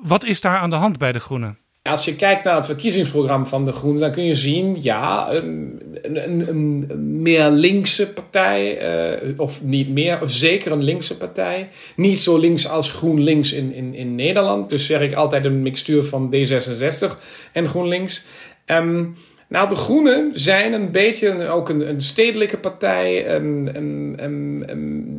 [0.03, 1.57] Wat is daar aan de hand bij de Groenen?
[1.83, 7.21] Als je kijkt naar het verkiezingsprogramma van de Groenen, dan kun je zien, ja, een,
[7.21, 11.69] meer linkse partij, eh, of niet meer, of zeker een linkse partij.
[11.95, 14.69] Niet zo links als GroenLinks in, in, in Nederland.
[14.69, 17.19] Dus zeg ik altijd een mixtuur van D66
[17.51, 18.25] en GroenLinks.
[18.65, 19.05] Ehm,
[19.47, 23.25] nou, de Groenen zijn een beetje ook een, een stedelijke partij.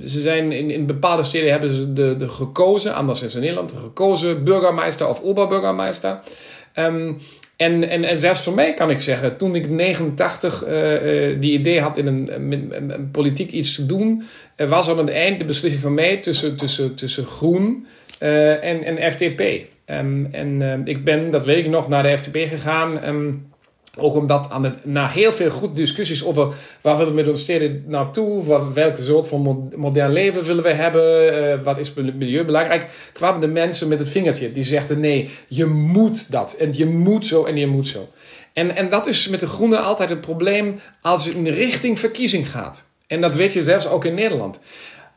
[0.04, 3.70] Ze zijn in, in bepaalde steden hebben ze de, de gekozen, anders is in Nederland,
[3.70, 6.20] de gekozen burgemeester of oberburgemeester.
[6.72, 7.12] Ehm,
[7.56, 11.52] en, en, en zelfs voor mij kan ik zeggen, toen ik 89 eh, eh, die
[11.52, 14.22] idee had in een, politiek iets te doen,
[14.56, 17.86] eh, was aan het eind de beslissing van mij tussen, tussen, tussen Groen
[18.18, 19.40] eh, en, en FDP.
[19.84, 23.00] Ehm, en ehm, ik ben, dat weet ik nog, naar de FDP gegaan.
[23.96, 27.42] Ook omdat aan het, na heel veel goed discussies over waar willen we met onze
[27.42, 31.94] steden naartoe, wat, welke soort van mo- modern leven willen we hebben, eh, wat is
[31.94, 34.52] mil- milieu belangrijk, kwamen de mensen met het vingertje.
[34.52, 38.08] Die zegden nee, je moet dat en je moet zo en je moet zo.
[38.52, 42.50] En, en dat is met de groenen altijd het probleem als het in richting verkiezing
[42.50, 42.86] gaat.
[43.06, 44.60] En dat weet je zelfs ook in Nederland.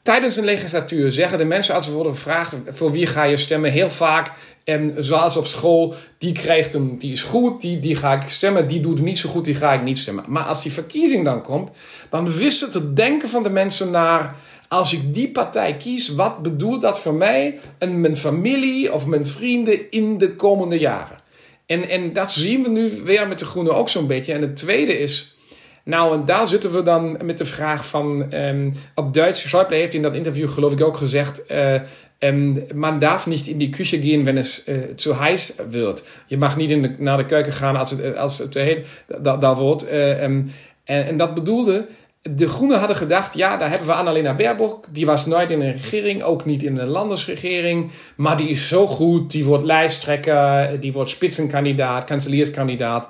[0.04, 3.72] Tijdens een legislatuur zeggen de mensen als ze worden gevraagd voor wie ga je stemmen
[3.72, 4.32] heel vaak
[4.64, 8.68] en zoals op school, die krijgt hem, die is goed, die, die ga ik stemmen,
[8.68, 10.24] die doet niet zo goed, die ga ik niet stemmen.
[10.28, 11.70] Maar als die verkiezing dan komt,
[12.10, 14.36] dan wisselt het denken van de mensen naar
[14.68, 19.26] als ik die partij kies, wat bedoelt dat voor mij en mijn familie of mijn
[19.26, 21.18] vrienden in de komende jaren?
[21.66, 24.34] En, en dat zien we nu weer met de Groenen ook zo'n beetje.
[24.34, 25.38] En het tweede is,
[25.84, 29.94] nou, en daar zitten we dan met de vraag van, ehm, op Duits, Schäuble heeft
[29.94, 31.76] in dat interview geloof ik ook gezegd, eh,
[32.22, 36.04] ehm, man darf niet in die Küche gehen, wenn es eh, zu heiß wird.
[36.28, 38.86] Je mag niet in de, naar de keuken gaan als het, als het te heet
[39.22, 39.88] da- daar wordt.
[39.88, 40.42] Eh, ehm,
[40.84, 41.88] en, en dat bedoelde,
[42.22, 44.86] de Groenen hadden gedacht, ja, daar hebben we Annalena Baerbock.
[44.92, 47.92] Die was nooit in een regering, ook niet in een landesregering.
[48.16, 53.08] Maar die is zo goed, die wordt lijsttrekker, die wordt spitsenkandidaat, kanselierskandidaat.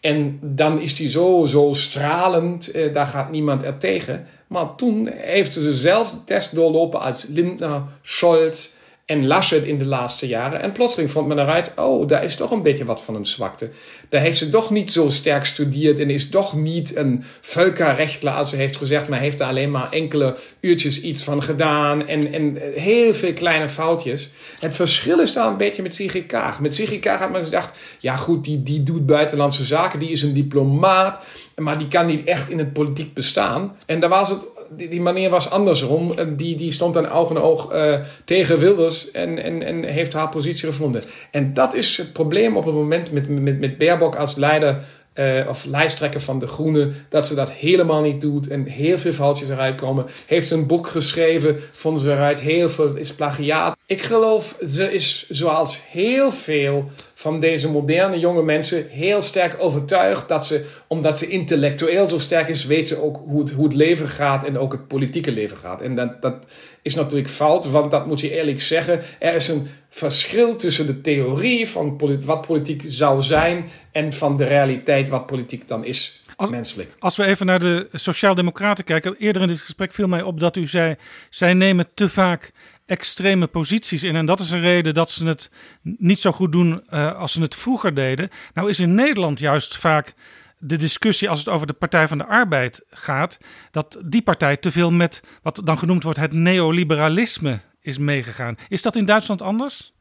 [0.00, 4.26] En dan is die zo, zo stralend, eh, daar gaat niemand er tegen.
[4.52, 8.68] Maar toen heeft ze zelf de test doorlopen als Lindner, Scholz
[9.04, 10.60] en Laschet in de laatste jaren.
[10.60, 13.70] En plotseling vond men eruit, oh, daar is toch een beetje wat van een zwakte.
[14.12, 18.56] Daar heeft ze toch niet zo sterk gestudeerd en is toch niet een völkerrechtler, ze
[18.56, 23.14] heeft gezegd, maar heeft daar alleen maar enkele uurtjes iets van gedaan en, en heel
[23.14, 24.30] veel kleine foutjes.
[24.58, 26.60] Het verschil is daar een beetje met Sigrid Kaag.
[26.60, 30.22] Met Sigrid Kaag had men gedacht, ja goed, die, die doet buitenlandse zaken, die is
[30.22, 31.24] een diplomaat,
[31.56, 33.76] maar die kan niet echt in het politiek bestaan.
[33.86, 34.40] En daar was het
[34.76, 36.14] die, die manier was andersom.
[36.36, 40.28] Die, die stond dan oog in oog uh, tegen Wilders en, en, en heeft haar
[40.28, 41.02] positie gevonden.
[41.30, 44.80] En dat is het probleem op het moment met, met, met Baerbock als leider
[45.14, 49.12] uh, of lijsttrekker van de Groenen, dat ze dat helemaal niet doet en heel veel
[49.12, 50.06] foutjes eruit komen.
[50.26, 53.76] Heeft een boek geschreven, vonden ze eruit, heel veel is plagiaat.
[53.86, 56.90] Ik geloof, ze is zoals heel veel
[57.22, 62.48] van deze moderne jonge mensen heel sterk overtuigd dat ze, omdat ze intellectueel zo sterk
[62.48, 65.56] is, weet ze ook hoe het, hoe het leven gaat en ook het politieke leven
[65.56, 65.80] gaat.
[65.80, 66.46] En dat, dat
[66.82, 69.00] is natuurlijk fout, want dat moet je eerlijk zeggen.
[69.18, 74.44] Er is een verschil tussen de theorie van wat politiek zou zijn en van de
[74.44, 76.24] realiteit wat politiek dan is.
[76.36, 76.94] Als, menselijk.
[76.98, 79.14] Als we even naar de Sociaaldemocraten kijken.
[79.18, 80.96] Eerder in dit gesprek viel mij op dat u zei.
[81.30, 82.52] zij nemen te vaak
[82.86, 84.16] extreme posities in.
[84.16, 85.50] En dat is een reden dat ze het
[85.82, 88.28] niet zo goed doen uh, als ze het vroeger deden.
[88.54, 90.14] Nou is in Nederland juist vaak
[90.58, 93.38] de discussie als het over de Partij van de Arbeid gaat,
[93.70, 98.56] dat die partij te veel met wat dan genoemd wordt het neoliberalisme is meegegaan.
[98.68, 99.92] Is dat in Duitsland anders?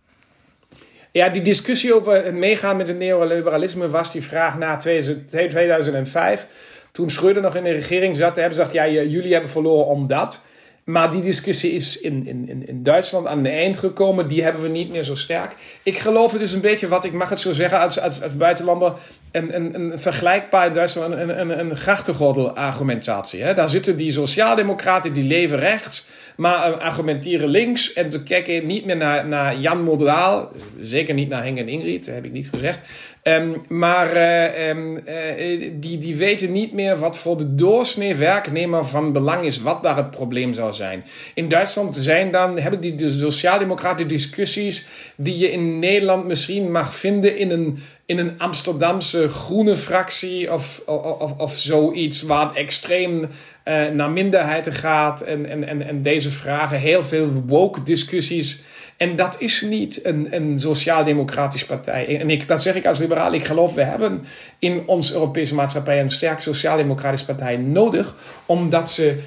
[1.12, 6.48] Ja, die discussie over het meegaan met het neoliberalisme was die vraag na 2005.
[6.91, 10.41] Toen Schröder nog in de regering zat, hebben ze gezegd: ja, jullie hebben verloren omdat.
[10.84, 14.28] Maar die discussie is in, in, in Duitsland aan een eind gekomen.
[14.28, 15.56] Die hebben we niet meer zo sterk.
[15.84, 18.38] Ik geloof het is een beetje wat, ik mag het zo zeggen als, als, als
[18.38, 18.94] buitenlander,
[19.32, 23.41] een, een, een vergelijkbaar in Duitsland een, een, een grachtengordel argumentatie.
[23.41, 23.53] Hè?
[23.53, 27.94] Daar zitten die sociaaldemocraten die leven rechts, maar uh, argumenteren links.
[27.94, 30.52] En ze kijken niet meer naar, naar Jan Modaal,
[30.82, 32.80] zeker niet naar Henk en Ingrid, dat heb ik niet gezegd.
[33.23, 38.85] Um, maar uh, um, uh, die, die weten niet meer wat voor de doorsnee werknemer
[38.85, 41.06] van belang is, wat daar het probleem zou zijn.
[41.34, 44.85] In Duitsland zijn dan, hebben die de sociaaldemocraten discussies
[45.15, 50.81] die je in Nederland misschien mag vinden in een, in een Amsterdamse groene fractie of,
[50.85, 56.80] of, of zoiets waar extreem uh, naar minderheden gaat en, en, en, en deze vragen
[56.80, 58.61] heel veel woke discussies
[59.02, 62.19] en dat is niet een, een sociaal-democratische partij.
[62.19, 63.34] En ik, dat zeg ik als liberaal.
[63.34, 64.26] Ik geloof, we hebben
[64.60, 68.15] in onze Europese maatschappij een sterk sociaal-democratische partij nodig.
[68.45, 69.19] Omdat ze,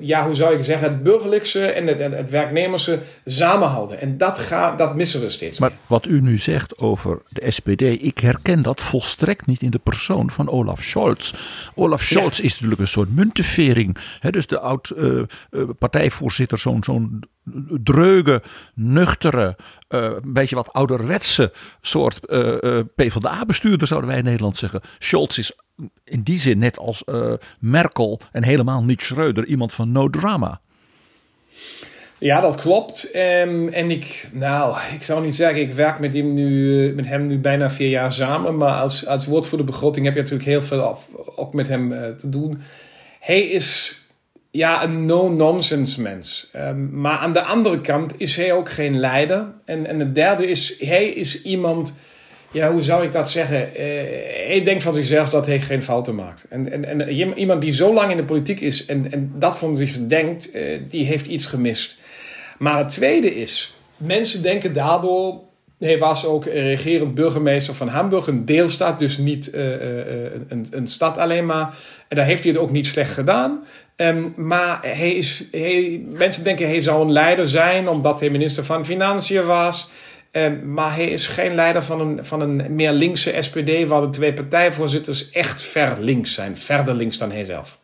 [0.00, 4.00] ja, hoe zou ik zeggen, het burgerlijkse en het, het werknemerse samenhouden.
[4.00, 5.58] En dat, ga, dat missen we steeds.
[5.58, 9.78] Maar wat u nu zegt over de SPD, ik herken dat volstrekt niet in de
[9.78, 11.32] persoon van Olaf Scholz.
[11.74, 12.44] Olaf Scholz ja.
[12.44, 13.96] is natuurlijk een soort muntevering.
[14.20, 17.24] Hè, dus de oud-partijvoorzitter, zo'n zo'n
[17.82, 18.42] dreuge,
[18.74, 19.56] nuchtere,
[19.88, 24.80] uh, een beetje wat ouderwetse soort uh, PvdA-bestuurder, zouden wij in Nederland zeggen.
[24.98, 25.52] Scholz is
[26.04, 27.04] in die zin net als
[27.60, 30.60] Merkel en helemaal niet Schreuder iemand van no drama.
[32.18, 33.16] Ja, dat klopt.
[33.16, 37.40] Um, en ik, nou, ik zou niet zeggen, ik werk met hem nu, met hem
[37.40, 38.56] bijna vier jaar samen.
[38.56, 40.98] Maar als, als woordvoerder begroting heb je natuurlijk heel veel
[41.36, 42.62] ook met hem te doen.
[43.20, 44.00] Hij is
[44.50, 46.50] ja, een no-nonsense mens.
[46.56, 49.52] Um, maar aan de andere kant is hij ook geen leider.
[49.64, 51.96] En, en het derde is, hij is iemand,
[52.50, 53.68] ja, hoe zou ik dat zeggen?
[53.72, 53.76] Uh,
[54.46, 56.46] hij denkt van zichzelf dat hij geen fouten maakt.
[56.48, 59.76] En, en, en iemand die zo lang in de politiek is en, en dat van
[59.76, 61.96] zich denkt, uh, die heeft iets gemist.
[62.58, 65.40] Maar het tweede is, mensen denken daardoor
[65.80, 70.86] hij was ook regerend burgemeester van Hamburg, een deelstaat, dus niet uh, uh, een, een,
[70.86, 71.74] stad alleen maar.
[72.08, 73.64] En daar heeft hij het ook niet slecht gedaan.
[73.96, 78.64] Um, maar hij is, hij, mensen denken hij zou een leider zijn omdat hij minister
[78.64, 79.90] van Financiën was.
[80.32, 84.08] Um, maar hij is geen leider van een, van een meer linkse SPD, waar de
[84.08, 86.58] twee partijvoorzitters echt ver links zijn.
[86.58, 87.78] Verder links dan hij zelf.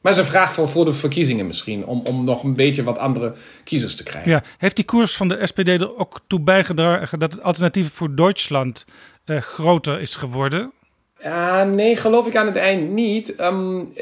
[0.00, 2.98] Maar is een vraag voor, voor de verkiezingen misschien, om, om nog een beetje wat
[2.98, 3.34] andere
[3.64, 4.30] kiezers te krijgen.
[4.30, 8.14] Ja, heeft die koers van de SPD er ook toe bijgedragen dat het alternatief voor
[8.14, 8.84] Duitsland
[9.26, 10.72] uh, groter is geworden?
[11.24, 13.40] Uh, nee, geloof ik aan het eind niet.
[13.40, 13.92] Um,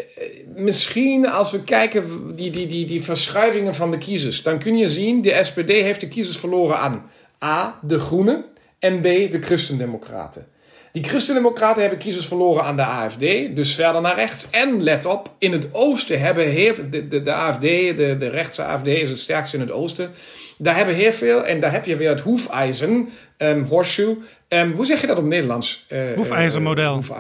[0.55, 4.89] misschien als we kijken die, die, die, die verschuivingen van de kiezers, dan kun je
[4.89, 7.11] zien de SPD heeft de kiezers verloren aan
[7.45, 8.45] A, de Groenen
[8.79, 10.47] en B, de Christendemocraten.
[10.93, 13.21] Die Christendemocraten hebben kiezers verloren aan de AFD,
[13.57, 14.47] dus verder naar rechts.
[14.51, 18.65] En let op, in het oosten hebben heel, de, de, de AFD, de, de rechtse
[18.65, 20.11] AFD is het sterkste in het oosten.
[20.59, 23.09] Daar hebben heel veel, en daar heb je weer het hoefijzen,
[23.39, 24.17] um, horseshoe.
[24.49, 25.87] Um, hoe zeg je dat op Nederlands?
[25.89, 27.03] Uh, Hoefijzermodel.
[27.11, 27.19] Uh,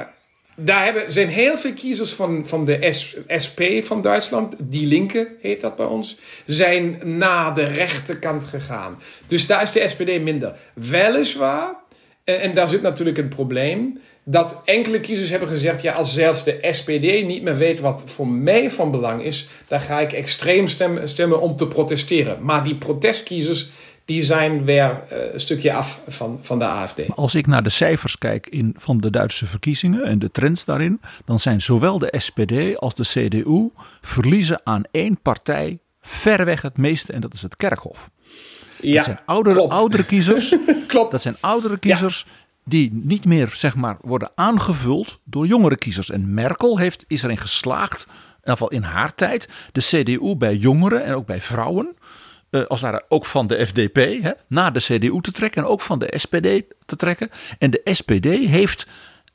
[0.56, 2.88] daar hebben, zijn heel veel kiezers van, van de
[3.44, 8.98] SP van Duitsland, die linker heet dat bij ons, zijn naar de rechterkant gegaan.
[9.26, 10.58] Dus daar is de SPD minder.
[10.74, 11.74] Weliswaar,
[12.24, 16.44] en, en daar zit natuurlijk een probleem, dat enkele kiezers hebben gezegd: ja, als zelfs
[16.44, 20.68] de SPD niet meer weet wat voor mij van belang is, dan ga ik extreem
[20.68, 22.44] stemmen, stemmen om te protesteren.
[22.44, 23.68] Maar die protestkiezers
[24.04, 27.00] die zijn weer uh, een stukje af van, van de AFD.
[27.08, 31.00] Als ik naar de cijfers kijk in, van de Duitse verkiezingen en de trends daarin,
[31.24, 33.70] dan zijn zowel de SPD als de CDU
[34.00, 38.10] verliezen aan één partij verreweg het meeste en dat is het Kerkhof.
[38.80, 39.72] Ja, dat zijn oudere, klopt.
[39.72, 40.54] oudere kiezers.
[40.86, 41.10] Klopt.
[41.10, 42.26] Dat zijn oudere kiezers
[42.64, 46.10] die niet meer zeg maar, worden aangevuld door jongere kiezers.
[46.10, 50.56] En Merkel heeft, is erin geslaagd, in ieder geval in haar tijd, de CDU bij
[50.56, 51.96] jongeren en ook bij vrouwen
[52.68, 55.98] als het ook van de FDP hè, naar de CDU te trekken en ook van
[55.98, 57.30] de SPD te trekken.
[57.58, 58.86] En de SPD heeft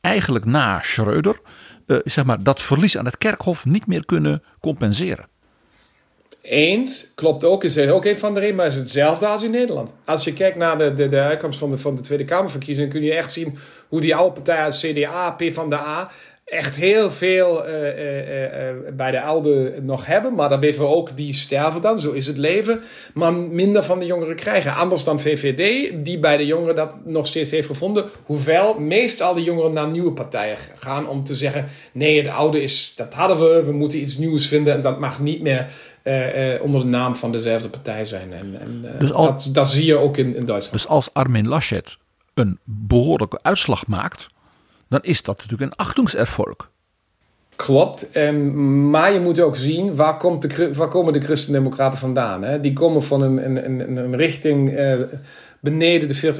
[0.02, 1.39] eigenlijk na Schreuder
[1.88, 5.27] uh, zeg maar, dat verlies aan het kerkhof niet meer kunnen compenseren.
[6.41, 9.94] Eens, klopt ook, is ook een van de redenen, maar is hetzelfde als in Nederland.
[10.06, 13.03] Als je kijkt naar de, de, de uitkomst van de, van de Tweede Kamerverkiezingen, kun
[13.03, 13.57] je echt zien
[13.88, 16.11] hoe die oude partijen CDA, P van de A,
[16.48, 20.34] echt heel veel uh, uh, uh, bij de oude nog hebben.
[20.34, 21.99] Maar dan weten we ook, die sterven dan.
[21.99, 22.82] Zo is het leven.
[23.14, 24.76] Maar minder van de jongeren krijgen.
[24.76, 28.06] Anders dan VVD, die bij de jongeren dat nog steeds heeft gevonden.
[28.26, 31.65] Hoewel meestal de jongeren naar nieuwe partijen gaan om te zeggen...
[31.91, 34.74] nee, het oude is, dat hadden we, we moeten iets nieuws vinden...
[34.74, 35.69] en dat mag niet meer
[36.61, 38.34] onder de naam van dezelfde partij zijn.
[38.34, 40.72] En, en dus al, dat, dat zie je ook in, in Duitsland.
[40.72, 41.98] Dus als Armin Laschet
[42.34, 44.28] een behoorlijke uitslag maakt
[44.90, 46.72] dan is dat natuurlijk een achtingserfolg.
[47.56, 48.10] Klopt,
[48.92, 52.44] maar je moet ook zien waar, komt de, waar komen de christendemocraten vandaan.
[52.44, 52.60] Hè?
[52.60, 54.94] Die komen van een, een, een, richting uh,
[55.60, 56.34] beneden de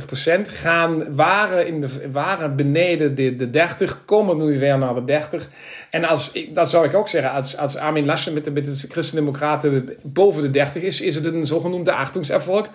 [0.48, 5.04] 40%, gaan, waren, in de, waren beneden de, de 30, komen nu weer naar de
[5.04, 5.50] 30.
[5.92, 8.88] En als, dat zou ik ook zeggen, als, als Armin Laschet met de, met de
[8.90, 12.70] christendemocraten boven de 30 is, is het een zogenoemde achtingserfolg.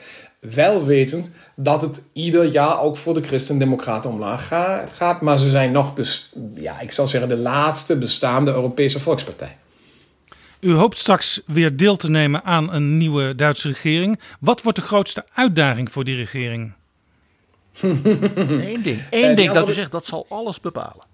[0.50, 4.48] Wel wetend dat het ieder jaar ook voor de Christendemocraten omlaag
[4.94, 5.20] gaat.
[5.20, 9.56] Maar ze zijn nog, dus, ja, ik zou zeggen, de laatste bestaande Europese volkspartij.
[10.60, 14.20] U hoopt straks weer deel te nemen aan een nieuwe Duitse regering.
[14.40, 16.72] Wat wordt de grootste uitdaging voor die regering?
[17.80, 21.04] Eén ding, Eén ding dat u zegt, dat zal alles bepalen.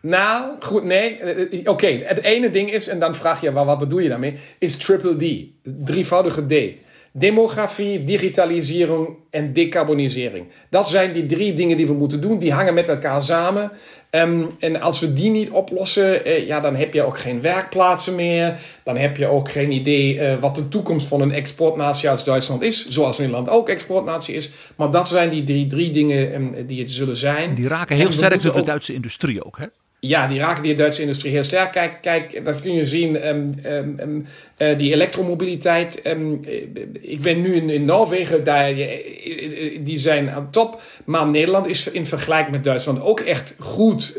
[0.00, 1.20] Nou, goed, nee.
[1.68, 4.38] Oké, het ene ding is, en dan vraag je, wat bedoel je daarmee?
[4.58, 6.86] Is triple D, drievoudige D.
[7.18, 10.46] Demografie, digitalisering en decarbonisering.
[10.70, 12.38] Dat zijn die drie dingen die we moeten doen.
[12.38, 13.70] Die hangen met elkaar samen.
[14.10, 18.14] Um, en als we die niet oplossen, eh, ja, dan heb je ook geen werkplaatsen
[18.14, 18.58] meer.
[18.84, 22.62] Dan heb je ook geen idee uh, wat de toekomst van een exportnatie als Duitsland
[22.62, 22.88] is.
[22.88, 24.50] Zoals Nederland ook exportnatie is.
[24.76, 27.54] Maar dat zijn die drie, drie dingen um, die het zullen zijn.
[27.54, 29.66] Die raken heel sterk de Duitse industrie ook, hè?
[30.00, 31.72] Ja, die raken die Duitse industrie heel sterk.
[31.72, 33.26] Kijk, kijk dat kun je zien.
[33.28, 34.26] Um, um, um,
[34.58, 36.02] uh, die elektromobiliteit.
[37.00, 38.74] ik ben nu in, in Noorwegen, daar,
[39.80, 40.82] die zijn aan top.
[41.04, 44.16] Maar Nederland is in vergelijking met Duitsland ook echt goed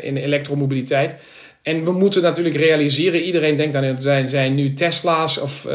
[0.00, 1.14] in elektromobiliteit.
[1.62, 5.68] En we moeten natuurlijk realiseren, iedereen denkt dan, zijn, zijn nu Tesla's of,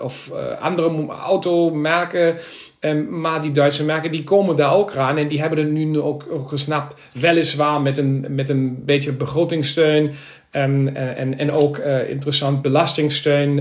[0.00, 0.30] of
[0.60, 2.36] andere automerken
[2.80, 6.00] Um, maar die Duitse merken die komen daar ook aan en die hebben er nu
[6.00, 6.94] ook, ook gesnapt.
[7.12, 10.14] Weliswaar met een, met een beetje begrotingssteun
[10.52, 13.58] um, en, en ook uh, interessant belastingsteun.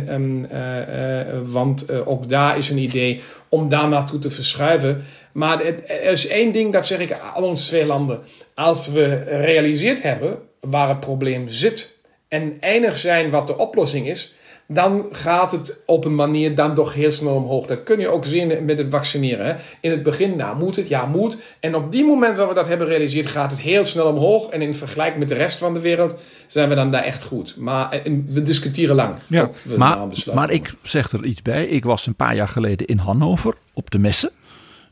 [0.51, 5.03] Uh, uh, want ook daar is een idee om daar naartoe te verschuiven.
[5.31, 8.19] Maar het, er is één ding, dat zeg ik aan onze twee landen.
[8.55, 14.35] Als we realiseerd hebben waar het probleem zit en enig zijn wat de oplossing is
[14.67, 17.65] dan gaat het op een manier dan toch heel snel omhoog.
[17.65, 19.45] Dat kun je ook zien met het vaccineren.
[19.45, 19.53] Hè?
[19.81, 21.37] In het begin, nou moet het, ja moet.
[21.59, 24.49] En op die moment dat we dat hebben gerealiseerd, gaat het heel snel omhoog.
[24.49, 26.15] En in vergelijking met de rest van de wereld
[26.47, 27.55] zijn we dan daar echt goed.
[27.57, 29.15] Maar eh, we discussiëren lang.
[29.27, 29.97] Ja, maar,
[30.33, 31.65] maar ik zeg er iets bij.
[31.65, 34.31] Ik was een paar jaar geleden in Hannover op de messen.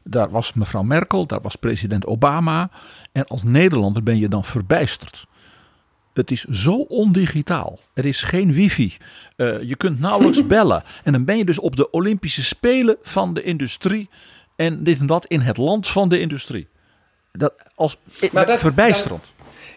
[0.03, 2.69] Daar was mevrouw Merkel, daar was president Obama.
[3.11, 5.26] En als Nederlander ben je dan verbijsterd.
[6.15, 7.80] Het is zo ondigitaal.
[7.93, 8.97] Er is geen wifi.
[9.38, 10.84] Uh, je kunt nauwelijks bellen.
[11.03, 14.10] En dan ben je dus op de Olympische Spelen van de industrie.
[14.56, 16.68] En dit en dat in het land van de industrie.
[17.32, 17.98] Dat, als,
[18.32, 19.24] maar dat, verbijsterend.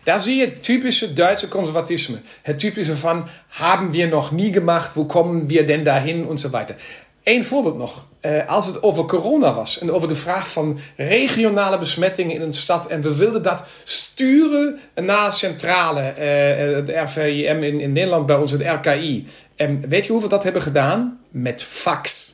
[0.02, 2.20] Daar zie je het typische Duitse conservatisme.
[2.42, 6.50] Het typische van, hebben we nog nie gemacht, wo kommen wir denn dahin en zo
[6.50, 6.76] weiter.
[7.22, 8.06] Eén voorbeeld nog.
[8.20, 12.54] Uh, als het over corona was en over de vraag van regionale besmettingen in een
[12.54, 12.86] stad.
[12.86, 18.50] En we wilden dat sturen naar centrale, uh, het RVIM in, in Nederland, bij ons
[18.50, 19.26] het RKI.
[19.58, 21.20] En weet je hoeveel dat hebben gedaan?
[21.30, 22.32] Met fax.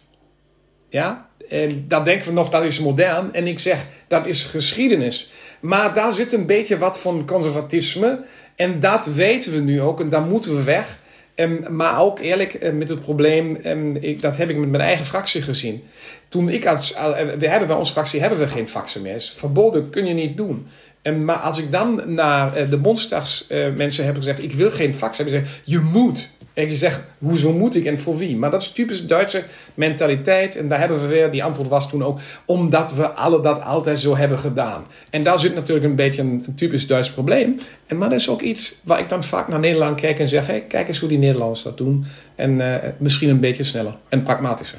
[0.89, 1.29] Ja?
[1.49, 3.35] En dan denken we nog dat is modern.
[3.35, 5.31] En ik zeg dat is geschiedenis.
[5.61, 8.25] Maar daar zit een beetje wat van conservatisme.
[8.57, 10.01] En dat weten we nu ook.
[10.01, 10.99] En daar moeten we weg.
[11.35, 13.57] En, maar ook eerlijk eh, met het probleem,
[14.01, 15.85] ik, dat heb ik met mijn eigen fractie gezien.
[16.29, 19.15] Toen ik als, eh, we hebben bij onze fractie hebben we geen faxen meer.
[19.15, 20.67] Is verboden, kun je niet doen.
[21.03, 25.17] En, maar als ik dan naar eh, de Bondsdagsmensen heb gezegd, ik wil geen fax,
[25.17, 26.29] hebben ze gezegd, je moet.
[26.55, 28.36] En je zegt, hoezo moet ik en voor wie?
[28.36, 29.44] Maar dat is typisch Duitse
[29.74, 30.56] mentaliteit.
[30.56, 33.98] En daar hebben we weer, die antwoord was toen ook, omdat we alle dat altijd
[34.01, 34.85] zo hebben gedaan.
[35.10, 37.59] En daar zit natuurlijk een beetje een, typisch Duits probleem.
[37.86, 40.47] En, maar dat is ook iets waar ik dan vaak naar Nederland kijk en zeg,
[40.47, 42.05] hey, kijk eens hoe die Nederlanders dat doen.
[42.35, 44.78] En uh, misschien een beetje sneller en pragmatischer.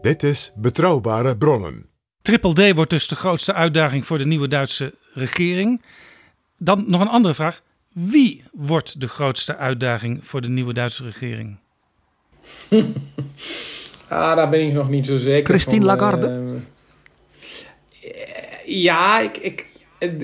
[0.00, 1.86] Dit is Betrouwbare Bronnen.
[2.22, 5.82] Triple D wordt dus de grootste uitdaging voor de nieuwe Duitse regering.
[6.58, 7.62] Dan nog een andere vraag.
[7.94, 11.56] Wie wordt de grootste uitdaging voor de nieuwe Duitse regering?
[14.08, 16.26] ah, daar ben ik nog niet zo zeker Christine Lagarde?
[16.26, 16.60] Uh,
[18.64, 19.66] ja, ik, ik,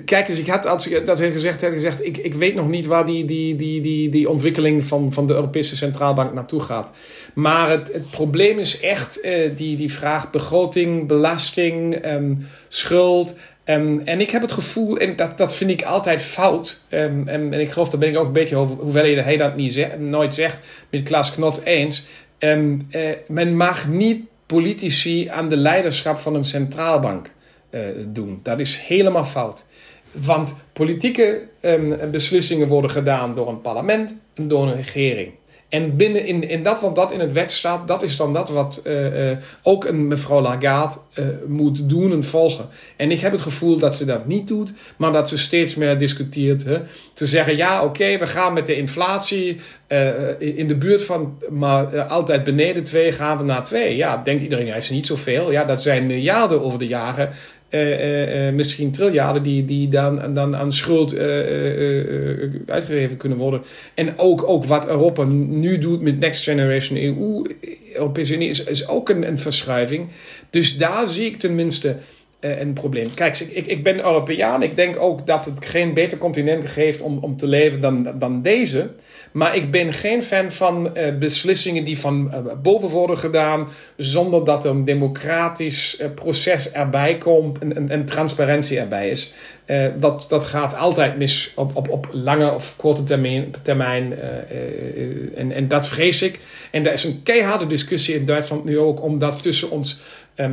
[0.05, 2.69] kijk eens, ik had, als ik dat had gezegd, had gezegd ik, ik weet nog
[2.69, 6.91] niet waar die, die, die, die, die ontwikkeling van, van de Europese Centraalbank naartoe gaat.
[7.35, 13.35] Maar het, het probleem is echt uh, die, die vraag begroting, belasting, um, schuld.
[13.65, 16.81] Um, en ik heb het gevoel, en dat, dat vind ik altijd fout.
[16.91, 19.73] Um, en, ik geloof, daar ben ik ook een beetje over, hoewel hij dat niet
[19.73, 20.59] zegt, nooit zegt,
[20.91, 22.07] met Klaas Knot eens.
[22.39, 27.31] Um, uh, men mag niet politici aan de leiderschap van een centraalbank
[27.71, 28.41] uh, doen.
[28.43, 29.65] Dat is helemaal fout.
[30.13, 31.43] Want politieke
[32.11, 35.33] beslissingen worden gedaan door een parlement en door een regering.
[35.71, 38.49] En binnen in, in dat wat dat in het wet staat, dat is dan dat
[38.49, 42.69] wat uh, uh, ook een mevrouw Lagarde uh, moet doen en volgen.
[42.97, 45.99] En ik heb het gevoel dat ze dat niet doet, maar dat ze steeds meer
[45.99, 46.65] discuteert.
[46.65, 46.79] Hè?
[47.13, 49.61] Te zeggen, ja oké, we gaan met de inflatie
[50.39, 53.97] in de buurt van, maar altijd beneden 2 gaan we naar 2.
[53.97, 55.53] Ja, denkt iedereen, ja, is niet zoveel.
[55.53, 57.31] Ja, dat zijn miljarden over de jaren.
[57.71, 61.19] Uh, uh, misschien triljarden die, die dan, dan aan schuld
[62.67, 63.63] uitgegeven kunnen worden.
[63.95, 67.43] En ook, ook wat Europa nu doet met Next Generation EU,
[67.95, 70.09] Europese Unie, is, is ook een, een verschuiving.
[70.51, 71.97] Dus daar zie ik tenminste
[72.41, 73.15] een probleem.
[73.15, 74.63] Kijk, ik, ik ben Europeaan.
[74.63, 78.43] Ik denk ook dat het geen beter continent geeft om, om te leven dan, dan
[78.43, 78.91] deze.
[79.33, 83.69] Maar ik ben geen fan van uh, beslissingen die van uh, boven worden gedaan.
[83.97, 89.33] zonder dat er een democratisch uh, proces erbij komt en, en, en, transparantie erbij is.
[89.99, 93.55] dat, dat gaat altijd mis op, op, op lange of korte termijn.
[93.63, 94.19] termijn
[95.37, 96.41] en, en dat vrees ik.
[96.71, 100.01] En er is een keiharde discussie in Duitsland nu ook, omdat tussen ons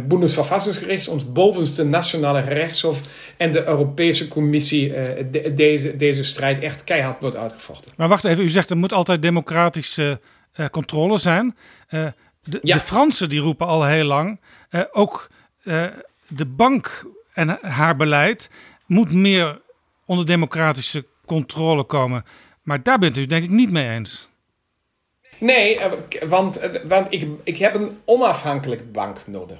[0.07, 3.01] Bundesverfassungsgericht, ons bovenste nationale gerechtshof
[3.37, 4.93] en de Europese Commissie
[5.31, 7.91] de, deze, deze strijd echt keihard wordt uitgevochten.
[7.97, 10.19] Maar wacht even, u zegt er moet altijd democratische
[10.55, 11.55] uh, controle zijn.
[11.89, 12.07] Uh,
[12.43, 12.75] de, ja.
[12.75, 14.39] de, Fransen die roepen al heel lang,
[14.91, 15.29] ook
[16.27, 18.49] de bank en haar beleid
[18.85, 19.61] moet meer
[20.05, 22.25] onder democratische controle komen.
[22.61, 24.29] Maar daar bent u denk ik niet mee eens.
[25.39, 25.79] Nee,
[26.25, 29.57] want, want ik, ik heb een onafhankelijke bank nodig.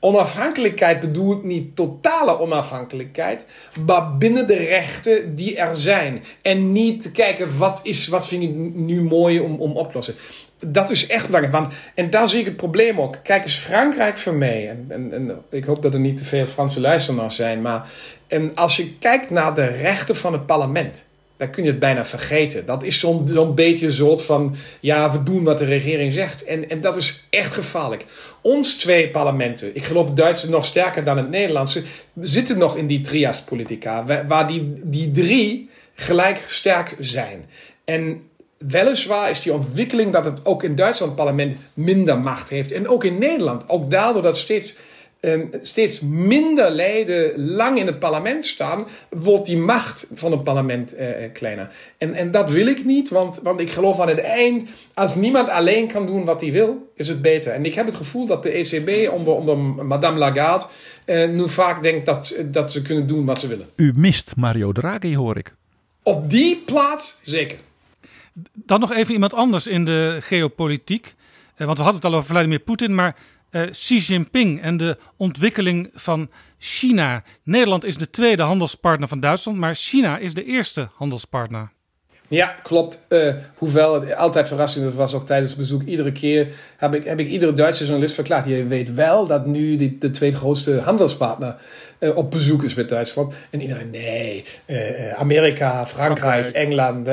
[0.00, 3.44] Onafhankelijkheid bedoelt niet totale onafhankelijkheid,
[3.86, 6.24] maar binnen de rechten die er zijn.
[6.42, 10.14] En niet kijken wat, is, wat vind ik nu mooi om, om op te lossen.
[10.66, 11.54] Dat is echt belangrijk.
[11.54, 13.16] Want, en daar zie ik het probleem ook.
[13.22, 14.68] Kijk eens, Frankrijk voor mij.
[14.68, 17.62] En, en, en ik hoop dat er niet te veel Franse luisteraars zijn.
[17.62, 17.90] Maar
[18.26, 21.04] en als je kijkt naar de rechten van het parlement
[21.40, 22.66] dan kun je het bijna vergeten.
[22.66, 26.44] Dat is zo'n zo'n beetje een soort van, ja, we doen wat de regering zegt.
[26.44, 28.04] En, en dat is echt gevaarlijk.
[28.42, 31.82] Ons twee parlementen, ik geloof het Duitse nog sterker dan het Nederlandse,
[32.20, 37.48] zitten nog in die trias politica, waar die, die drie gelijk sterk zijn.
[37.84, 38.22] En
[38.58, 42.72] weliswaar is die ontwikkeling dat het ook in Duitsland parlement minder macht heeft.
[42.72, 44.74] En ook in Nederland, ook daardoor dat steeds
[45.20, 50.94] um, steeds minder leden lang in het parlement staan, wordt die macht van het parlement
[50.94, 51.74] uh, kleiner.
[51.98, 55.48] En, en dat wil ik niet, want, want ik geloof aan het eind, als niemand
[55.48, 57.52] alleen kan doen wat hij wil, is het beter.
[57.52, 60.66] En ik heb het gevoel dat de ECB onder, onder Madame Lagarde
[61.06, 63.66] uh, nu vaak denkt dat, dat ze kunnen doen wat ze willen.
[63.76, 65.54] U mist Mario Draghi, hoor ik.
[66.02, 67.58] Op die plaats zeker.
[68.52, 71.14] Dan nog even iemand anders in de geopolitiek.
[71.56, 73.16] Want we hadden het al over Vladimir Poetin, maar
[73.50, 77.22] uh, Xi Jinping en de ontwikkeling van China.
[77.42, 81.70] Nederland is de tweede handelspartner van Duitsland, maar China is de eerste handelspartner.
[82.28, 83.06] Ja, klopt.
[83.08, 85.82] Uh, hoewel het altijd verrassend was, ook tijdens het bezoek.
[85.82, 88.46] Iedere keer heb ik, heb ik iedere Duitse journalist verklaard.
[88.46, 91.56] Je weet wel dat nu die, de tweede grootste handelspartner
[91.98, 93.34] uh, op bezoek is met Duitsland.
[93.50, 96.54] En iedereen, nee, uh, Amerika, Frankrijk, Frankrijk.
[96.54, 97.08] Engeland.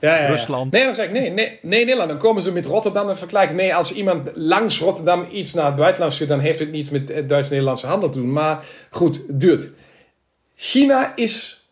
[0.00, 0.28] Ja, ja, ja.
[0.28, 0.72] Rusland.
[0.72, 2.08] Nee, dan zeg ik nee, nee, nee, Nederland.
[2.08, 3.56] Dan komen ze met Rotterdam en vergelijken.
[3.56, 7.10] Nee, als iemand langs Rotterdam iets naar het buitenland stuurt, dan heeft het niets met
[7.10, 8.32] eh, Duits-Nederlandse handel te doen.
[8.32, 9.68] Maar goed, duurt.
[10.56, 11.64] China is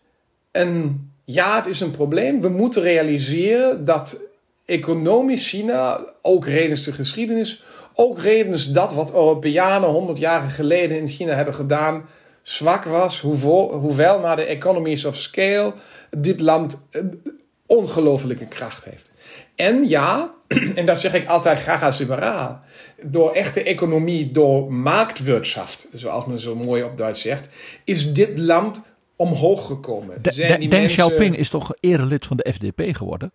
[0.53, 2.41] een, ja, het is een probleem.
[2.41, 4.21] We moeten realiseren dat
[4.65, 7.63] economisch China, ook redens de geschiedenis,
[7.95, 12.09] ook redens dat wat Europeanen 100 jaar geleden in China hebben gedaan,
[12.43, 13.21] zwak was.
[13.21, 15.73] Hoeveel, hoewel naar de economies of scale
[16.11, 17.23] dit land een
[17.69, 19.11] ongelofelijke kracht heeft.
[19.57, 20.31] En ja,
[20.75, 22.61] en dat zeg ik altijd graag als liberaal,
[23.03, 27.49] door echte economie, door marktwirtschaft, zoals men zo mooi op Duits zegt,
[27.85, 28.83] is dit land
[29.17, 30.23] omhoog gekomen.
[30.23, 33.33] De- Zijn de- die Deng mensen- Xiaoping is toch erelid van de FDP geworden?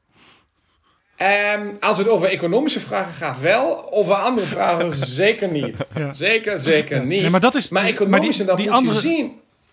[1.17, 3.91] Ehm, als het over economische vragen gaat, wel.
[3.93, 4.93] Over andere vragen
[5.23, 5.85] zeker niet.
[5.95, 6.13] Ja.
[6.13, 7.21] Zeker, zeker niet.
[7.21, 9.31] Nee, maar dat is- maar die- en dat die moet andere- je zien.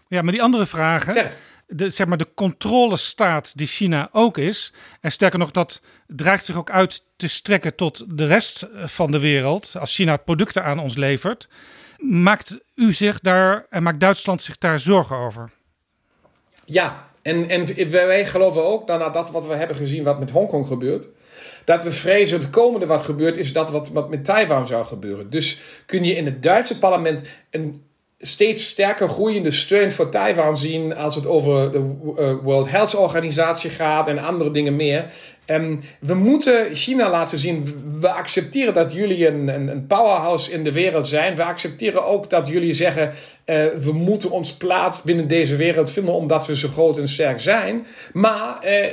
[0.08, 1.12] Ja, maar die andere vragen.
[1.12, 1.36] Zeg.
[1.72, 4.72] De, zeg maar de controlestaat die China ook is.
[5.00, 9.18] En sterker nog, dat dreigt zich ook uit te strekken tot de rest van de
[9.18, 9.74] wereld.
[9.78, 11.48] Als China producten aan ons levert.
[11.98, 15.50] Maakt u zich daar en maakt Duitsland zich daar zorgen over?
[16.64, 20.66] Ja, en, en wij geloven ook, na dat wat we hebben gezien wat met Hongkong
[20.66, 21.08] gebeurt,
[21.64, 25.30] dat we vrezen het komende wat gebeurt is dat wat, wat met Taiwan zou gebeuren.
[25.30, 27.20] Dus kun je in het Duitse parlement
[27.50, 27.84] een
[28.20, 31.78] steeds sterker groeiende steun voor Taiwan zien als het over de
[32.16, 35.10] eh, World Health Organisatie gaat en andere dingen meer.
[35.44, 40.62] En we moeten China laten zien, we accepteren dat jullie een, een, een powerhouse in
[40.62, 41.36] de wereld zijn.
[41.36, 43.12] We accepteren ook dat jullie zeggen,
[43.44, 47.40] eh, we moeten ons plaats binnen deze wereld vinden omdat we zo groot en sterk
[47.40, 47.86] zijn.
[48.12, 48.84] Maar eh,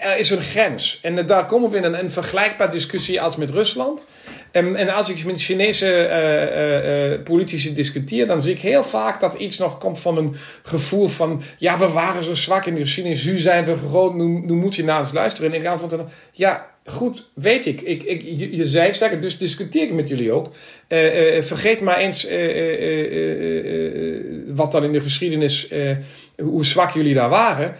[0.00, 0.98] er is een grens.
[1.02, 4.04] En daar komen we in een, een vergelijkbare discussie als met Rusland.
[4.50, 8.84] En, en als ik met Chinese eh, eh, eh, politici discuteer, dan zie ik heel
[8.84, 12.74] vaak dat iets nog komt van een gevoel van: ja, we waren zo zwak in
[12.74, 15.52] de geschiedenis, nu zijn we groot, nu, nu moet je naar ons luisteren.
[15.52, 17.80] En ik antwoord dan: ja, goed, weet ik.
[17.80, 20.50] ik, ik je, je zei sterker, dus discuteer ik met jullie ook.
[21.40, 22.28] Vergeet maar eens
[24.46, 25.72] wat dan in de geschiedenis,
[26.36, 27.74] hoe zwak jullie daar waren.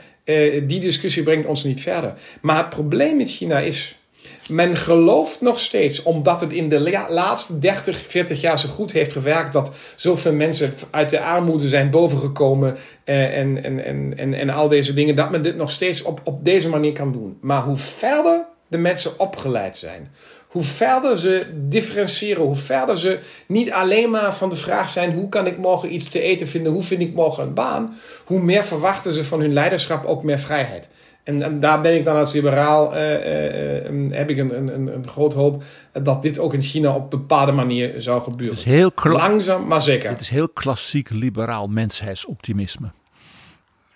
[0.66, 2.14] Die discussie brengt ons niet verder.
[2.40, 3.99] Maar het probleem met China is.
[4.48, 8.92] Men gelooft nog steeds, omdat het in de la- laatste 30, 40 jaar zo goed
[8.92, 14.34] heeft gewerkt, dat zoveel mensen uit de armoede zijn bovengekomen eh, en, en, en, en,
[14.34, 17.38] en al deze dingen, dat men dit nog steeds op, op deze manier kan doen.
[17.40, 20.10] Maar hoe verder de mensen opgeleid zijn,
[20.48, 25.28] hoe verder ze differentiëren, hoe verder ze niet alleen maar van de vraag zijn: hoe
[25.28, 28.64] kan ik morgen iets te eten vinden, hoe vind ik morgen een baan, hoe meer
[28.64, 30.88] verwachten ze van hun leiderschap ook meer vrijheid.
[31.24, 34.94] En, en daar ben ik dan als liberaal, eh, eh, eh, heb ik een, een,
[34.94, 35.62] een, groot hoop
[36.02, 38.56] dat dit ook in China op een bepaalde manier zou gebeuren.
[38.56, 40.10] Het is heel, Langzaam, maar zeker.
[40.10, 42.90] het is heel klassiek liberaal mensheidsoptimisme.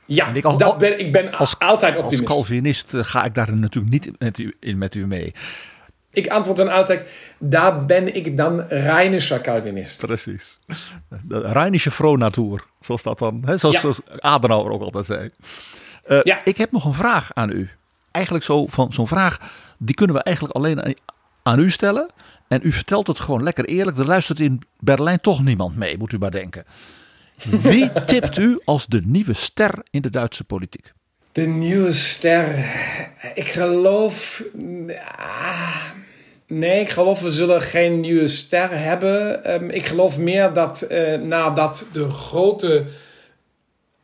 [0.06, 2.28] Ja, En ik als- dat ben, ik ben als- altijd Als optimist.
[2.28, 5.32] Calvinist eh, ga ik daar natuurlijk niet met u, in met u mee.
[6.12, 9.98] Ik antwoord dan altijd, daar ben ik dan Rheinischer Calvinist.
[9.98, 10.58] Precies.
[11.22, 13.80] De Rheinische Frohnatuur, zoals dat dan, hè, zoals, Ja.
[13.80, 15.28] zoals Adenauer ook altijd zei.
[16.06, 16.40] Eh, Ja.
[16.44, 17.68] Ik heb nog een vraag aan u.
[18.10, 19.38] Eigenlijk zo van zo'n vraag,
[19.78, 20.92] die kunnen we eigenlijk alleen aan,
[21.42, 22.10] aan u stellen.
[22.48, 23.98] En u vertelt het gewoon lekker eerlijk.
[23.98, 26.64] Er luistert in Berlijn toch niemand mee, moet u maar denken.
[27.62, 30.92] Wie tipt u als de nieuwe ster in de Duitse politiek?
[31.32, 32.48] De nieuwe ster.
[33.34, 34.42] Ik geloof.
[35.18, 35.82] ah,
[36.46, 39.44] Nee, ik geloof we zullen geen nieuwe ster hebben.
[39.44, 42.84] Ehm, ik geloof meer dat eh, nadat de grote.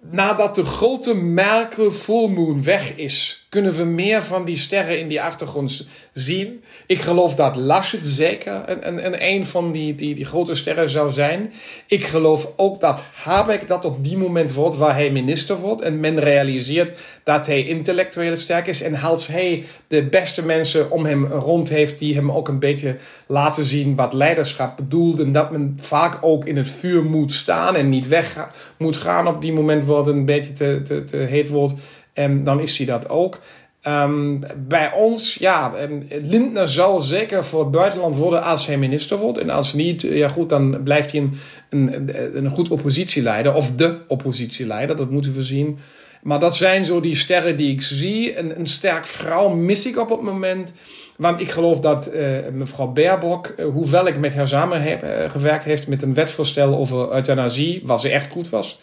[0.00, 5.08] Nadat de grote Merkel Full Moon weg is, kunnen we meer van die sterren in
[5.08, 6.62] die achtergrond zien.
[6.86, 11.12] Ik geloof dat Laschet zeker een, een, een, van die, die, die grote sterren zou
[11.12, 11.52] zijn.
[11.86, 15.82] Ik geloof ook dat Habeck dat op die moment wordt waar hij minister wordt.
[15.82, 18.82] En men realiseert dat hij intellectueel sterk is.
[18.82, 22.96] En als hij de beste mensen om hem rond heeft die hem ook een beetje
[23.26, 25.20] laten zien wat leiderschap bedoelt.
[25.20, 29.26] En dat men vaak ook in het vuur moet staan en niet weg moet gaan
[29.26, 31.74] op die moment wordt een beetje te, te, te heet wordt.
[32.12, 33.40] En dan is hij dat ook.
[33.80, 34.38] Ehm,
[34.68, 39.38] bij ons, ja, ehm, Lindner zal zeker voor het buitenland worden als hij minister wordt.
[39.38, 41.38] En als niet, ja goed, dan blijft hij een,
[41.68, 43.54] een, een goed oppositieleider.
[43.54, 45.78] Of de oppositieleider, dat moeten we zien.
[46.22, 48.38] Maar dat zijn zo die sterren die ik zie.
[48.38, 50.72] Een, een sterk vrouw mis ik op het moment.
[51.16, 55.30] Want ik geloof dat eh, mevrouw Baerbock, eh, hoewel ik met haar samen heb eh,
[55.30, 58.80] gewerkt heeft met een wetsvoorstel over euthanasie, waar ze echt goed was.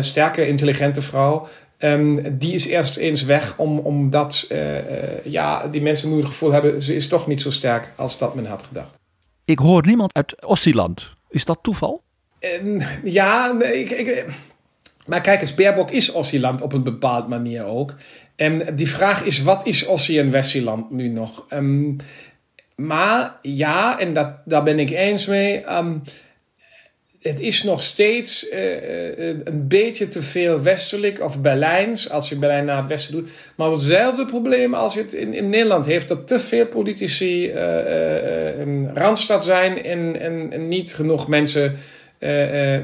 [0.00, 1.46] sterke, intelligente vrouw.
[1.84, 4.84] Ehm, die is eerst eens weg om, omdat eh, eh,
[5.24, 8.34] ja, die mensen nu het gevoel hebben, ze is toch niet zo sterk als dat
[8.34, 8.94] men had gedacht.
[9.44, 11.10] Ik hoor niemand uit Ossiland.
[11.28, 12.02] Is dat toeval?
[12.38, 14.24] En, ja, nee, ik, ik,
[15.06, 17.94] maar kijk eens, Baerbock is oscilant op een bepaalde manier ook.
[18.36, 21.44] En die vraag is, wat is Ossie en Westieland nu nog?
[21.48, 21.96] Ehm,
[22.76, 25.60] maar ja, en dat, daar ben ik eens mee.
[25.60, 25.98] ehm,
[27.28, 32.36] het is nog steeds eh, eh, een beetje te veel westelijk of Berlijns, als je
[32.36, 33.30] Berlijn naar het westen doet.
[33.54, 38.90] Maar hetzelfde probleem als je het in, in Nederland heeft, dat te veel politici een
[38.94, 40.20] randstad zijn en,
[40.50, 41.76] en, niet genoeg mensen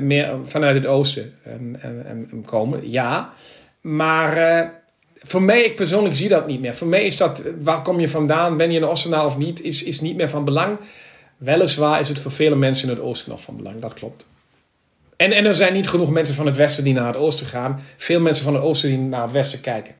[0.00, 1.34] meer vanuit het oosten
[2.44, 2.90] komen.
[2.90, 3.32] Ja,
[3.80, 4.72] maar
[5.14, 6.74] voor mij, ik persoonlijk zie dat niet meer.
[6.74, 9.82] Voor mij is dat, waar kom je vandaan, ben je een Oostenaar of niet, is,
[9.82, 10.78] is niet meer van belang.
[11.36, 14.29] Weliswaar is het voor vele mensen in het oosten nog van belang, dat klopt.
[15.20, 17.80] En, en er zijn niet genoeg mensen van het westen die naar het oosten gaan.
[17.96, 19.94] Veel mensen van het oosten die naar het westen kijken.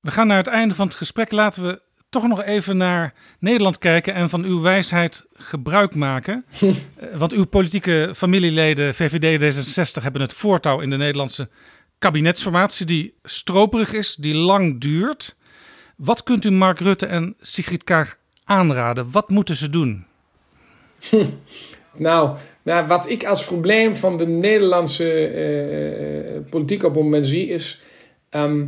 [0.00, 1.30] We gaan naar het einde van het gesprek.
[1.30, 6.44] Laten we toch nog even naar Nederland kijken en van uw wijsheid gebruik maken.
[6.60, 11.48] Eh, Want uw politieke familieleden, VVD D66, hebben het voortouw in de Nederlandse
[11.98, 15.36] kabinetsformatie, die stroperig is, die lang duurt.
[15.96, 19.10] Wat kunt u Mark Rutte en Sigrid Kaag aanraden?
[19.10, 20.08] Wat moeten ze doen?
[21.96, 27.48] Nou, nou, wat ik als probleem van de Nederlandse eh, politiek op het moment zie,
[27.48, 27.80] is
[28.30, 28.66] ehm,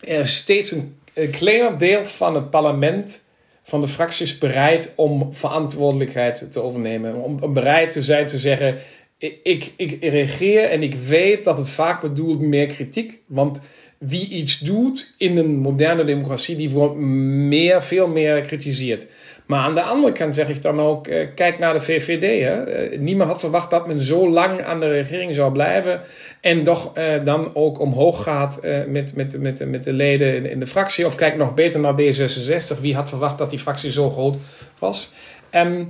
[0.00, 0.96] er steeds een,
[1.30, 3.22] kleiner deel van het parlement,
[3.62, 7.14] van de fracties, bereid om verantwoordelijkheid te overnemen.
[7.14, 8.78] Om, bereid te zijn te zeggen:
[9.18, 13.18] ik, ik, ik reageer en ik weet dat het vaak bedoelt meer kritiek.
[13.26, 13.60] Want
[13.98, 19.06] wie iets doet in een moderne democratie, die wordt meer, veel meer kritiseerd.
[19.46, 22.44] Maar aan de andere kant zeg ik dan ook, eh, kijk naar de VVD.
[22.44, 22.62] Hè.
[22.62, 26.00] Eh, niemand had verwacht dat men zo lang aan de regering zou blijven.
[26.40, 30.66] En toch eh, dan ook omhoog gaat met, met, met, met de leden in, de
[30.66, 31.06] fractie.
[31.06, 32.80] Of kijk nog beter naar D66.
[32.80, 34.36] Wie had verwacht dat die fractie zo groot
[34.78, 35.12] was?
[35.50, 35.84] Ehm,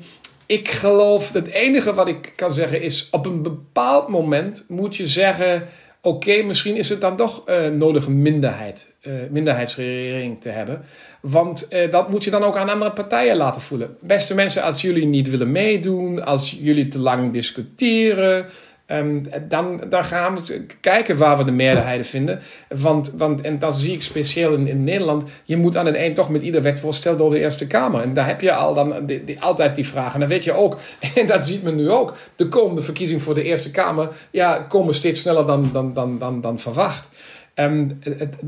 [0.46, 5.06] ik geloof, het enige wat ik kan zeggen is, op een bepaald moment moet je
[5.06, 5.68] zeggen...
[6.04, 10.82] Oké, misschien is het dan toch eh, nodig een minderheid, eh, minderheidsregering te hebben.
[11.20, 13.96] Want eh, dat moet je dan ook aan andere partijen laten voelen.
[14.00, 18.46] Beste mensen, als jullie niet willen meedoen, als jullie te lang discussiëren,
[18.92, 22.40] ehm, dan, dan gaan we kijken waar we de meerderheden vinden.
[22.68, 26.14] Want, want en dat zie ik speciaal in, in Nederland, je moet aan het eind
[26.14, 28.02] toch met ieder wetvoorstel door de Eerste Kamer.
[28.02, 30.14] En daar heb je al dan die, altijd die vragen.
[30.14, 30.78] En dan weet je ook,
[31.14, 34.94] en dat ziet men nu ook, de komende verkiezingen voor de Eerste Kamer ja, komen
[34.94, 37.08] steeds sneller dan, dan, dan, dan, dan verwacht.
[37.54, 37.88] Ehm,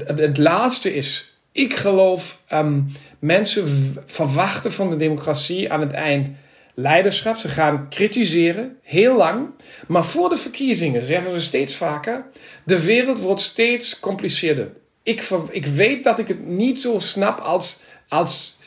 [0.04, 2.80] het, laatste is, ik geloof, ehm,
[3.18, 3.66] mensen
[4.06, 6.28] verwachten van de democratie aan het eind
[6.74, 7.36] leiderschap.
[7.36, 9.48] Ze gaan kritiseren, heel lang.
[9.86, 12.26] Maar voor de verkiezingen zeggen ze steeds vaker:
[12.64, 14.70] de wereld wordt steeds compliceerder.
[15.02, 18.59] Ik, ik weet dat ik het niet zo snap als, als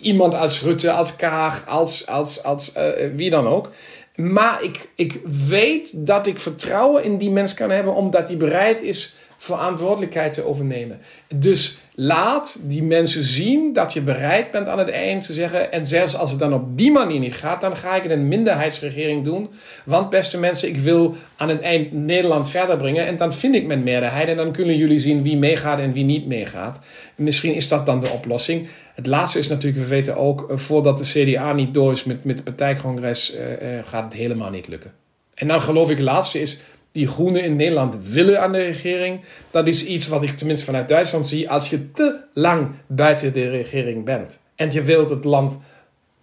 [0.00, 3.70] iemand als Rutte, als Kaag, als, als, als eh, wie dan ook.
[4.14, 8.82] Maar ik, ik weet dat ik vertrouwen in die mens kan hebben, omdat hij bereid
[8.82, 11.00] is verantwoordelijkheid te overnemen.
[11.34, 15.72] Dus laat die mensen zien dat je bereid bent aan het eind te zeggen.
[15.72, 19.24] En zelfs als het dan op die manier niet gaat, dan ga ik een minderheidsregering
[19.24, 19.50] doen.
[19.84, 23.06] Want beste mensen, ik wil aan het eind Nederland verder brengen.
[23.06, 24.28] En dan vind ik mijn meerderheid.
[24.28, 26.80] En dan kunnen jullie zien wie meegaat en wie niet meegaat.
[27.14, 28.68] Misschien is dat dan de oplossing.
[28.94, 32.24] Het laatste is natuurlijk, we weten ook, eh, voordat de CDA niet door is met,
[32.24, 34.92] met partijcongres, eh, eh, gaat het helemaal niet lukken.
[35.34, 36.58] En dan geloof ik, het laatste is,
[36.94, 39.20] die groenen in Nederland willen aan de regering.
[39.50, 41.50] Dat is iets wat ik tenminste vanuit Duitsland zie.
[41.50, 45.58] Als je te lang buiten de regering bent en je wilt het land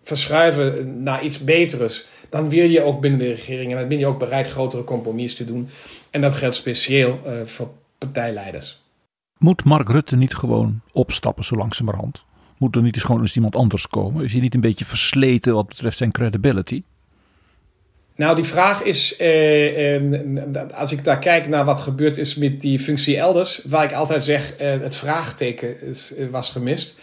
[0.03, 4.05] verschuiven naar iets beters, dan wil je ook binnen de regering en dan ben je
[4.05, 5.67] ook bereid grotere compromissen te doen.
[6.09, 8.81] En dat geldt speciaal eh, voor partijleiders.
[9.37, 12.23] Moet Mark Rutte niet gewoon opstappen zo langzamerhand?
[12.57, 14.23] Moet er niet eens gewoon eens iemand anders komen?
[14.23, 16.83] Is hij niet een beetje versleten wat betreft zijn credibility?
[18.21, 20.01] Nou, die vraag is, eh, eh,
[20.73, 24.23] als ik daar kijk naar wat gebeurd is met die functie elders, waar ik altijd
[24.23, 26.95] zeg, eh, het vraagteken is, eh, was gemist.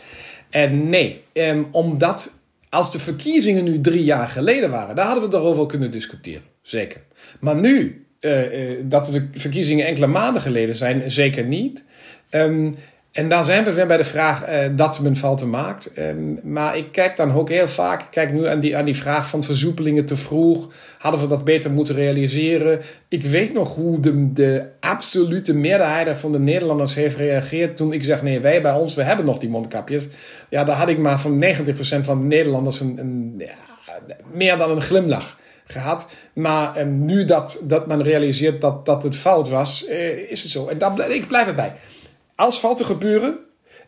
[0.50, 5.30] En nee, eh, omdat als de verkiezingen nu drie jaar geleden waren, daar hadden we
[5.30, 7.00] daarover kunnen discussiëren, zeker.
[7.40, 11.84] Maar nu, eh, eh, dat de verkiezingen enkele maanden geleden zijn, zeker niet.
[12.30, 12.72] Ehm,
[13.12, 15.92] en daar zijn we weer bij de vraag eh, dat men fouten maakt.
[15.92, 18.96] Ehm, maar ik kijk dan ook heel vaak, ik kijk nu aan die, aan die
[18.96, 20.72] vraag van versoepelingen te vroeg.
[20.98, 22.80] Hadden we dat beter moeten realiseren?
[23.08, 28.04] Ik weet nog hoe de, de absolute meerderheid van de Nederlanders heeft gereageerd toen ik
[28.04, 30.08] zeg, nee, wij bij ons, we hebben nog die mondkapjes.
[30.48, 31.46] Ja, daar had ik maar van 90%
[32.00, 33.54] van de Nederlanders een, een, ja,
[34.32, 35.36] meer dan een glimlach
[35.66, 36.06] gehad.
[36.32, 40.50] Maar eh, nu dat, dat men realiseert dat, dat het fout was, eh, is het
[40.50, 40.66] zo.
[40.66, 41.72] En daar, ik blijf erbij.
[42.38, 43.38] Als fouten gebeuren,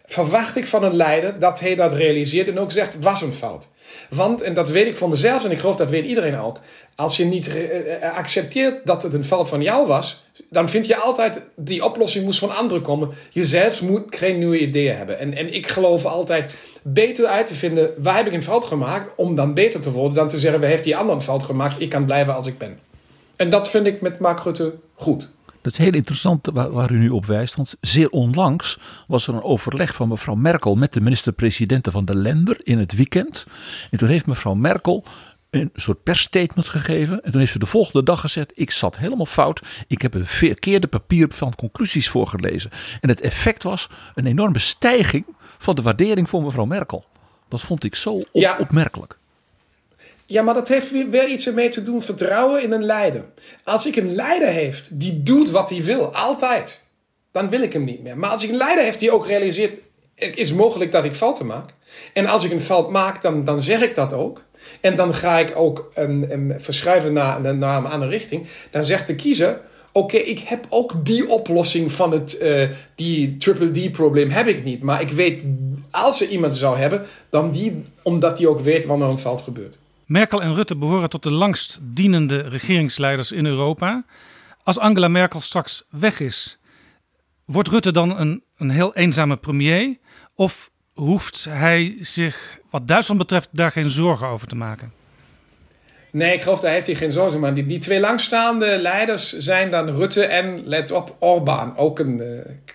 [0.04, 3.68] verwacht ik van een leider dat hij dat realiseert en ook zegt, was een fout.
[4.08, 6.58] Want, en dat weet ik van mezelf en ik geloof dat weet iedereen ook,
[6.94, 10.96] als je niet uh, accepteert dat het een fout van jou was, dan vind je
[10.96, 13.10] altijd die oplossing moest van anderen komen.
[13.30, 15.18] Je zelfs moet geen nieuwe ideeën hebben.
[15.18, 19.16] En, en ik geloof altijd beter uit te vinden, waar heb ik een fout gemaakt,
[19.16, 21.80] om dan beter te worden, dan te zeggen, we heeft die ander een fout gemaakt,
[21.80, 22.78] ik kan blijven als ik ben.
[23.36, 25.28] En dat vind ik met Mark Rutte goed.
[25.62, 27.54] Dat is heel interessant waar, waar, u nu op wijst.
[27.54, 32.14] Want zeer onlangs was er een overleg van mevrouw Merkel met de minister-presidenten van de
[32.14, 33.46] lender in het weekend.
[33.90, 35.04] En toen heeft mevrouw Merkel
[35.50, 37.24] een soort persstatement gegeven.
[37.24, 39.62] En toen heeft ze de volgende dag gezegd: Ik zat helemaal fout.
[39.86, 42.70] Ik heb een verkeerde papier van conclusies voorgelezen.
[43.00, 45.24] En het effect was een enorme stijging
[45.58, 47.04] van de waardering voor mevrouw Merkel.
[47.48, 49.19] Dat vond ik zo op opmerkelijk.
[50.30, 52.02] Ja, maar dat heeft weer, iets ermee te doen.
[52.02, 53.24] Vertrouwen in een leider.
[53.64, 56.86] Als ik een leider heeft die doet wat hij wil, altijd,
[57.32, 58.18] dan wil ik hem niet meer.
[58.18, 59.78] Maar als ik een leider heeft die ook realiseert,
[60.14, 61.70] het is mogelijk dat ik fouten maak.
[62.12, 64.44] En als ik een fout maak, dan, dan zeg ik dat ook.
[64.80, 68.46] En dan ga ik ook een, verschuiven naar, naar een andere richting.
[68.70, 69.60] Dan zegt de kiezer,
[69.92, 74.82] oké, ik heb ook die oplossing van het uh, die triple D-probleem heb ik niet.
[74.82, 75.44] Maar ik weet,
[75.90, 79.78] als er iemand zou hebben, dan die, omdat die ook weet wanneer een fout gebeurt.
[80.10, 84.04] Merkel en Rutte behoren tot de langst dienende regeringsleiders in Europa.
[84.62, 86.58] Als Angela Merkel straks weg is,
[87.44, 89.96] wordt Rutte dan een, een heel eenzame premier?
[90.34, 94.92] Of hoeft hij zich, wat Duitsland betreft, daar geen zorgen over te maken?
[96.10, 97.54] Nee, ik geloof daar heeft hij geen zorgen over.
[97.54, 101.76] Die, die twee langstaande leiders zijn dan Rutte en, let op, Orbán.
[101.76, 102.20] Ook een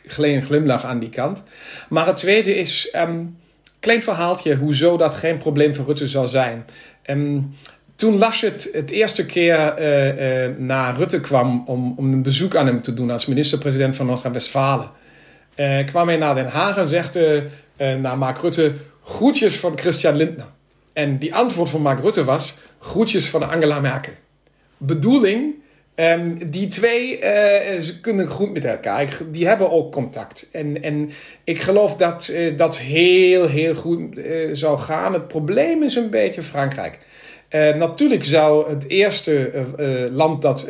[0.08, 1.44] uh, glimlach aan die kant.
[1.90, 3.38] Maar het tweede is, um,
[3.80, 6.66] klein verhaaltje, hoezo dat geen probleem voor Rutte zal zijn.
[7.10, 7.56] Um,
[7.96, 12.66] toen Laschet het eerste keer uh, uh, naar Rutte kwam om, om een bezoek aan
[12.66, 14.90] hem te doen als minister-president van Noord-Westfalen,
[15.56, 18.74] uh, kwam hij naar Den Haag en zegde naar Mark Rutte:
[19.04, 20.46] groetjes van Christian Lindner.
[20.94, 24.14] En die antwoord van Mark Rutte was: groetjes van Angela Merkel.
[24.78, 25.55] Bedoeling,
[25.96, 27.20] um, die twee
[27.82, 29.18] ze kunnen goed met elkaar.
[29.32, 30.50] Die hebben ook contact.
[30.52, 31.10] En, en
[31.44, 34.20] ik geloof dat dat heel, heel goed
[34.52, 35.14] zou gaan.
[35.14, 37.00] Het probleem is een beetje Frankrijk.
[37.78, 39.52] Natuurlijk zou het eerste
[40.12, 40.68] land dat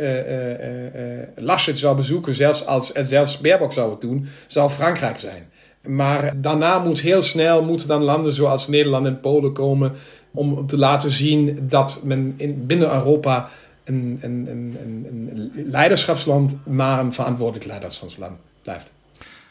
[1.36, 5.50] Laschet zou bezoeken, zelfs als zelfs Baerbock zou het doen, zou Frankrijk zijn.
[5.88, 9.92] Maar daarna moet heel snel moeten dan landen zoals Nederland en Polen komen
[10.32, 13.50] om te laten zien dat men in, binnen Europa
[13.86, 18.94] een, een, een, een, leiderschapsland, maar een verantwoordelijk leiderschapsland blijft.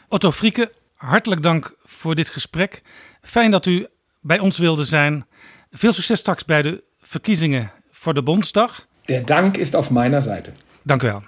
[0.07, 2.81] Otto Frieke, hartelijk dank voor dit gesprek.
[3.21, 3.87] Fijn dat u
[4.19, 5.25] bij ons wilde zijn.
[5.71, 8.87] Veel succes straks bij de verkiezingen voor de Bondsdag.
[9.05, 10.51] De dank is op mijn zijde.
[10.83, 11.23] Dank u wel.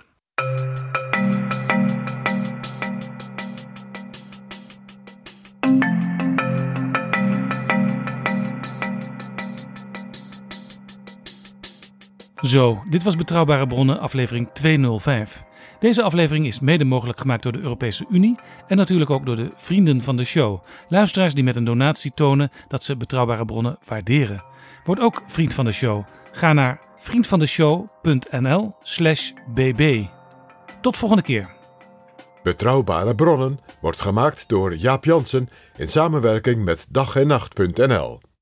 [12.42, 15.44] Zo, dit was Betrouwbare Bronnen, aflevering 205.
[15.80, 18.36] Deze aflevering is mede mogelijk gemaakt door de Europese Unie
[18.68, 20.64] en natuurlijk ook door de vrienden van de show.
[20.90, 24.44] Luisteraars die met een donatie tonen dat ze betrouwbare bronnen waarderen.
[24.84, 26.04] Word ook vriend van de show.
[26.32, 30.06] Ga naar vriendvandeshow.nl/slash bb.
[30.82, 31.56] Tot volgende keer.
[32.44, 38.20] Betrouwbare bronnen wordt gemaakt door Jaap Jansen in samenwerking met dag en nacht.nl.